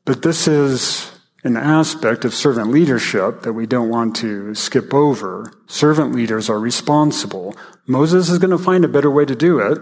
But 0.06 0.22
this 0.22 0.48
is 0.48 1.12
an 1.44 1.58
aspect 1.58 2.26
of 2.26 2.36
servant 2.36 2.70
leadership 2.70 3.44
that 3.44 3.54
we 3.54 3.66
don't 3.66 3.90
want 3.90 4.16
to 4.18 4.54
skip 4.54 4.94
over. 4.94 5.52
Servant 5.68 6.14
leaders 6.14 6.50
are 6.50 6.60
responsible. 6.60 7.56
Moses 7.88 8.30
is 8.30 8.38
going 8.38 8.52
to 8.52 8.58
find 8.58 8.86
a 8.86 8.90
better 8.90 9.10
way 9.10 9.26
to 9.26 9.36
do 9.36 9.60
it. 9.60 9.80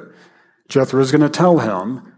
Jethro 0.70 1.02
is 1.02 1.12
going 1.12 1.22
to 1.22 1.30
tell 1.30 1.60
him, 1.60 2.09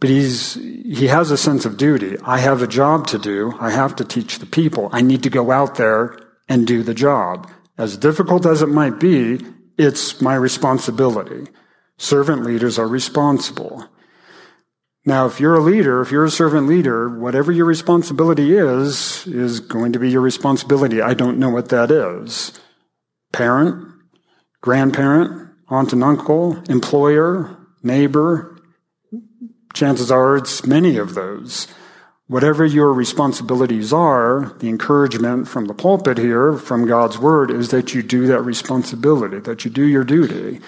but 0.00 0.08
he's, 0.08 0.54
he 0.54 1.06
has 1.08 1.30
a 1.30 1.36
sense 1.36 1.66
of 1.66 1.76
duty. 1.76 2.16
I 2.24 2.38
have 2.38 2.62
a 2.62 2.66
job 2.66 3.06
to 3.08 3.18
do. 3.18 3.54
I 3.60 3.70
have 3.70 3.94
to 3.96 4.04
teach 4.04 4.38
the 4.38 4.46
people. 4.46 4.88
I 4.92 5.02
need 5.02 5.22
to 5.24 5.30
go 5.30 5.50
out 5.50 5.74
there 5.76 6.18
and 6.48 6.66
do 6.66 6.82
the 6.82 6.94
job. 6.94 7.50
As 7.76 7.96
difficult 7.96 8.46
as 8.46 8.62
it 8.62 8.68
might 8.68 8.98
be, 8.98 9.40
it's 9.78 10.20
my 10.20 10.34
responsibility. 10.34 11.48
Servant 11.98 12.42
leaders 12.44 12.78
are 12.78 12.88
responsible. 12.88 13.86
Now, 15.04 15.26
if 15.26 15.40
you're 15.40 15.54
a 15.54 15.60
leader, 15.60 16.00
if 16.00 16.10
you're 16.10 16.24
a 16.24 16.30
servant 16.30 16.66
leader, 16.66 17.08
whatever 17.08 17.52
your 17.52 17.64
responsibility 17.64 18.56
is, 18.56 19.26
is 19.26 19.60
going 19.60 19.92
to 19.92 19.98
be 19.98 20.10
your 20.10 20.20
responsibility. 20.20 21.00
I 21.00 21.14
don't 21.14 21.38
know 21.38 21.48
what 21.50 21.70
that 21.70 21.90
is. 21.90 22.58
Parent, 23.32 23.86
grandparent, 24.60 25.50
aunt 25.68 25.92
and 25.92 26.04
uncle, 26.04 26.62
employer, 26.68 27.56
neighbor. 27.82 28.59
Chances 29.72 30.10
are 30.10 30.36
it's 30.36 30.66
many 30.66 30.96
of 30.96 31.14
those. 31.14 31.68
Whatever 32.26 32.64
your 32.64 32.92
responsibilities 32.92 33.92
are, 33.92 34.54
the 34.58 34.68
encouragement 34.68 35.48
from 35.48 35.66
the 35.66 35.74
pulpit 35.74 36.18
here, 36.18 36.56
from 36.56 36.86
God's 36.86 37.18
word, 37.18 37.50
is 37.50 37.70
that 37.70 37.94
you 37.94 38.02
do 38.02 38.26
that 38.28 38.42
responsibility, 38.42 39.40
that 39.40 39.64
you 39.64 39.70
do 39.70 39.84
your 39.84 40.04
duty 40.04 40.60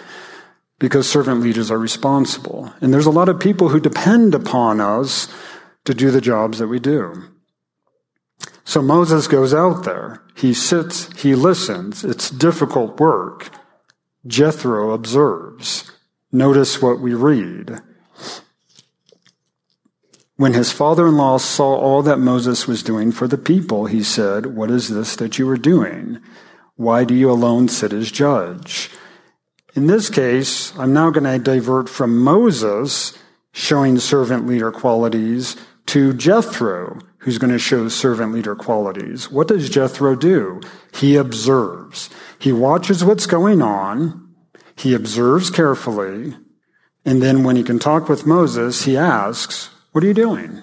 because 0.82 1.08
servant 1.08 1.40
leaders 1.40 1.70
are 1.70 1.78
responsible. 1.78 2.72
And 2.80 2.92
there's 2.92 3.06
a 3.06 3.10
lot 3.10 3.28
of 3.28 3.38
people 3.38 3.68
who 3.68 3.78
depend 3.78 4.34
upon 4.34 4.80
us 4.80 5.32
to 5.84 5.94
do 5.94 6.10
the 6.10 6.20
jobs 6.20 6.58
that 6.58 6.66
we 6.66 6.80
do. 6.80 7.22
So 8.64 8.82
Moses 8.82 9.28
goes 9.28 9.54
out 9.54 9.84
there. 9.84 10.22
He 10.34 10.52
sits, 10.52 11.08
he 11.22 11.36
listens. 11.36 12.02
It's 12.02 12.30
difficult 12.30 12.98
work. 12.98 13.50
Jethro 14.26 14.90
observes. 14.90 15.88
Notice 16.32 16.82
what 16.82 16.98
we 16.98 17.14
read. 17.14 17.80
When 20.42 20.54
his 20.54 20.72
father 20.72 21.06
in 21.06 21.16
law 21.16 21.38
saw 21.38 21.76
all 21.76 22.02
that 22.02 22.18
Moses 22.18 22.66
was 22.66 22.82
doing 22.82 23.12
for 23.12 23.28
the 23.28 23.38
people, 23.38 23.86
he 23.86 24.02
said, 24.02 24.56
What 24.56 24.72
is 24.72 24.88
this 24.88 25.14
that 25.14 25.38
you 25.38 25.48
are 25.48 25.56
doing? 25.56 26.18
Why 26.74 27.04
do 27.04 27.14
you 27.14 27.30
alone 27.30 27.68
sit 27.68 27.92
as 27.92 28.10
judge? 28.10 28.90
In 29.76 29.86
this 29.86 30.10
case, 30.10 30.76
I'm 30.76 30.92
now 30.92 31.10
going 31.10 31.30
to 31.30 31.38
divert 31.38 31.88
from 31.88 32.18
Moses 32.18 33.16
showing 33.52 34.00
servant 34.00 34.48
leader 34.48 34.72
qualities 34.72 35.54
to 35.86 36.12
Jethro, 36.12 36.98
who's 37.18 37.38
going 37.38 37.52
to 37.52 37.58
show 37.60 37.86
servant 37.86 38.32
leader 38.32 38.56
qualities. 38.56 39.30
What 39.30 39.46
does 39.46 39.70
Jethro 39.70 40.16
do? 40.16 40.60
He 40.92 41.14
observes. 41.14 42.10
He 42.40 42.50
watches 42.50 43.04
what's 43.04 43.26
going 43.26 43.62
on. 43.62 44.34
He 44.74 44.92
observes 44.92 45.50
carefully. 45.50 46.34
And 47.04 47.22
then 47.22 47.44
when 47.44 47.54
he 47.54 47.62
can 47.62 47.78
talk 47.78 48.08
with 48.08 48.26
Moses, 48.26 48.86
he 48.86 48.96
asks, 48.96 49.70
what 49.92 50.02
are 50.02 50.06
you 50.06 50.14
doing? 50.14 50.62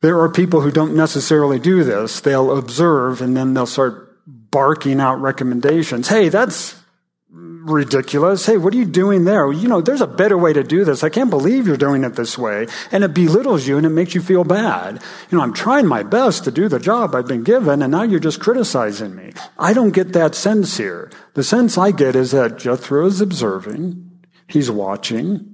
There 0.00 0.18
are 0.20 0.30
people 0.30 0.62
who 0.62 0.70
don't 0.70 0.96
necessarily 0.96 1.58
do 1.58 1.84
this. 1.84 2.20
They'll 2.20 2.56
observe 2.56 3.20
and 3.20 3.36
then 3.36 3.52
they'll 3.52 3.66
start 3.66 4.18
barking 4.26 4.98
out 4.98 5.20
recommendations. 5.20 6.08
Hey, 6.08 6.30
that's 6.30 6.80
ridiculous. 7.28 8.46
Hey, 8.46 8.56
what 8.56 8.74
are 8.74 8.78
you 8.78 8.86
doing 8.86 9.24
there? 9.24 9.52
You 9.52 9.68
know, 9.68 9.80
there's 9.80 10.00
a 10.00 10.06
better 10.06 10.38
way 10.38 10.52
to 10.52 10.64
do 10.64 10.84
this. 10.84 11.04
I 11.04 11.10
can't 11.10 11.30
believe 11.30 11.66
you're 11.66 11.76
doing 11.76 12.04
it 12.04 12.16
this 12.16 12.38
way. 12.38 12.66
And 12.90 13.04
it 13.04 13.12
belittles 13.12 13.66
you 13.66 13.76
and 13.76 13.84
it 13.84 13.90
makes 13.90 14.14
you 14.14 14.22
feel 14.22 14.44
bad. 14.44 15.02
You 15.30 15.38
know, 15.38 15.44
I'm 15.44 15.52
trying 15.52 15.86
my 15.86 16.02
best 16.02 16.44
to 16.44 16.50
do 16.50 16.68
the 16.68 16.80
job 16.80 17.14
I've 17.14 17.28
been 17.28 17.44
given 17.44 17.82
and 17.82 17.92
now 17.92 18.02
you're 18.02 18.20
just 18.20 18.40
criticizing 18.40 19.14
me. 19.14 19.32
I 19.58 19.74
don't 19.74 19.90
get 19.90 20.12
that 20.14 20.34
sense 20.34 20.78
here. 20.78 21.10
The 21.34 21.44
sense 21.44 21.76
I 21.76 21.90
get 21.90 22.16
is 22.16 22.30
that 22.30 22.58
Jethro 22.58 23.06
is 23.06 23.20
observing. 23.20 24.10
He's 24.48 24.70
watching. 24.70 25.49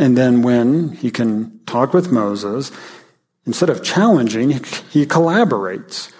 And 0.00 0.16
then 0.16 0.40
when 0.40 0.92
he 0.92 1.10
can 1.10 1.60
talk 1.66 1.92
with 1.92 2.10
Moses, 2.10 2.72
instead 3.44 3.68
of 3.68 3.84
challenging, 3.84 4.50
he 4.88 5.04
collaborates. 5.04 6.10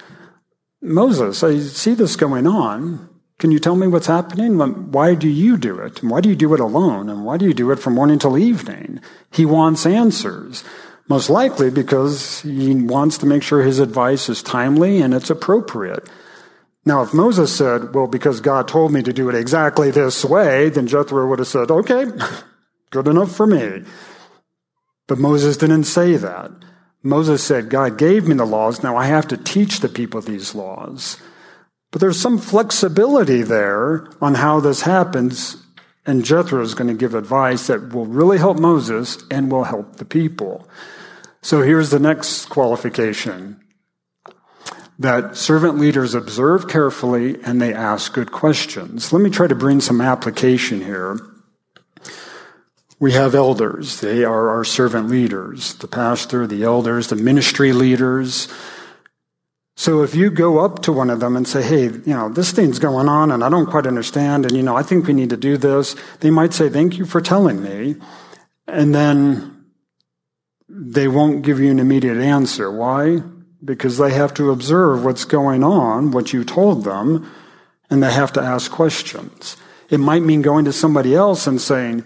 Moses, 0.83 1.43
I 1.43 1.61
see 1.61 1.95
this 1.95 2.15
going 2.15 2.47
on. 2.47 3.09
Can 3.39 3.51
you 3.51 3.59
tell 3.59 3.77
me 3.77 3.87
what's 3.87 4.07
happening? 4.07 4.59
Why 4.93 5.15
do 5.15 5.27
you 5.27 5.57
do 5.57 5.79
it? 5.79 6.03
And 6.03 6.11
why 6.11 6.21
do 6.21 6.29
you 6.29 6.37
do 6.37 6.53
it 6.53 6.61
alone? 6.61 7.09
And 7.09 7.25
why 7.25 7.39
do 7.39 7.47
you 7.47 7.55
do 7.55 7.71
it 7.71 7.79
from 7.79 7.95
morning 7.95 8.19
till 8.19 8.37
evening? 8.37 9.01
He 9.33 9.47
wants 9.47 9.87
answers. 9.87 10.63
Most 11.09 11.31
likely 11.31 11.71
because 11.71 12.43
he 12.43 12.75
wants 12.75 13.17
to 13.17 13.27
make 13.27 13.43
sure 13.43 13.63
his 13.63 13.79
advice 13.79 14.29
is 14.29 14.43
timely 14.43 15.01
and 15.01 15.15
it's 15.15 15.31
appropriate. 15.31 16.07
Now, 16.85 17.01
if 17.01 17.15
Moses 17.15 17.57
said, 17.57 17.95
well, 17.95 18.07
because 18.07 18.43
God 18.43 18.69
told 18.69 18.93
me 18.93 19.03
to 19.03 19.13
do 19.15 19.31
it 19.31 19.35
exactly 19.35 19.91
this 19.91 20.23
way, 20.23 20.69
then 20.69 20.87
Jethro 20.87 21.27
would 21.27 21.39
have 21.39 21.49
said, 21.49 21.71
okay, 21.71 22.05
good 22.91 23.09
enough 23.09 23.35
for 23.35 23.47
me. 23.47 23.83
But 25.07 25.19
Moses 25.19 25.57
didn't 25.57 25.85
say 25.85 26.17
that. 26.17 26.51
Moses 27.03 27.43
said, 27.43 27.71
God 27.71 27.99
gave 27.99 28.29
me 28.29 28.35
the 28.35 28.45
laws. 28.45 28.83
Now 28.83 28.97
I 28.97 29.07
have 29.07 29.27
to 29.29 29.37
teach 29.37 29.81
the 29.81 29.89
people 29.89 30.21
these 30.21 30.55
laws. 30.55 31.17
But 31.91 32.01
there's 32.01 32.21
some 32.21 32.39
flexibility 32.39 33.43
there 33.43 34.09
on 34.21 34.35
how 34.35 34.61
this 34.61 34.83
happens, 34.83 35.57
and 36.07 36.25
Jethro 36.25 36.63
is 36.63 36.75
going 36.75 36.89
to 36.89 36.95
give 36.95 37.15
advice 37.15 37.67
that 37.67 37.93
will 37.93 38.07
really 38.07 38.39
help 38.39 38.59
Moses 38.59 39.19
and 39.31 39.51
will 39.51 39.65
help 39.65 39.97
the 39.97 40.05
people. 40.05 40.69
So 41.43 41.63
here's 41.63 41.91
the 41.91 41.99
next 41.99 42.47
qualification 42.47 43.61
that 44.99 45.35
servant 45.35 45.79
leaders 45.79 46.15
observe 46.15 46.69
carefully 46.69 47.43
and 47.43 47.61
they 47.61 47.73
ask 47.73 48.13
good 48.13 48.31
questions. 48.31 49.15
Let 49.15 49.23
me 49.23 49.31
try 49.31 49.47
to 49.47 49.55
bring 49.55 49.81
some 49.81 50.03
application 50.03 50.83
here. 50.83 51.19
We 53.01 53.13
have 53.13 53.35
elders. 53.35 54.01
They 54.01 54.23
are 54.25 54.51
our 54.51 54.65
servant 54.65 55.09
leaders. 55.09 55.75
The 55.75 55.89
pastor, 55.89 56.47
the 56.47 56.63
elders, 56.63 57.09
the 57.09 57.17
ministry 57.17 57.73
leaders, 57.73 58.47
so 59.81 60.03
if 60.03 60.15
you 60.15 60.31
go 60.31 60.59
up 60.59 60.83
to 60.83 60.93
one 60.93 61.09
of 61.09 61.21
them 61.21 61.39
and 61.39 61.49
say, 61.49 61.63
hey, 61.63 61.85
you 61.85 62.13
know, 62.13 62.29
this 62.29 62.53
thing's 62.53 62.79
going 62.79 63.09
on 63.09 63.33
and 63.33 63.43
I 63.43 63.49
don't 63.49 63.65
quite 63.65 63.87
understand 63.87 64.45
and, 64.45 64.55
you 64.55 64.63
know, 64.63 64.77
I 64.77 64.83
think 64.83 65.07
we 65.07 65.15
need 65.15 65.31
to 65.31 65.39
do 65.39 65.57
this, 65.57 65.97
they 66.19 66.31
might 66.31 66.53
say, 66.53 66.69
thank 66.69 66.99
you 66.99 67.07
for 67.07 67.23
telling 67.23 67.63
me. 67.63 67.97
And 68.69 68.95
then 68.95 69.65
they 70.69 71.09
won't 71.09 71.41
give 71.41 71.61
you 71.61 71.71
an 71.71 71.79
immediate 71.79 72.19
answer. 72.19 72.71
Why? 72.71 73.23
Because 73.65 73.97
they 73.97 74.13
have 74.13 74.35
to 74.35 74.51
observe 74.51 75.03
what's 75.03 75.25
going 75.25 75.65
on, 75.65 76.11
what 76.11 76.35
you 76.35 76.45
told 76.45 76.85
them, 76.85 77.33
and 77.89 78.03
they 78.03 78.13
have 78.13 78.35
to 78.35 78.43
ask 78.43 78.71
questions. 78.71 79.57
It 79.89 79.97
might 79.97 80.21
mean 80.21 80.43
going 80.43 80.67
to 80.67 80.75
somebody 80.75 81.15
else 81.15 81.47
and 81.47 81.59
saying, 81.59 82.05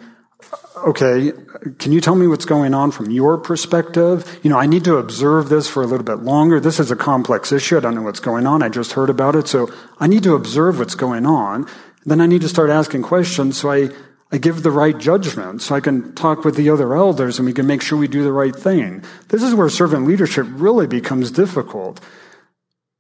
okay, 0.85 1.33
can 1.79 1.93
you 1.93 2.01
tell 2.01 2.15
me 2.15 2.27
what's 2.27 2.45
going 2.45 2.75
on 2.75 2.91
from 2.91 3.11
your 3.11 3.39
perspective? 3.39 4.39
You 4.43 4.51
know, 4.51 4.59
I 4.59 4.67
need 4.67 4.85
to 4.85 4.97
observe 4.97 5.49
this 5.49 5.69
for 5.69 5.83
a 5.83 5.87
little 5.87 6.05
bit 6.05 6.21
longer. 6.21 6.61
This 6.61 6.79
is 6.79 6.91
a 6.91 6.97
complex 6.97 7.53
issue. 7.53 7.77
I 7.77 7.81
don't 7.81 7.95
know 7.95 8.03
what's 8.03 8.21
going 8.21 8.47
on. 8.47 8.63
I 8.63 8.69
just 8.69 8.93
heard 8.93 9.11
about 9.11 9.35
it. 9.35 9.49
So 9.49 9.73
I 9.99 10.07
need 10.07 10.23
to 10.25 10.35
observe 10.35 10.79
what's 10.79 10.95
going 10.95 11.27
on. 11.27 11.67
Then 12.05 12.21
I 12.21 12.27
need 12.27 12.43
to 12.43 12.49
start 12.49 12.71
asking 12.71 13.03
questions 13.03 13.59
so 13.59 13.71
I, 13.71 13.89
I 14.31 14.39
give 14.39 14.63
the 14.63 14.71
right 14.71 14.97
judgment 14.97 15.63
so 15.63 15.75
I 15.75 15.81
can 15.81 16.15
talk 16.15 16.45
with 16.45 16.57
the 16.57 16.69
other 16.69 16.95
elders 16.95 17.39
and 17.39 17.47
we 17.47 17.55
can 17.55 17.67
make 17.67 17.83
sure 17.83 17.99
we 17.99 18.09
do 18.09 18.23
the 18.23 18.33
right 18.33 18.55
thing. 18.55 19.03
This 19.29 19.43
is 19.43 19.55
where 19.55 19.69
servant 19.71 20.07
leadership 20.07 20.47
really 20.51 20.87
becomes 20.87 21.31
difficult. 21.31 22.01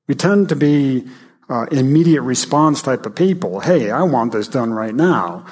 We 0.08 0.14
tend 0.14 0.48
to 0.48 0.56
be 0.56 1.06
uh, 1.48 1.66
immediate 1.70 2.22
response 2.22 2.80
type 2.80 3.04
of 3.04 3.14
people. 3.14 3.60
Hey, 3.60 3.90
I 3.90 4.02
want 4.02 4.32
this 4.32 4.48
done 4.48 4.72
right 4.72 4.94
now. 4.94 5.46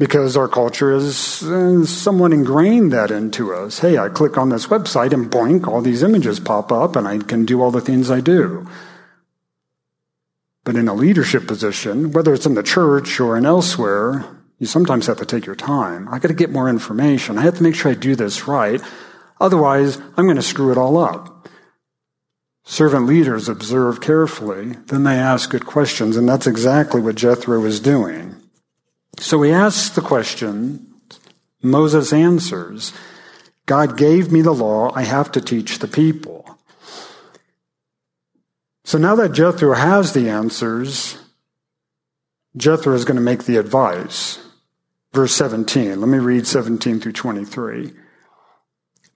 Because 0.00 0.34
our 0.34 0.48
culture 0.48 0.94
uh, 0.94 1.84
somewhat 1.84 2.32
ingrained 2.32 2.90
that 2.90 3.10
into 3.10 3.52
us. 3.52 3.80
Hey, 3.80 3.98
I 3.98 4.08
click 4.08 4.38
on 4.38 4.48
this 4.48 4.68
website 4.68 5.12
and 5.12 5.30
boink, 5.30 5.68
all 5.68 5.82
these 5.82 6.02
images 6.02 6.40
pop 6.40 6.72
up 6.72 6.96
and 6.96 7.06
I 7.06 7.18
can 7.18 7.44
do 7.44 7.60
all 7.60 7.70
the 7.70 7.82
things 7.82 8.10
I 8.10 8.20
do. 8.20 8.66
But 10.64 10.76
in 10.76 10.88
a 10.88 10.94
leadership 10.94 11.46
position, 11.46 12.12
whether 12.12 12.32
it's 12.32 12.46
in 12.46 12.54
the 12.54 12.62
church 12.62 13.20
or 13.20 13.36
in 13.36 13.44
elsewhere, 13.44 14.24
you 14.58 14.66
sometimes 14.66 15.06
have 15.06 15.18
to 15.18 15.26
take 15.26 15.44
your 15.44 15.54
time. 15.54 16.08
I 16.08 16.18
got 16.18 16.28
to 16.28 16.34
get 16.34 16.48
more 16.48 16.70
information. 16.70 17.36
I 17.36 17.42
have 17.42 17.58
to 17.58 17.62
make 17.62 17.74
sure 17.74 17.90
I 17.90 17.94
do 17.94 18.16
this 18.16 18.48
right. 18.48 18.80
Otherwise, 19.38 19.98
I'm 20.16 20.24
going 20.24 20.36
to 20.36 20.42
screw 20.42 20.72
it 20.72 20.78
all 20.78 20.96
up. 20.96 21.46
Servant 22.64 23.04
leaders 23.04 23.50
observe 23.50 24.00
carefully, 24.00 24.76
then 24.86 25.02
they 25.02 25.16
ask 25.16 25.50
good 25.50 25.66
questions, 25.66 26.16
and 26.16 26.26
that's 26.26 26.46
exactly 26.46 27.02
what 27.02 27.16
Jethro 27.16 27.60
was 27.60 27.80
doing. 27.80 28.39
So 29.18 29.42
he 29.42 29.50
asks 29.50 29.90
the 29.90 30.00
question, 30.00 30.94
Moses 31.62 32.12
answers, 32.12 32.92
God 33.66 33.96
gave 33.96 34.32
me 34.32 34.40
the 34.40 34.54
law, 34.54 34.92
I 34.94 35.02
have 35.02 35.30
to 35.32 35.40
teach 35.40 35.78
the 35.78 35.88
people. 35.88 36.58
So 38.84 38.98
now 38.98 39.14
that 39.16 39.32
Jethro 39.32 39.74
has 39.74 40.12
the 40.12 40.28
answers, 40.28 41.16
Jethro 42.56 42.94
is 42.94 43.04
going 43.04 43.16
to 43.16 43.22
make 43.22 43.44
the 43.44 43.58
advice. 43.58 44.38
Verse 45.12 45.34
17, 45.34 46.00
let 46.00 46.08
me 46.08 46.18
read 46.18 46.46
17 46.46 47.00
through 47.00 47.12
23. 47.12 47.92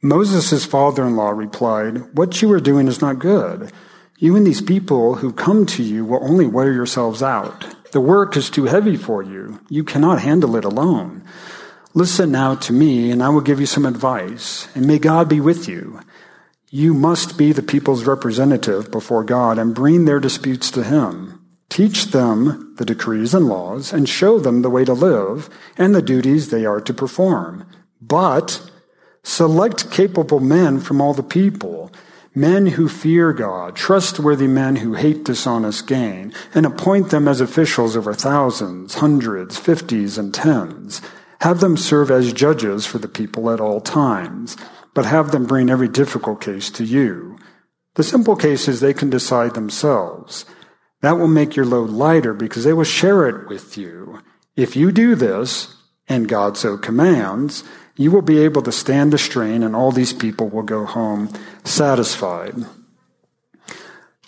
Moses' 0.02 0.64
father 0.64 1.04
in 1.04 1.16
law 1.16 1.30
replied, 1.30 2.14
What 2.16 2.42
you 2.42 2.52
are 2.52 2.60
doing 2.60 2.88
is 2.88 3.00
not 3.00 3.18
good. 3.18 3.72
You 4.18 4.36
and 4.36 4.46
these 4.46 4.60
people 4.60 5.16
who 5.16 5.32
come 5.32 5.66
to 5.66 5.82
you 5.82 6.04
will 6.04 6.22
only 6.22 6.46
wear 6.46 6.72
yourselves 6.72 7.22
out. 7.22 7.74
The 7.94 8.00
work 8.00 8.36
is 8.36 8.50
too 8.50 8.64
heavy 8.64 8.96
for 8.96 9.22
you. 9.22 9.60
You 9.68 9.84
cannot 9.84 10.20
handle 10.20 10.56
it 10.56 10.64
alone. 10.64 11.22
Listen 11.94 12.32
now 12.32 12.56
to 12.56 12.72
me, 12.72 13.12
and 13.12 13.22
I 13.22 13.28
will 13.28 13.40
give 13.40 13.60
you 13.60 13.66
some 13.66 13.86
advice, 13.86 14.66
and 14.74 14.84
may 14.84 14.98
God 14.98 15.28
be 15.28 15.38
with 15.38 15.68
you. 15.68 16.00
You 16.70 16.92
must 16.92 17.38
be 17.38 17.52
the 17.52 17.62
people's 17.62 18.02
representative 18.04 18.90
before 18.90 19.22
God 19.22 19.60
and 19.60 19.76
bring 19.76 20.06
their 20.06 20.18
disputes 20.18 20.72
to 20.72 20.82
Him. 20.82 21.40
Teach 21.68 22.06
them 22.06 22.74
the 22.78 22.84
decrees 22.84 23.32
and 23.32 23.46
laws, 23.46 23.92
and 23.92 24.08
show 24.08 24.40
them 24.40 24.62
the 24.62 24.70
way 24.70 24.84
to 24.84 24.92
live 24.92 25.48
and 25.78 25.94
the 25.94 26.02
duties 26.02 26.50
they 26.50 26.66
are 26.66 26.80
to 26.80 26.92
perform. 26.92 27.64
But 28.02 28.60
select 29.22 29.92
capable 29.92 30.40
men 30.40 30.80
from 30.80 31.00
all 31.00 31.14
the 31.14 31.22
people 31.22 31.92
men 32.34 32.66
who 32.66 32.88
fear 32.88 33.32
God, 33.32 33.76
trustworthy 33.76 34.48
men 34.48 34.76
who 34.76 34.94
hate 34.94 35.24
dishonest 35.24 35.86
gain, 35.86 36.32
and 36.54 36.66
appoint 36.66 37.10
them 37.10 37.28
as 37.28 37.40
officials 37.40 37.96
over 37.96 38.12
thousands, 38.12 38.94
hundreds, 38.94 39.56
fifties, 39.56 40.18
and 40.18 40.34
tens. 40.34 41.00
Have 41.40 41.60
them 41.60 41.76
serve 41.76 42.10
as 42.10 42.32
judges 42.32 42.86
for 42.86 42.98
the 42.98 43.08
people 43.08 43.50
at 43.50 43.60
all 43.60 43.80
times, 43.80 44.56
but 44.94 45.04
have 45.04 45.30
them 45.30 45.46
bring 45.46 45.70
every 45.70 45.88
difficult 45.88 46.40
case 46.40 46.70
to 46.70 46.84
you. 46.84 47.38
The 47.94 48.02
simple 48.02 48.34
cases 48.34 48.80
they 48.80 48.94
can 48.94 49.10
decide 49.10 49.54
themselves. 49.54 50.44
That 51.02 51.18
will 51.18 51.28
make 51.28 51.54
your 51.54 51.66
load 51.66 51.90
lighter 51.90 52.34
because 52.34 52.64
they 52.64 52.72
will 52.72 52.84
share 52.84 53.28
it 53.28 53.48
with 53.48 53.76
you. 53.76 54.20
If 54.56 54.74
you 54.74 54.90
do 54.90 55.14
this, 55.14 55.76
and 56.08 56.28
God 56.28 56.56
so 56.56 56.76
commands, 56.76 57.62
you 57.96 58.10
will 58.10 58.22
be 58.22 58.38
able 58.38 58.62
to 58.62 58.72
stand 58.72 59.12
the 59.12 59.18
strain, 59.18 59.62
and 59.62 59.76
all 59.76 59.92
these 59.92 60.12
people 60.12 60.48
will 60.48 60.62
go 60.62 60.84
home 60.84 61.32
satisfied. 61.64 62.54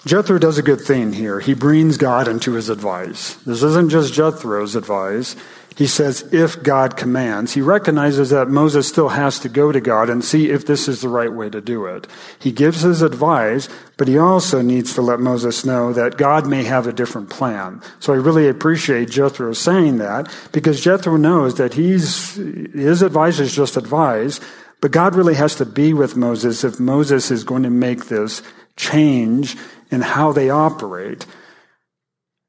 Jethro 0.05 0.39
does 0.39 0.57
a 0.57 0.63
good 0.63 0.81
thing 0.81 1.13
here. 1.13 1.41
He 1.41 1.53
brings 1.53 1.97
God 1.97 2.29
into 2.29 2.53
his 2.53 2.69
advice. 2.69 3.35
This 3.45 3.65
isn't 3.65 3.91
just 3.91 4.15
Jethro's 4.15 4.77
advice. 4.77 5.35
He 5.77 5.87
says, 5.87 6.27
if 6.33 6.63
God 6.63 6.97
commands, 6.97 7.53
he 7.53 7.61
recognizes 7.61 8.31
that 8.31 8.49
Moses 8.49 8.89
still 8.89 9.11
has 9.11 9.39
to 9.41 9.51
go 9.51 9.73
to 9.73 9.81
God 9.81 10.09
and 10.09 10.25
see 10.25 10.51
if 10.51 10.65
this 10.65 10.89
is 10.89 11.03
the 11.03 11.11
right 11.11 11.31
way 11.31 11.51
to 11.51 11.61
do 11.61 11.85
it. 11.85 12.07
He 12.39 12.51
gives 12.51 12.81
his 12.81 13.03
advice, 13.03 13.69
but 13.99 14.09
he 14.09 14.17
also 14.17 14.63
needs 14.63 14.95
to 14.95 15.03
let 15.03 15.21
Moses 15.21 15.67
know 15.67 15.93
that 15.93 16.17
God 16.17 16.47
may 16.47 16.65
have 16.65 16.87
a 16.87 16.95
different 16.95 17.29
plan. 17.29 17.83
So 18.01 18.15
I 18.15 18.17
really 18.17 18.49
appreciate 18.49 19.11
Jethro 19.11 19.53
saying 19.53 19.99
that 19.99 20.35
because 20.51 20.81
Jethro 20.81 21.19
knows 21.19 21.57
that 21.57 21.75
he's, 21.75 22.37
his 22.37 23.03
advice 23.03 23.39
is 23.39 23.55
just 23.55 23.77
advice, 23.77 24.41
but 24.81 24.93
God 24.93 25.15
really 25.15 25.35
has 25.35 25.57
to 25.57 25.67
be 25.67 25.93
with 25.93 26.17
Moses 26.17 26.65
if 26.65 26.81
Moses 26.81 27.31
is 27.31 27.45
going 27.45 27.65
to 27.65 27.71
make 27.71 28.07
this 28.07 28.43
change 28.77 29.59
in 29.91 30.01
how 30.01 30.33
they 30.33 30.49
operate. 30.49 31.27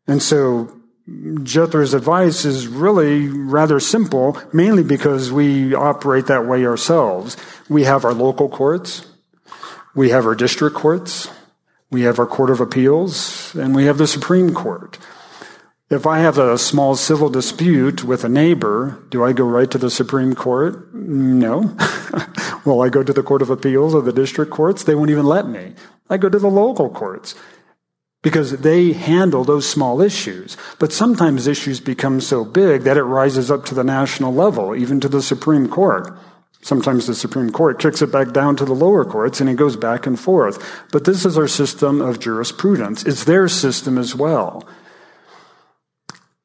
And 0.08 0.24
so 0.24 0.77
Jethro's 1.08 1.94
advice 1.94 2.44
is 2.44 2.68
really 2.68 3.30
rather 3.30 3.80
simple, 3.80 4.38
mainly 4.52 4.84
because 4.84 5.32
we 5.32 5.74
operate 5.74 6.28
that 6.28 6.46
way 6.46 6.66
ourselves. 6.66 7.38
We 7.70 7.86
have 7.86 8.04
our 8.04 8.14
local 8.14 8.50
courts, 8.50 9.06
we 9.96 10.10
have 10.10 10.26
our 10.26 10.36
district 10.36 10.76
courts, 10.76 11.30
we 11.90 12.02
have 12.02 12.20
our 12.20 12.26
Court 12.26 12.50
of 12.50 12.60
Appeals, 12.60 13.56
and 13.56 13.74
we 13.74 13.86
have 13.86 13.98
the 13.98 14.08
Supreme 14.08 14.54
Court. 14.54 14.98
If 15.90 16.06
I 16.06 16.20
have 16.20 16.38
a 16.38 16.58
small 16.58 16.98
civil 16.98 17.30
dispute 17.30 18.04
with 18.04 18.26
a 18.26 18.30
neighbor, 18.30 19.02
do 19.10 19.24
I 19.24 19.32
go 19.32 19.46
right 19.46 19.72
to 19.72 19.78
the 19.78 19.90
Supreme 19.90 20.36
Court? 20.36 20.94
No. 20.94 21.74
Will 22.66 22.82
I 22.82 22.90
go 22.90 23.04
to 23.04 23.14
the 23.14 23.24
Court 23.24 23.42
of 23.42 23.50
Appeals 23.50 23.96
or 23.96 24.02
the 24.02 24.12
district 24.12 24.52
courts? 24.52 24.84
They 24.84 24.96
won't 24.96 25.12
even 25.12 25.26
let 25.26 25.48
me. 25.48 25.76
I 26.10 26.18
go 26.18 26.28
to 26.28 26.40
the 26.40 26.50
local 26.50 26.90
courts 26.90 27.36
because 28.28 28.52
they 28.58 28.92
handle 28.92 29.46
those 29.46 29.66
small 29.66 30.02
issues. 30.02 30.58
But 30.80 30.92
sometimes 30.92 31.48
issues 31.48 31.80
become 31.80 32.20
so 32.20 32.44
big 32.44 32.82
that 32.82 32.98
it 32.98 33.04
rises 33.04 33.50
up 33.50 33.64
to 33.68 33.74
the 33.74 33.86
national 33.86 34.34
level, 34.34 34.76
even 34.76 35.00
to 35.00 35.08
the 35.08 35.22
Supreme 35.22 35.70
Court. 35.70 36.14
Sometimes 36.62 37.08
the 37.08 37.16
Supreme 37.16 37.52
Court 37.52 37.80
kicks 37.80 38.02
it 38.02 38.12
back 38.12 38.34
down 38.34 38.58
to 38.58 38.66
the 38.66 38.76
lower 38.76 39.06
courts 39.06 39.40
and 39.40 39.50
it 39.50 39.56
goes 39.56 39.78
back 39.78 40.06
and 40.06 40.20
forth. 40.20 40.62
But 40.92 41.06
this 41.06 41.26
is 41.26 41.38
our 41.38 41.48
system 41.48 42.02
of 42.02 42.20
jurisprudence. 42.20 43.06
It's 43.06 43.24
their 43.24 43.48
system 43.48 43.98
as 43.98 44.14
well. 44.14 44.68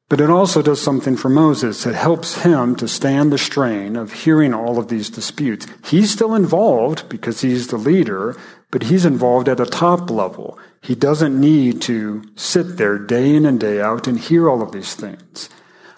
But 0.07 0.21
it 0.21 0.29
also 0.29 0.61
does 0.61 0.81
something 0.81 1.17
for 1.17 1.27
Moses. 1.27 1.85
It 1.85 1.95
helps 1.95 2.43
him 2.43 2.77
to 2.77 2.87
stand 2.87 3.33
the 3.33 3.37
strain 3.37 3.97
of 3.97 4.13
hearing 4.23 4.53
all 4.53 4.79
of 4.79 4.87
these 4.87 5.09
disputes. 5.09 5.67
He's 5.83 6.11
still 6.11 6.33
involved 6.33 7.09
because 7.09 7.41
he's 7.41 7.67
the 7.67 7.77
leader, 7.77 8.37
but 8.71 8.83
he's 8.83 9.03
involved 9.03 9.49
at 9.49 9.59
a 9.59 9.65
top 9.65 10.09
level. 10.09 10.57
He 10.83 10.95
doesn't 10.95 11.39
need 11.39 11.81
to 11.83 12.23
sit 12.35 12.75
there 12.75 12.99
day 12.99 13.33
in 13.33 13.45
and 13.45 13.57
day 13.57 13.79
out 13.79 14.05
and 14.05 14.19
hear 14.19 14.49
all 14.49 14.61
of 14.61 14.73
these 14.73 14.95
things. 14.95 15.49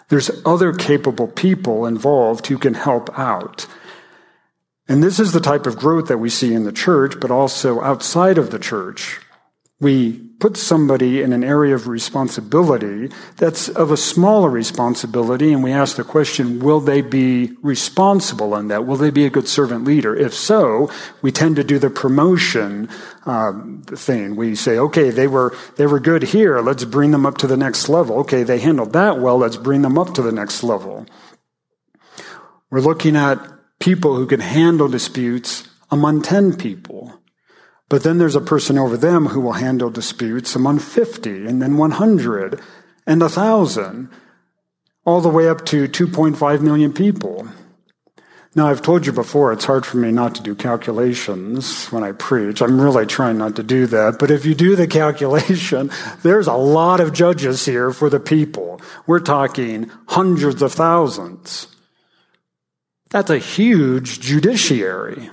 There's 0.10 0.30
other 0.46 0.74
capable 0.74 1.28
people 1.28 1.88
involved 1.88 2.46
who 2.48 2.60
can 2.60 2.76
help 2.76 3.10
out. 3.18 3.66
And 4.88 5.02
this 5.02 5.20
is 5.20 5.32
the 5.32 5.40
type 5.40 5.66
of 5.66 5.78
growth 5.78 6.08
that 6.08 6.20
we 6.20 6.30
see 6.30 6.54
in 6.54 6.66
the 6.66 6.72
church, 6.72 7.20
but 7.20 7.32
also 7.32 7.82
outside 7.82 8.38
of 8.38 8.52
the 8.52 8.60
church 8.60 9.20
we 9.82 10.14
put 10.40 10.56
somebody 10.56 11.22
in 11.22 11.34
an 11.34 11.44
area 11.44 11.76
of 11.76 11.88
responsibility 11.88 13.10
that's 13.38 13.68
of 13.68 13.92
a 13.92 13.98
smaller 13.98 14.50
responsibility, 14.50 15.52
and 15.52 15.64
we 15.64 15.72
ask 15.72 15.98
the 15.98 16.04
question, 16.04 16.60
will 16.60 16.80
they 16.80 17.02
be 17.02 17.52
responsible 17.62 18.56
in 18.56 18.70
that? 18.70 18.86
Will 18.86 18.96
they 18.96 19.10
be 19.10 19.26
a 19.26 19.30
good 19.30 19.48
servant 19.48 19.84
leader? 19.84 20.16
If 20.16 20.34
so, 20.34 20.90
we 21.22 21.32
tend 21.32 21.58
to 21.58 21.64
do 21.64 21.78
the 21.78 21.90
promotion 21.90 22.90
um, 23.26 23.84
thing. 23.86 24.36
We 24.38 24.56
say, 24.56 24.78
okay, 24.78 25.10
they 25.10 25.28
were, 25.28 25.56
they 25.76 25.88
were 25.88 26.00
good 26.00 26.24
here, 26.24 26.60
let's 26.62 26.86
bring 26.86 27.12
them 27.12 27.26
up 27.26 27.38
to 27.40 27.48
the 27.48 27.58
next 27.58 27.90
level. 27.90 28.20
Okay, 28.20 28.44
they 28.44 28.60
handled 28.60 28.94
that 28.94 29.20
well, 29.20 29.38
let's 29.38 29.58
bring 29.58 29.82
them 29.82 29.98
up 29.98 30.14
to 30.14 30.22
the 30.22 30.32
next 30.32 30.64
level. 30.64 31.06
We're 32.70 32.80
looking 32.80 33.16
at 33.16 33.40
people 33.80 34.16
who 34.16 34.26
can 34.26 34.40
handle 34.40 34.88
disputes 34.88 35.68
among 35.92 36.22
10 36.22 36.56
people. 36.56 37.22
But 37.88 38.04
then 38.04 38.18
there's 38.18 38.36
a 38.36 38.42
person 38.42 38.78
over 38.78 38.98
them 38.98 39.28
who 39.28 39.42
will 39.42 39.54
handle 39.54 39.90
disputes 39.90 40.56
among 40.56 40.80
50 40.80 41.46
and 41.46 41.62
then 41.62 41.78
100 41.78 42.60
and 43.06 43.22
1,000, 43.22 44.10
all 45.06 45.22
the 45.22 45.30
way 45.30 45.48
up 45.48 45.66
to 45.68 45.88
2.5 45.88 46.62
million 46.62 46.92
people. 46.92 47.48
Now, 48.56 48.70
I've 48.70 48.82
told 48.82 49.06
you 49.06 49.12
before, 49.12 49.52
it's 49.52 49.66
hard 49.66 49.86
for 49.86 49.98
me 49.98 50.12
not 50.12 50.34
to 50.36 50.42
do 50.42 50.56
calculations 50.56 51.88
when 51.88 52.04
I 52.04 52.14
preach. 52.14 52.62
I'm 52.62 52.80
really 52.80 53.06
trying 53.06 53.38
not 53.38 53.58
to 53.58 53.64
do 53.64 53.86
that. 53.88 54.18
But 54.18 54.32
if 54.32 54.46
you 54.46 54.56
do 54.56 54.78
the 54.78 54.88
calculation, 54.88 55.92
there's 56.24 56.48
a 56.48 56.54
lot 56.54 57.02
of 57.02 57.12
judges 57.12 57.66
here 57.66 57.92
for 57.92 58.10
the 58.10 58.20
people. 58.20 58.82
We're 59.06 59.20
talking 59.20 59.92
hundreds 60.08 60.62
of 60.62 60.72
thousands. 60.72 61.68
That's 63.10 63.30
a 63.30 63.38
huge 63.38 64.22
judiciary. 64.22 65.30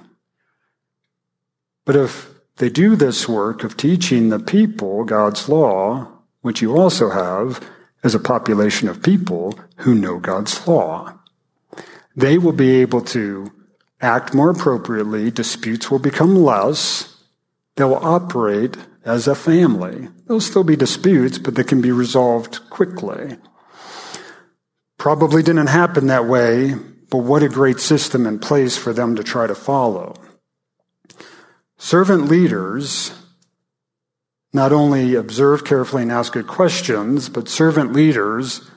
But 1.85 1.95
if 1.95 2.32
they 2.57 2.69
do 2.69 2.97
this 2.97 3.29
work 3.29 3.65
of 3.65 3.77
teaching 3.77 4.29
the 4.29 4.39
people 4.39 5.05
God's 5.05 5.49
law, 5.49 6.09
which 6.43 6.61
you 6.61 6.77
also 6.77 7.11
have 7.11 7.65
as 8.03 8.15
a 8.15 8.21
population 8.21 8.89
of 8.89 9.03
people 9.03 9.59
who 9.79 9.95
know 9.95 10.19
God's 10.19 10.67
law. 10.67 11.19
They 12.15 12.37
will 12.39 12.53
be 12.53 12.81
able 12.83 13.01
to 13.03 13.51
act 14.01 14.35
more 14.35 14.51
appropriately, 14.51 15.31
disputes 15.31 15.91
will 15.91 16.01
become 16.01 16.37
less, 16.37 17.17
they'll 17.77 17.95
operate 17.95 18.77
as 19.05 19.27
a 19.27 19.35
family. 19.35 20.09
There'll 20.27 20.41
still 20.41 20.65
be 20.65 20.77
disputes, 20.77 21.39
but 21.39 21.55
they 21.55 21.65
can 21.65 21.81
be 21.81 21.93
resolved 21.93 22.69
quickly. 22.71 23.37
Probably 24.99 25.43
didn't 25.43 25.69
happen 25.69 26.07
that 26.09 26.27
way, 26.27 26.75
but 27.11 27.19
what 27.19 27.43
a 27.43 27.49
great 27.49 27.81
system 27.81 28.27
in 28.27 28.39
place 28.39 28.77
for 28.77 28.93
them 28.93 29.17
to 29.17 29.25
try 29.25 29.47
to 29.47 29.55
follow. 29.55 30.15
Servant 31.83 32.26
leaders 32.26 33.11
not 34.53 34.72
only 34.72 35.16
observe 35.16 35.64
carefully 35.64 36.05
and 36.05 36.12
ask 36.12 36.33
good 36.33 36.47
questions, 36.47 37.28
but 37.28 37.49
servant 37.49 37.93
leaders 37.93 38.70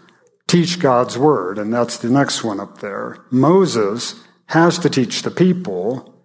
teach 0.47 0.80
God's 0.80 1.16
word. 1.16 1.60
And 1.60 1.72
that's 1.72 1.99
the 1.99 2.10
next 2.10 2.43
one 2.43 2.60
up 2.60 2.80
there. 2.80 3.24
Moses 3.30 4.16
has 4.47 4.80
to 4.80 4.89
teach 4.89 5.22
the 5.22 5.30
people. 5.30 6.16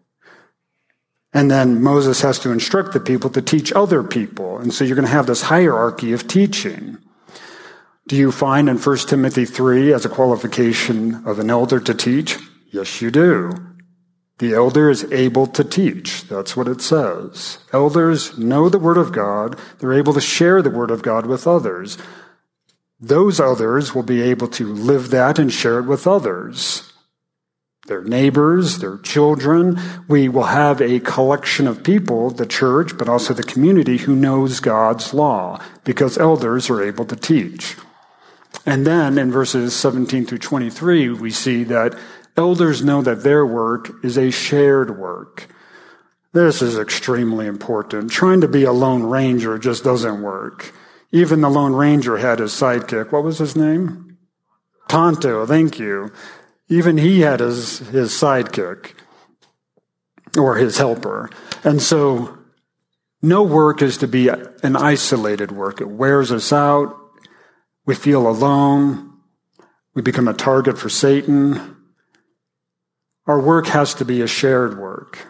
And 1.34 1.50
then 1.50 1.82
Moses 1.82 2.22
has 2.22 2.38
to 2.40 2.50
instruct 2.50 2.94
the 2.94 2.98
people 2.98 3.28
to 3.28 3.42
teach 3.42 3.74
other 3.74 4.02
people. 4.02 4.56
And 4.56 4.72
so 4.72 4.82
you're 4.82 4.96
going 4.96 5.06
to 5.06 5.12
have 5.12 5.26
this 5.26 5.42
hierarchy 5.42 6.14
of 6.14 6.26
teaching. 6.26 6.96
Do 8.08 8.16
you 8.16 8.32
find 8.32 8.70
in 8.70 8.78
1 8.78 8.96
Timothy 9.06 9.44
3 9.44 9.92
as 9.92 10.06
a 10.06 10.08
qualification 10.08 11.26
of 11.26 11.38
an 11.40 11.50
elder 11.50 11.78
to 11.78 11.92
teach? 11.92 12.38
Yes, 12.72 13.02
you 13.02 13.10
do. 13.10 13.69
The 14.40 14.54
elder 14.54 14.88
is 14.88 15.04
able 15.12 15.46
to 15.48 15.62
teach. 15.62 16.26
That's 16.26 16.56
what 16.56 16.66
it 16.66 16.80
says. 16.80 17.58
Elders 17.74 18.38
know 18.38 18.70
the 18.70 18.78
Word 18.78 18.96
of 18.96 19.12
God. 19.12 19.58
They're 19.78 19.92
able 19.92 20.14
to 20.14 20.20
share 20.20 20.62
the 20.62 20.70
Word 20.70 20.90
of 20.90 21.02
God 21.02 21.26
with 21.26 21.46
others. 21.46 21.98
Those 22.98 23.38
others 23.38 23.94
will 23.94 24.02
be 24.02 24.22
able 24.22 24.48
to 24.48 24.72
live 24.72 25.10
that 25.10 25.38
and 25.38 25.52
share 25.52 25.78
it 25.78 25.84
with 25.84 26.06
others. 26.06 26.90
Their 27.86 28.02
neighbors, 28.02 28.78
their 28.78 28.96
children. 28.96 29.78
We 30.08 30.30
will 30.30 30.44
have 30.44 30.80
a 30.80 31.00
collection 31.00 31.66
of 31.66 31.84
people, 31.84 32.30
the 32.30 32.46
church, 32.46 32.96
but 32.96 33.10
also 33.10 33.34
the 33.34 33.42
community 33.42 33.98
who 33.98 34.16
knows 34.16 34.60
God's 34.60 35.12
law 35.12 35.62
because 35.84 36.16
elders 36.16 36.70
are 36.70 36.82
able 36.82 37.04
to 37.04 37.16
teach. 37.16 37.76
And 38.64 38.86
then 38.86 39.18
in 39.18 39.30
verses 39.30 39.76
17 39.76 40.24
through 40.24 40.38
23, 40.38 41.10
we 41.10 41.30
see 41.30 41.62
that 41.64 41.98
Elders 42.36 42.84
know 42.84 43.02
that 43.02 43.22
their 43.22 43.44
work 43.44 44.04
is 44.04 44.16
a 44.16 44.30
shared 44.30 44.98
work. 44.98 45.48
This 46.32 46.62
is 46.62 46.78
extremely 46.78 47.46
important. 47.46 48.10
Trying 48.10 48.40
to 48.42 48.48
be 48.48 48.64
a 48.64 48.72
lone 48.72 49.02
ranger 49.02 49.58
just 49.58 49.82
doesn't 49.82 50.22
work. 50.22 50.72
Even 51.12 51.40
the 51.40 51.50
lone 51.50 51.74
ranger 51.74 52.18
had 52.18 52.38
his 52.38 52.52
sidekick. 52.52 53.10
What 53.10 53.24
was 53.24 53.38
his 53.38 53.56
name? 53.56 54.16
Tonto, 54.88 55.44
thank 55.44 55.78
you. 55.78 56.12
Even 56.68 56.98
he 56.98 57.20
had 57.20 57.40
his, 57.40 57.78
his 57.78 58.12
sidekick 58.12 58.92
or 60.38 60.56
his 60.56 60.78
helper. 60.78 61.30
And 61.64 61.82
so 61.82 62.38
no 63.22 63.42
work 63.42 63.82
is 63.82 63.98
to 63.98 64.08
be 64.08 64.28
an 64.28 64.76
isolated 64.76 65.50
work. 65.50 65.80
It 65.80 65.88
wears 65.88 66.30
us 66.30 66.52
out. 66.52 66.96
We 67.86 67.96
feel 67.96 68.28
alone. 68.28 69.12
We 69.94 70.02
become 70.02 70.28
a 70.28 70.34
target 70.34 70.78
for 70.78 70.88
Satan. 70.88 71.76
Our 73.30 73.38
work 73.38 73.68
has 73.68 73.94
to 73.94 74.04
be 74.04 74.22
a 74.22 74.26
shared 74.26 74.76
work. 74.76 75.24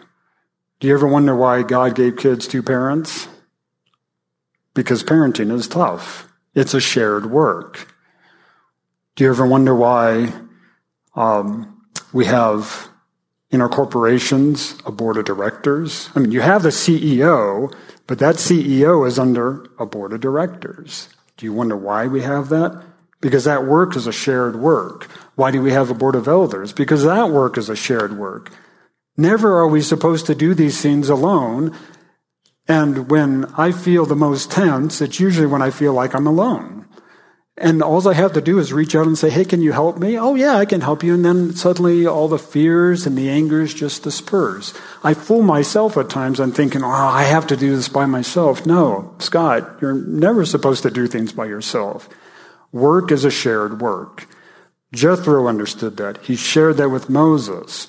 Do 0.79 0.87
you 0.87 0.95
ever 0.95 1.05
wonder 1.05 1.35
why 1.35 1.61
God 1.61 1.93
gave 1.93 2.17
kids 2.17 2.47
two 2.47 2.63
parents? 2.63 3.27
Because 4.73 5.03
parenting 5.03 5.51
is 5.51 5.67
tough. 5.67 6.27
It's 6.55 6.73
a 6.73 6.81
shared 6.81 7.29
work. 7.29 7.93
Do 9.15 9.23
you 9.23 9.29
ever 9.29 9.45
wonder 9.45 9.75
why 9.75 10.33
um, 11.13 11.79
we 12.11 12.25
have 12.25 12.89
in 13.51 13.61
our 13.61 13.69
corporations 13.69 14.75
a 14.83 14.91
board 14.91 15.17
of 15.17 15.25
directors? 15.25 16.09
I 16.15 16.21
mean, 16.21 16.31
you 16.31 16.41
have 16.41 16.63
the 16.63 16.69
CEO, 16.69 17.71
but 18.07 18.17
that 18.17 18.37
CEO 18.37 19.05
is 19.05 19.19
under 19.19 19.63
a 19.77 19.85
board 19.85 20.11
of 20.11 20.21
directors. 20.21 21.07
Do 21.37 21.45
you 21.45 21.53
wonder 21.53 21.77
why 21.77 22.07
we 22.07 22.23
have 22.23 22.49
that? 22.49 22.83
Because 23.21 23.45
that 23.45 23.65
work 23.65 23.95
is 23.95 24.07
a 24.07 24.11
shared 24.11 24.55
work. 24.55 25.07
Why 25.35 25.51
do 25.51 25.61
we 25.61 25.71
have 25.71 25.89
a 25.89 25.93
board 25.95 26.15
of 26.15 26.27
elders? 26.27 26.73
Because 26.73 27.03
that 27.03 27.29
work 27.29 27.57
is 27.57 27.69
a 27.69 27.75
shared 27.75 28.17
work. 28.17 28.51
Never 29.15 29.59
are 29.59 29.67
we 29.67 29.81
supposed 29.81 30.25
to 30.25 30.35
do 30.35 30.53
these 30.53 30.81
things 30.81 31.07
alone. 31.07 31.75
And 32.67 33.09
when 33.09 33.45
I 33.57 33.71
feel 33.71 34.05
the 34.05 34.15
most 34.15 34.51
tense, 34.51 35.01
it's 35.01 35.19
usually 35.19 35.47
when 35.47 35.61
I 35.61 35.69
feel 35.69 35.93
like 35.93 36.15
I'm 36.15 36.27
alone. 36.27 36.81
And 37.57 37.83
all 37.83 38.07
I 38.07 38.13
have 38.13 38.33
to 38.33 38.41
do 38.41 38.57
is 38.59 38.73
reach 38.73 38.95
out 38.95 39.05
and 39.05 39.17
say, 39.17 39.29
Hey, 39.29 39.45
can 39.45 39.61
you 39.61 39.71
help 39.71 39.99
me? 39.99 40.17
Oh, 40.17 40.35
yeah, 40.35 40.55
I 40.55 40.65
can 40.65 40.81
help 40.81 41.03
you. 41.03 41.13
And 41.13 41.23
then 41.23 41.53
suddenly 41.53 42.07
all 42.07 42.27
the 42.27 42.39
fears 42.39 43.05
and 43.05 43.17
the 43.17 43.29
angers 43.29 43.73
just 43.73 44.03
disperse. 44.03 44.73
I 45.03 45.13
fool 45.13 45.43
myself 45.43 45.97
at 45.97 46.09
times. 46.09 46.39
I'm 46.39 46.53
thinking, 46.53 46.81
Oh, 46.83 46.87
I 46.87 47.23
have 47.23 47.45
to 47.47 47.57
do 47.57 47.75
this 47.75 47.89
by 47.89 48.05
myself. 48.05 48.65
No, 48.65 49.13
Scott, 49.19 49.77
you're 49.81 49.93
never 49.93 50.45
supposed 50.45 50.81
to 50.83 50.89
do 50.89 51.07
things 51.07 51.33
by 51.33 51.45
yourself. 51.45 52.09
Work 52.71 53.11
is 53.11 53.25
a 53.25 53.31
shared 53.31 53.81
work. 53.81 54.27
Jethro 54.93 55.47
understood 55.47 55.97
that. 55.97 56.17
He 56.25 56.35
shared 56.35 56.77
that 56.77 56.89
with 56.89 57.09
Moses. 57.09 57.87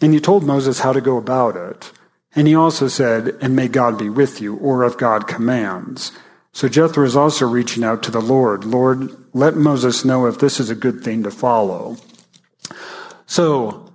And 0.00 0.12
he 0.12 0.20
told 0.20 0.44
Moses 0.44 0.80
how 0.80 0.92
to 0.92 1.00
go 1.00 1.16
about 1.16 1.56
it. 1.56 1.92
And 2.36 2.48
he 2.48 2.54
also 2.54 2.88
said, 2.88 3.36
and 3.40 3.54
may 3.54 3.68
God 3.68 3.96
be 3.98 4.08
with 4.08 4.40
you, 4.40 4.56
or 4.56 4.84
if 4.84 4.98
God 4.98 5.28
commands. 5.28 6.12
So 6.52 6.68
Jethro 6.68 7.04
is 7.04 7.16
also 7.16 7.46
reaching 7.46 7.84
out 7.84 8.02
to 8.04 8.10
the 8.10 8.20
Lord. 8.20 8.64
Lord, 8.64 9.16
let 9.32 9.56
Moses 9.56 10.04
know 10.04 10.26
if 10.26 10.38
this 10.38 10.58
is 10.58 10.70
a 10.70 10.74
good 10.74 11.02
thing 11.02 11.22
to 11.22 11.30
follow. 11.30 11.96
So 13.26 13.92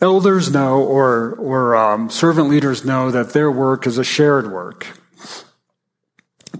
elders 0.00 0.50
know, 0.50 0.82
or, 0.82 1.34
or 1.34 1.76
um, 1.76 2.10
servant 2.10 2.48
leaders 2.48 2.84
know 2.84 3.10
that 3.10 3.32
their 3.32 3.50
work 3.50 3.86
is 3.86 3.98
a 3.98 4.04
shared 4.04 4.50
work. 4.50 4.86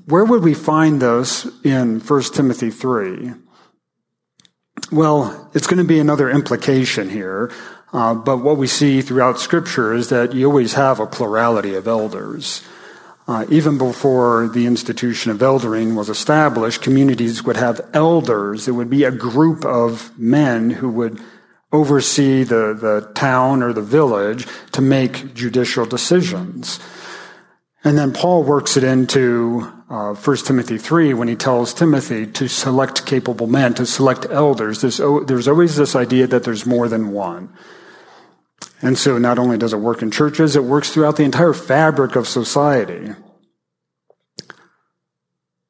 Where 0.06 0.24
would 0.24 0.42
we 0.42 0.54
find 0.54 1.00
those 1.00 1.50
in 1.64 2.00
1 2.00 2.22
Timothy 2.34 2.70
3? 2.70 3.32
Well, 4.90 5.50
it's 5.54 5.66
going 5.66 5.78
to 5.78 5.84
be 5.84 6.00
another 6.00 6.30
implication 6.30 7.10
here, 7.10 7.52
uh, 7.92 8.14
but 8.14 8.38
what 8.38 8.56
we 8.56 8.66
see 8.66 9.02
throughout 9.02 9.38
Scripture 9.38 9.92
is 9.92 10.08
that 10.08 10.32
you 10.32 10.46
always 10.46 10.74
have 10.74 11.00
a 11.00 11.06
plurality 11.06 11.74
of 11.74 11.86
elders. 11.86 12.62
Uh, 13.26 13.44
even 13.50 13.76
before 13.76 14.48
the 14.48 14.64
institution 14.64 15.30
of 15.30 15.42
eldering 15.42 15.94
was 15.94 16.08
established, 16.08 16.80
communities 16.80 17.44
would 17.44 17.58
have 17.58 17.86
elders. 17.92 18.66
It 18.66 18.72
would 18.72 18.88
be 18.88 19.04
a 19.04 19.10
group 19.10 19.66
of 19.66 20.18
men 20.18 20.70
who 20.70 20.88
would 20.88 21.20
oversee 21.70 22.42
the, 22.42 22.72
the 22.72 23.12
town 23.14 23.62
or 23.62 23.74
the 23.74 23.82
village 23.82 24.46
to 24.72 24.80
make 24.80 25.34
judicial 25.34 25.84
decisions. 25.84 26.80
And 27.84 27.96
then 27.96 28.12
Paul 28.12 28.42
works 28.42 28.76
it 28.76 28.84
into 28.84 29.72
uh, 29.88 30.14
1 30.14 30.36
Timothy 30.38 30.78
3 30.78 31.14
when 31.14 31.28
he 31.28 31.36
tells 31.36 31.72
Timothy 31.72 32.26
to 32.26 32.48
select 32.48 33.06
capable 33.06 33.46
men, 33.46 33.74
to 33.74 33.86
select 33.86 34.26
elders. 34.30 34.80
There's, 34.80 34.98
there's 35.26 35.48
always 35.48 35.76
this 35.76 35.94
idea 35.94 36.26
that 36.26 36.44
there's 36.44 36.66
more 36.66 36.88
than 36.88 37.12
one. 37.12 37.52
And 38.82 38.98
so 38.98 39.18
not 39.18 39.38
only 39.38 39.58
does 39.58 39.72
it 39.72 39.78
work 39.78 40.02
in 40.02 40.10
churches, 40.10 40.56
it 40.56 40.64
works 40.64 40.90
throughout 40.90 41.16
the 41.16 41.24
entire 41.24 41.52
fabric 41.52 42.16
of 42.16 42.28
society. 42.28 43.12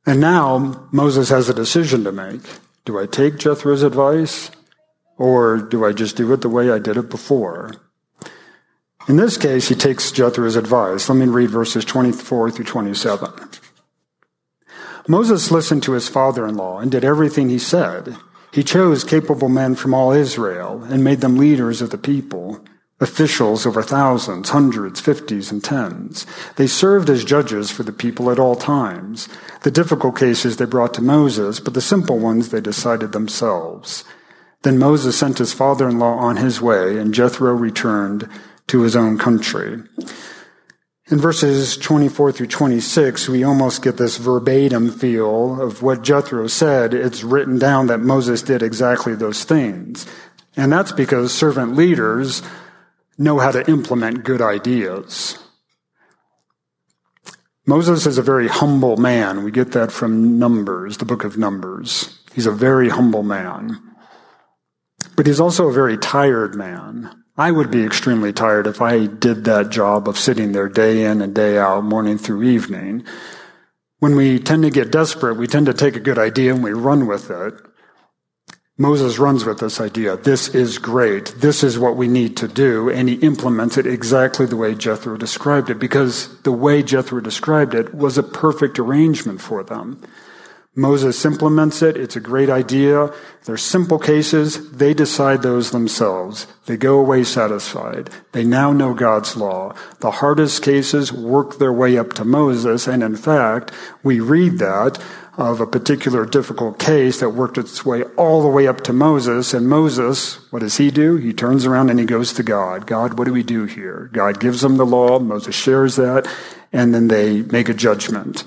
And 0.07 0.21
now 0.21 0.89
Moses 0.91 1.29
has 1.29 1.49
a 1.49 1.55
decision 1.55 2.05
to 2.05 2.13
make. 2.13 2.41
Do 2.87 2.99
I 2.99 3.05
take 3.07 3.37
Jethro's 3.37 3.83
advice 3.83 4.51
or 5.19 5.59
do 5.59 5.85
I 5.85 5.93
just 5.93 6.17
do 6.17 6.33
it 6.33 6.41
the 6.41 6.49
way 6.49 6.71
I 6.71 6.79
did 6.79 6.97
it 6.97 7.11
before? 7.11 7.73
In 9.09 9.17
this 9.17 9.39
case, 9.39 9.69
he 9.69 9.75
takes 9.75 10.13
Jethro's 10.13 10.55
advice. 10.55 11.09
Let 11.09 11.17
me 11.17 11.25
read 11.25 11.49
verses 11.49 11.87
24 11.87 12.51
through 12.51 12.65
27. 12.67 13.33
Moses 15.09 15.51
listened 15.51 15.83
to 15.85 15.93
his 15.93 16.11
father 16.11 16.47
in 16.47 16.57
law 16.57 16.79
and 16.79 16.91
did 16.91 17.07
everything 17.07 17.49
he 17.49 17.59
said. 17.59 18.19
He 18.53 18.63
chose 18.63 19.05
capable 19.05 19.49
men 19.49 19.77
from 19.77 19.95
all 19.95 20.13
Israel 20.13 20.85
and 20.91 21.03
made 21.03 21.23
them 21.23 21.39
leaders 21.39 21.81
of 21.81 21.89
the 21.89 21.97
people, 21.97 22.63
officials 23.01 23.65
over 23.65 23.83
thousands, 23.83 24.51
hundreds, 24.51 25.01
fifties, 25.01 25.51
and 25.51 25.65
tens. 25.65 26.27
They 26.57 26.67
served 26.67 27.09
as 27.09 27.25
judges 27.25 27.71
for 27.71 27.85
the 27.85 27.93
people 27.93 28.31
at 28.31 28.39
all 28.39 28.57
times. 28.57 29.31
The 29.63 29.71
difficult 29.71 30.19
cases 30.19 30.59
they 30.59 30.67
brought 30.67 30.93
to 30.95 31.03
Moses, 31.03 31.61
but 31.61 31.73
the 31.73 31.81
simple 31.81 32.19
ones 32.19 32.51
they 32.51 32.61
decided 32.61 33.13
themselves. 33.13 34.05
Then 34.65 34.77
Moses 34.77 35.17
sent 35.17 35.39
his 35.39 35.55
father 35.55 35.89
in 35.89 35.99
law 35.99 36.19
on 36.19 36.37
his 36.37 36.61
way, 36.61 36.99
and 36.99 37.15
Jethro 37.15 37.55
returned 37.55 38.29
to 38.69 38.83
his 38.83 38.97
own 38.97 39.19
country. 39.19 39.83
In 41.11 41.19
verses 41.19 41.79
24 41.79 42.33
through 42.33 42.49
26, 42.49 43.29
we 43.31 43.43
almost 43.43 43.83
get 43.83 43.97
this 43.97 44.19
verbatim 44.19 44.91
feel 44.91 45.61
of 45.61 45.83
what 45.83 46.03
Jethro 46.03 46.47
said. 46.49 46.93
It's 46.93 47.25
written 47.25 47.59
down 47.59 47.87
that 47.87 48.01
Moses 48.01 48.43
did 48.43 48.63
exactly 48.63 49.15
those 49.15 49.45
things. 49.45 50.07
And 50.55 50.71
that's 50.71 50.93
because 50.93 51.33
servant 51.33 51.77
leaders 51.77 52.43
know 53.17 53.39
how 53.39 53.51
to 53.53 53.69
implement 53.71 54.25
good 54.25 54.43
ideas. 54.43 55.39
Moses 57.65 58.07
is 58.07 58.19
a 58.19 58.23
very 58.23 58.49
humble 58.49 58.97
man. 58.97 59.45
We 59.45 59.51
get 59.51 59.73
that 59.73 59.93
from 59.93 60.39
Numbers, 60.39 60.99
the 60.99 61.05
book 61.05 61.25
of 61.25 61.39
Numbers. 61.39 62.19
He's 62.35 62.47
a 62.47 62.53
very 62.53 62.91
humble 62.91 63.23
man. 63.23 63.88
But 65.19 65.27
he's 65.27 65.41
also 65.41 65.67
a 65.67 65.73
very 65.73 65.99
tired 65.99 66.55
man. 66.55 67.25
I 67.37 67.51
would 67.51 67.73
be 67.73 67.83
extremely 67.83 68.33
tired 68.33 68.69
if 68.69 68.81
I 68.81 69.07
did 69.07 69.47
that 69.47 69.69
job 69.69 70.09
of 70.09 70.17
sitting 70.17 70.53
there 70.53 70.69
day 70.69 71.07
in 71.07 71.21
and 71.21 71.35
day 71.35 71.59
out, 71.59 71.83
morning 71.83 72.19
through 72.19 72.45
evening. 72.45 73.05
When 73.99 74.15
we 74.15 74.39
tend 74.39 74.63
to 74.63 74.71
get 74.71 74.93
desperate, 74.93 75.35
we 75.35 75.49
tend 75.49 75.67
to 75.67 75.75
take 75.75 75.97
a 75.97 76.01
good 76.01 76.21
idea 76.21 76.55
and 76.55 76.63
we 76.63 76.71
run 76.71 77.09
with 77.09 77.33
it. 77.33 77.55
Moses 78.77 79.19
runs 79.19 79.45
with 79.45 79.59
this 79.59 79.81
idea. 79.81 80.17
This 80.17 80.55
is 80.55 80.79
great. 80.79 81.35
This 81.39 81.65
is 81.65 81.81
what 81.81 81.97
we 81.97 82.07
need 82.07 82.37
to 82.37 82.47
do. 82.47 82.89
And 82.89 83.09
he 83.09 83.17
implements 83.17 83.77
it 83.77 83.89
exactly 83.89 84.47
the 84.47 84.57
way 84.57 84.77
Jethro 84.77 85.17
described 85.17 85.69
it 85.69 85.81
because 85.81 86.41
the 86.43 86.53
way 86.53 86.85
Jethro 86.85 87.21
described 87.21 87.75
it 87.75 87.93
was 87.93 88.19
a 88.19 88.23
perfect 88.23 88.79
arrangement 88.79 89.41
for 89.41 89.65
them. 89.65 90.01
Moses 90.79 91.25
implements 91.25 91.83
it. 91.83 91.97
It's 91.97 92.15
a 92.15 92.21
great 92.21 92.49
idea. 92.49 93.13
They're 93.45 93.57
simple 93.57 93.99
cases. 93.99 94.71
They 94.71 94.95
decide 94.95 95.43
those 95.43 95.73
themselves. 95.73 96.47
They 96.67 96.77
go 96.77 97.01
away 97.01 97.25
satisfied. 97.25 98.11
They 98.31 98.45
now 98.45 98.73
know 98.73 98.95
God's 98.95 99.37
law. 99.37 99.75
The 99.99 100.13
hardest 100.13 100.63
cases 100.63 101.13
work 101.13 101.59
their 101.59 101.73
way 101.73 101.99
up 101.99 102.13
to 102.13 102.25
Moses. 102.25 102.87
And 102.87 103.03
in 103.03 103.17
fact, 103.17 103.73
we 104.05 104.21
read 104.21 104.59
that 104.61 105.03
of 105.37 105.61
a 105.61 105.67
particular 105.67 106.25
difficult 106.25 106.79
case 106.79 107.19
that 107.21 107.31
worked 107.31 107.59
its 107.59 107.85
way 107.85 108.05
all 108.17 108.43
the 108.43 108.49
way 108.49 108.69
up 108.69 108.83
to 108.83 108.93
Moses. 108.93 109.55
And 109.55 109.69
Moses, 109.69 110.37
what 110.53 110.61
does 110.61 110.77
he 110.77 110.93
do? 110.93 111.17
He 111.17 111.33
turns 111.33 111.67
around 111.67 111.91
and 111.91 111.99
he 111.99 112.07
goes 112.07 112.33
to 112.35 112.45
God. 112.45 112.87
God, 112.87 113.19
what 113.19 113.25
do 113.25 113.33
we 113.33 113.43
do 113.43 113.65
here? 113.65 114.11
God 114.13 114.39
gives 114.39 114.61
them 114.61 114.77
the 114.77 114.87
law. 114.87 115.19
Moses 115.19 115.57
shares 115.57 115.97
that. 115.97 116.29
And 116.73 116.95
then 116.95 117.09
they 117.09 117.43
make 117.43 117.69
a 117.69 117.75
judgment. 117.75 118.45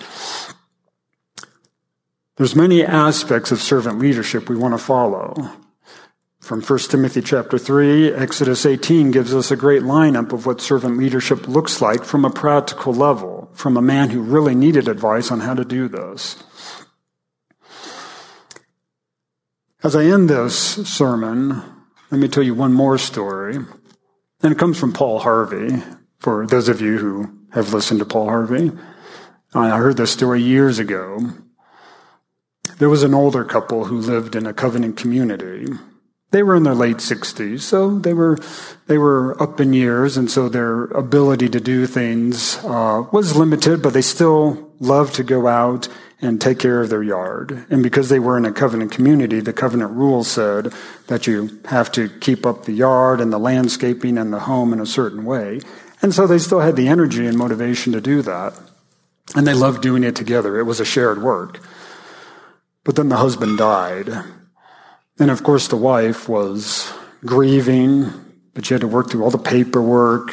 There's 2.41 2.55
many 2.55 2.83
aspects 2.83 3.51
of 3.51 3.61
servant 3.61 3.99
leadership 3.99 4.49
we 4.49 4.55
want 4.55 4.73
to 4.73 4.79
follow. 4.79 5.51
From 6.39 6.59
1 6.59 6.79
Timothy 6.89 7.21
chapter 7.21 7.59
3, 7.59 8.15
Exodus 8.15 8.65
18 8.65 9.11
gives 9.11 9.31
us 9.35 9.51
a 9.51 9.55
great 9.55 9.83
lineup 9.83 10.33
of 10.33 10.47
what 10.47 10.59
servant 10.59 10.97
leadership 10.97 11.47
looks 11.47 11.83
like 11.83 12.03
from 12.03 12.25
a 12.25 12.31
practical 12.31 12.95
level, 12.95 13.51
from 13.53 13.77
a 13.77 13.81
man 13.83 14.09
who 14.09 14.23
really 14.23 14.55
needed 14.55 14.87
advice 14.87 15.29
on 15.29 15.41
how 15.41 15.53
to 15.53 15.63
do 15.63 15.87
this. 15.87 16.43
As 19.83 19.95
I 19.95 20.05
end 20.05 20.27
this 20.27 20.55
sermon, 20.89 21.61
let 22.09 22.19
me 22.19 22.27
tell 22.27 22.41
you 22.41 22.55
one 22.55 22.73
more 22.73 22.97
story. 22.97 23.57
And 24.41 24.51
it 24.51 24.57
comes 24.57 24.79
from 24.79 24.93
Paul 24.93 25.19
Harvey, 25.19 25.83
for 26.17 26.47
those 26.47 26.69
of 26.69 26.81
you 26.81 26.97
who 26.97 27.37
have 27.51 27.71
listened 27.71 27.99
to 27.99 28.05
Paul 28.07 28.25
Harvey. 28.25 28.71
I 29.53 29.77
heard 29.77 29.97
this 29.97 30.11
story 30.11 30.41
years 30.41 30.79
ago. 30.79 31.19
There 32.81 32.89
was 32.89 33.03
an 33.03 33.13
older 33.13 33.43
couple 33.43 33.85
who 33.85 33.99
lived 33.99 34.35
in 34.35 34.47
a 34.47 34.55
covenant 34.55 34.97
community. 34.97 35.67
They 36.31 36.41
were 36.41 36.55
in 36.55 36.63
their 36.63 36.73
late 36.73 36.97
60s, 36.97 37.59
so 37.59 37.99
they 37.99 38.15
were, 38.15 38.39
they 38.87 38.97
were 38.97 39.39
up 39.39 39.61
in 39.61 39.71
years, 39.71 40.17
and 40.17 40.31
so 40.31 40.49
their 40.49 40.85
ability 40.85 41.47
to 41.49 41.59
do 41.59 41.85
things 41.85 42.57
uh, 42.63 43.03
was 43.11 43.35
limited, 43.35 43.83
but 43.83 43.93
they 43.93 44.01
still 44.01 44.71
loved 44.79 45.13
to 45.17 45.23
go 45.23 45.45
out 45.45 45.89
and 46.23 46.41
take 46.41 46.57
care 46.57 46.81
of 46.81 46.89
their 46.89 47.03
yard. 47.03 47.67
And 47.69 47.83
because 47.83 48.09
they 48.09 48.17
were 48.17 48.35
in 48.35 48.45
a 48.45 48.51
covenant 48.51 48.91
community, 48.91 49.41
the 49.41 49.53
covenant 49.53 49.91
rules 49.91 50.27
said 50.27 50.73
that 51.05 51.27
you 51.27 51.59
have 51.65 51.91
to 51.91 52.09
keep 52.09 52.47
up 52.47 52.65
the 52.65 52.73
yard 52.73 53.21
and 53.21 53.31
the 53.31 53.37
landscaping 53.37 54.17
and 54.17 54.33
the 54.33 54.39
home 54.39 54.73
in 54.73 54.79
a 54.79 54.87
certain 54.87 55.23
way. 55.23 55.59
And 56.01 56.15
so 56.15 56.25
they 56.25 56.39
still 56.39 56.61
had 56.61 56.77
the 56.77 56.87
energy 56.87 57.27
and 57.27 57.37
motivation 57.37 57.93
to 57.93 58.01
do 58.01 58.23
that. 58.23 58.59
And 59.35 59.45
they 59.45 59.53
loved 59.53 59.83
doing 59.83 60.03
it 60.03 60.15
together. 60.15 60.57
It 60.57 60.63
was 60.63 60.79
a 60.79 60.85
shared 60.85 61.21
work. 61.21 61.59
But 62.83 62.95
then 62.95 63.09
the 63.09 63.17
husband 63.17 63.57
died. 63.57 64.09
And 65.19 65.29
of 65.29 65.43
course, 65.43 65.67
the 65.67 65.77
wife 65.77 66.27
was 66.27 66.91
grieving, 67.25 68.11
but 68.53 68.65
she 68.65 68.73
had 68.73 68.81
to 68.81 68.87
work 68.87 69.09
through 69.09 69.23
all 69.23 69.29
the 69.29 69.37
paperwork, 69.37 70.31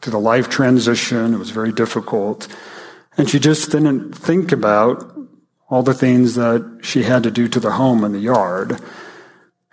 through 0.00 0.12
the 0.12 0.18
life 0.18 0.48
transition. 0.48 1.34
It 1.34 1.38
was 1.38 1.50
very 1.50 1.72
difficult. 1.72 2.48
And 3.18 3.28
she 3.28 3.38
just 3.38 3.70
didn't 3.70 4.14
think 4.14 4.50
about 4.50 5.14
all 5.68 5.82
the 5.82 5.94
things 5.94 6.34
that 6.36 6.80
she 6.82 7.02
had 7.02 7.22
to 7.22 7.30
do 7.30 7.48
to 7.48 7.60
the 7.60 7.72
home 7.72 8.02
and 8.02 8.14
the 8.14 8.18
yard. 8.18 8.80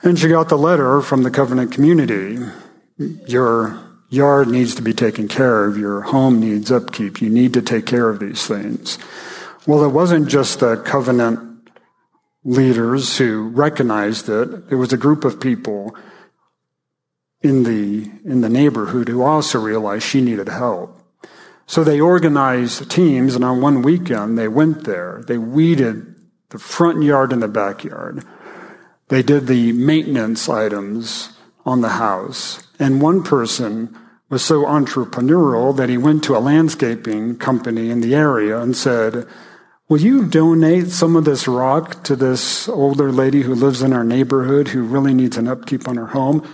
And 0.04 0.20
she 0.20 0.28
got 0.28 0.50
the 0.50 0.58
letter 0.58 1.02
from 1.02 1.24
the 1.24 1.32
covenant 1.32 1.72
community. 1.72 2.38
Your 2.98 3.80
yard 4.10 4.48
needs 4.48 4.76
to 4.76 4.82
be 4.82 4.94
taken 4.94 5.28
care 5.28 5.66
of. 5.66 5.78
Your 5.78 6.02
home 6.02 6.40
needs 6.40 6.72
upkeep. 6.72 7.22
You 7.22 7.30
need 7.30 7.54
to 7.54 7.62
take 7.62 7.86
care 7.86 8.10
of 8.10 8.20
these 8.20 8.46
things. 8.46 8.98
Well, 9.66 9.84
it 9.84 9.90
wasn't 9.90 10.28
just 10.28 10.60
the 10.60 10.78
covenant 10.78 11.47
leaders 12.48 13.18
who 13.18 13.50
recognized 13.50 14.30
it. 14.30 14.50
It 14.72 14.76
was 14.76 14.94
a 14.94 14.98
group 14.98 15.26
of 15.26 15.42
people 15.42 15.94
in 17.42 17.64
the, 17.64 18.10
in 18.24 18.40
the 18.40 18.50
neighborhood 18.50 19.10
who 19.10 19.22
also 19.22 19.60
realized 19.60 20.06
she 20.06 20.22
needed 20.22 20.48
help. 20.48 20.98
So 21.66 21.84
they 21.84 22.00
organized 22.00 22.90
teams, 22.90 23.36
and 23.36 23.44
on 23.44 23.60
one 23.60 23.82
weekend, 23.82 24.38
they 24.38 24.48
went 24.48 24.86
there. 24.86 25.22
They 25.28 25.38
weeded 25.38 26.16
the 26.50 26.58
front 26.58 27.04
yard 27.04 27.34
and 27.34 27.44
the 27.44 27.50
backyard. 27.50 28.24
They 29.10 29.22
did 29.22 29.48
the 29.48 29.74
maintenance 29.74 30.48
items 30.48 31.38
on 31.66 31.82
the 31.82 31.90
house. 31.90 32.66
And 32.80 33.02
one 33.02 33.24
person 33.24 33.94
was 34.30 34.44
so 34.44 34.64
entrepreneurial 34.64 35.76
that 35.76 35.90
he 35.90 35.98
went 35.98 36.24
to 36.24 36.38
a 36.38 36.40
landscaping 36.40 37.38
company 37.38 37.90
in 37.90 38.00
the 38.00 38.16
area 38.16 38.58
and 38.58 38.76
said, 38.76 39.28
Will 39.90 40.02
you 40.02 40.28
donate 40.28 40.90
some 40.90 41.16
of 41.16 41.24
this 41.24 41.48
rock 41.48 42.04
to 42.04 42.16
this 42.18 42.68
older 42.68 43.10
lady 43.10 43.44
who 43.44 43.56
lives 43.56 43.82
in 43.82 43.94
our 43.94 44.04
neighborhood 44.04 44.68
who 44.70 44.84
really 44.84 45.14
needs 45.14 45.38
an 45.38 45.48
upkeep 45.48 45.88
on 45.88 45.96
her 45.96 46.08
home? 46.08 46.46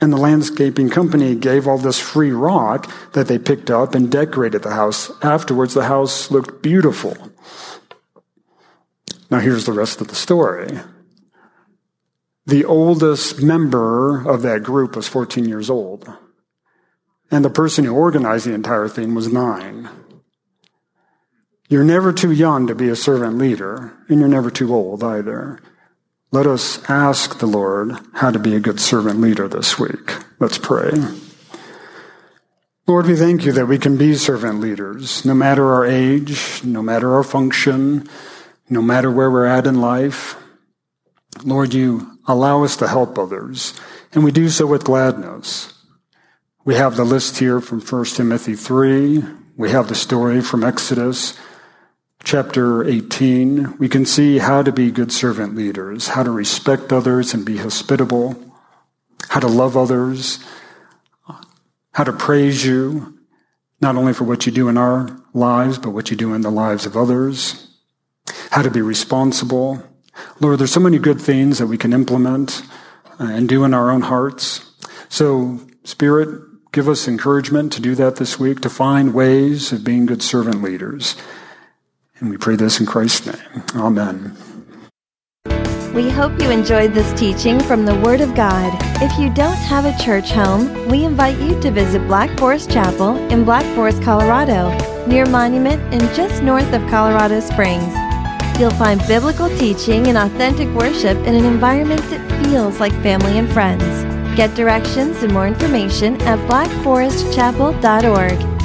And 0.00 0.12
the 0.12 0.16
landscaping 0.16 0.90
company 0.90 1.36
gave 1.36 1.68
all 1.68 1.78
this 1.78 2.00
free 2.00 2.32
rock 2.32 2.90
that 3.12 3.28
they 3.28 3.38
picked 3.38 3.70
up 3.70 3.94
and 3.94 4.10
decorated 4.10 4.62
the 4.62 4.70
house. 4.70 5.10
Afterwards, 5.22 5.74
the 5.74 5.84
house 5.84 6.32
looked 6.32 6.62
beautiful. 6.62 7.16
Now, 9.30 9.38
here's 9.38 9.66
the 9.66 9.72
rest 9.72 10.00
of 10.00 10.08
the 10.08 10.16
story. 10.16 10.80
The 12.46 12.64
oldest 12.64 13.40
member 13.40 14.26
of 14.28 14.42
that 14.42 14.64
group 14.64 14.96
was 14.96 15.06
14 15.06 15.44
years 15.48 15.70
old, 15.70 16.12
and 17.30 17.44
the 17.44 17.50
person 17.50 17.84
who 17.84 17.94
organized 17.94 18.46
the 18.46 18.54
entire 18.54 18.88
thing 18.88 19.14
was 19.14 19.32
nine. 19.32 19.88
You're 21.70 21.84
never 21.84 22.12
too 22.12 22.32
young 22.32 22.66
to 22.66 22.74
be 22.74 22.88
a 22.88 22.96
servant 22.96 23.38
leader, 23.38 23.92
and 24.08 24.18
you're 24.18 24.28
never 24.28 24.50
too 24.50 24.74
old 24.74 25.04
either. 25.04 25.60
Let 26.32 26.48
us 26.48 26.82
ask 26.90 27.38
the 27.38 27.46
Lord 27.46 27.92
how 28.14 28.32
to 28.32 28.40
be 28.40 28.56
a 28.56 28.60
good 28.60 28.80
servant 28.80 29.20
leader 29.20 29.46
this 29.46 29.78
week. 29.78 30.16
Let's 30.40 30.58
pray. 30.58 30.90
Lord, 32.88 33.06
we 33.06 33.14
thank 33.14 33.44
you 33.44 33.52
that 33.52 33.68
we 33.68 33.78
can 33.78 33.96
be 33.96 34.16
servant 34.16 34.58
leaders, 34.58 35.24
no 35.24 35.32
matter 35.32 35.72
our 35.72 35.86
age, 35.86 36.60
no 36.64 36.82
matter 36.82 37.14
our 37.14 37.22
function, 37.22 38.08
no 38.68 38.82
matter 38.82 39.08
where 39.08 39.30
we're 39.30 39.46
at 39.46 39.68
in 39.68 39.80
life. 39.80 40.34
Lord, 41.44 41.72
you 41.72 42.18
allow 42.26 42.64
us 42.64 42.76
to 42.78 42.88
help 42.88 43.16
others, 43.16 43.74
and 44.12 44.24
we 44.24 44.32
do 44.32 44.48
so 44.48 44.66
with 44.66 44.82
gladness. 44.82 45.72
We 46.64 46.74
have 46.74 46.96
the 46.96 47.04
list 47.04 47.38
here 47.38 47.60
from 47.60 47.80
1 47.80 48.04
Timothy 48.06 48.56
3. 48.56 49.22
We 49.56 49.70
have 49.70 49.86
the 49.86 49.94
story 49.94 50.40
from 50.40 50.64
Exodus 50.64 51.38
chapter 52.22 52.84
18, 52.84 53.78
we 53.78 53.88
can 53.88 54.04
see 54.04 54.38
how 54.38 54.62
to 54.62 54.72
be 54.72 54.90
good 54.90 55.12
servant 55.12 55.54
leaders, 55.54 56.08
how 56.08 56.22
to 56.22 56.30
respect 56.30 56.92
others 56.92 57.34
and 57.34 57.44
be 57.44 57.58
hospitable, 57.58 58.36
how 59.28 59.40
to 59.40 59.48
love 59.48 59.76
others, 59.76 60.44
how 61.92 62.04
to 62.04 62.12
praise 62.12 62.64
you, 62.64 63.18
not 63.80 63.96
only 63.96 64.12
for 64.12 64.24
what 64.24 64.46
you 64.46 64.52
do 64.52 64.68
in 64.68 64.76
our 64.76 65.20
lives, 65.32 65.78
but 65.78 65.90
what 65.90 66.10
you 66.10 66.16
do 66.16 66.34
in 66.34 66.42
the 66.42 66.50
lives 66.50 66.86
of 66.86 66.96
others, 66.96 67.68
how 68.50 68.62
to 68.62 68.70
be 68.70 68.82
responsible. 68.82 69.82
Lord, 70.38 70.58
there's 70.58 70.72
so 70.72 70.80
many 70.80 70.98
good 70.98 71.20
things 71.20 71.58
that 71.58 71.66
we 71.66 71.78
can 71.78 71.92
implement 71.92 72.62
uh, 73.18 73.24
and 73.24 73.48
do 73.48 73.64
in 73.64 73.74
our 73.74 73.90
own 73.90 74.02
hearts. 74.02 74.70
So, 75.08 75.60
Spirit, 75.84 76.42
give 76.72 76.88
us 76.88 77.08
encouragement 77.08 77.72
to 77.72 77.80
do 77.80 77.94
that 77.94 78.16
this 78.16 78.38
week, 78.38 78.60
to 78.60 78.70
find 78.70 79.14
ways 79.14 79.72
of 79.72 79.82
being 79.82 80.06
good 80.06 80.22
servant 80.22 80.62
leaders. 80.62 81.16
And 82.20 82.30
we 82.30 82.36
pray 82.36 82.56
this 82.56 82.80
in 82.80 82.86
Christ's 82.86 83.26
name. 83.26 83.64
Amen. 83.74 84.36
We 85.94 86.08
hope 86.08 86.40
you 86.40 86.50
enjoyed 86.50 86.94
this 86.94 87.12
teaching 87.18 87.58
from 87.58 87.84
the 87.84 87.96
Word 87.96 88.20
of 88.20 88.36
God. 88.36 88.72
If 89.02 89.18
you 89.18 89.28
don't 89.28 89.56
have 89.56 89.86
a 89.86 89.98
church 90.00 90.30
home, 90.30 90.88
we 90.88 91.04
invite 91.04 91.36
you 91.40 91.60
to 91.62 91.70
visit 91.72 92.06
Black 92.06 92.38
Forest 92.38 92.70
Chapel 92.70 93.16
in 93.32 93.44
Black 93.44 93.64
Forest, 93.74 94.00
Colorado, 94.02 94.70
near 95.06 95.26
Monument 95.26 95.82
and 95.92 96.02
just 96.14 96.44
north 96.44 96.72
of 96.72 96.88
Colorado 96.88 97.40
Springs. 97.40 97.92
You'll 98.60 98.70
find 98.70 99.04
biblical 99.08 99.48
teaching 99.58 100.06
and 100.06 100.16
authentic 100.16 100.68
worship 100.74 101.18
in 101.26 101.34
an 101.34 101.44
environment 101.44 102.02
that 102.10 102.44
feels 102.44 102.78
like 102.78 102.92
family 103.02 103.38
and 103.38 103.50
friends. 103.50 103.82
Get 104.36 104.54
directions 104.54 105.24
and 105.24 105.32
more 105.32 105.48
information 105.48 106.22
at 106.22 106.38
blackforestchapel.org. 106.48 108.59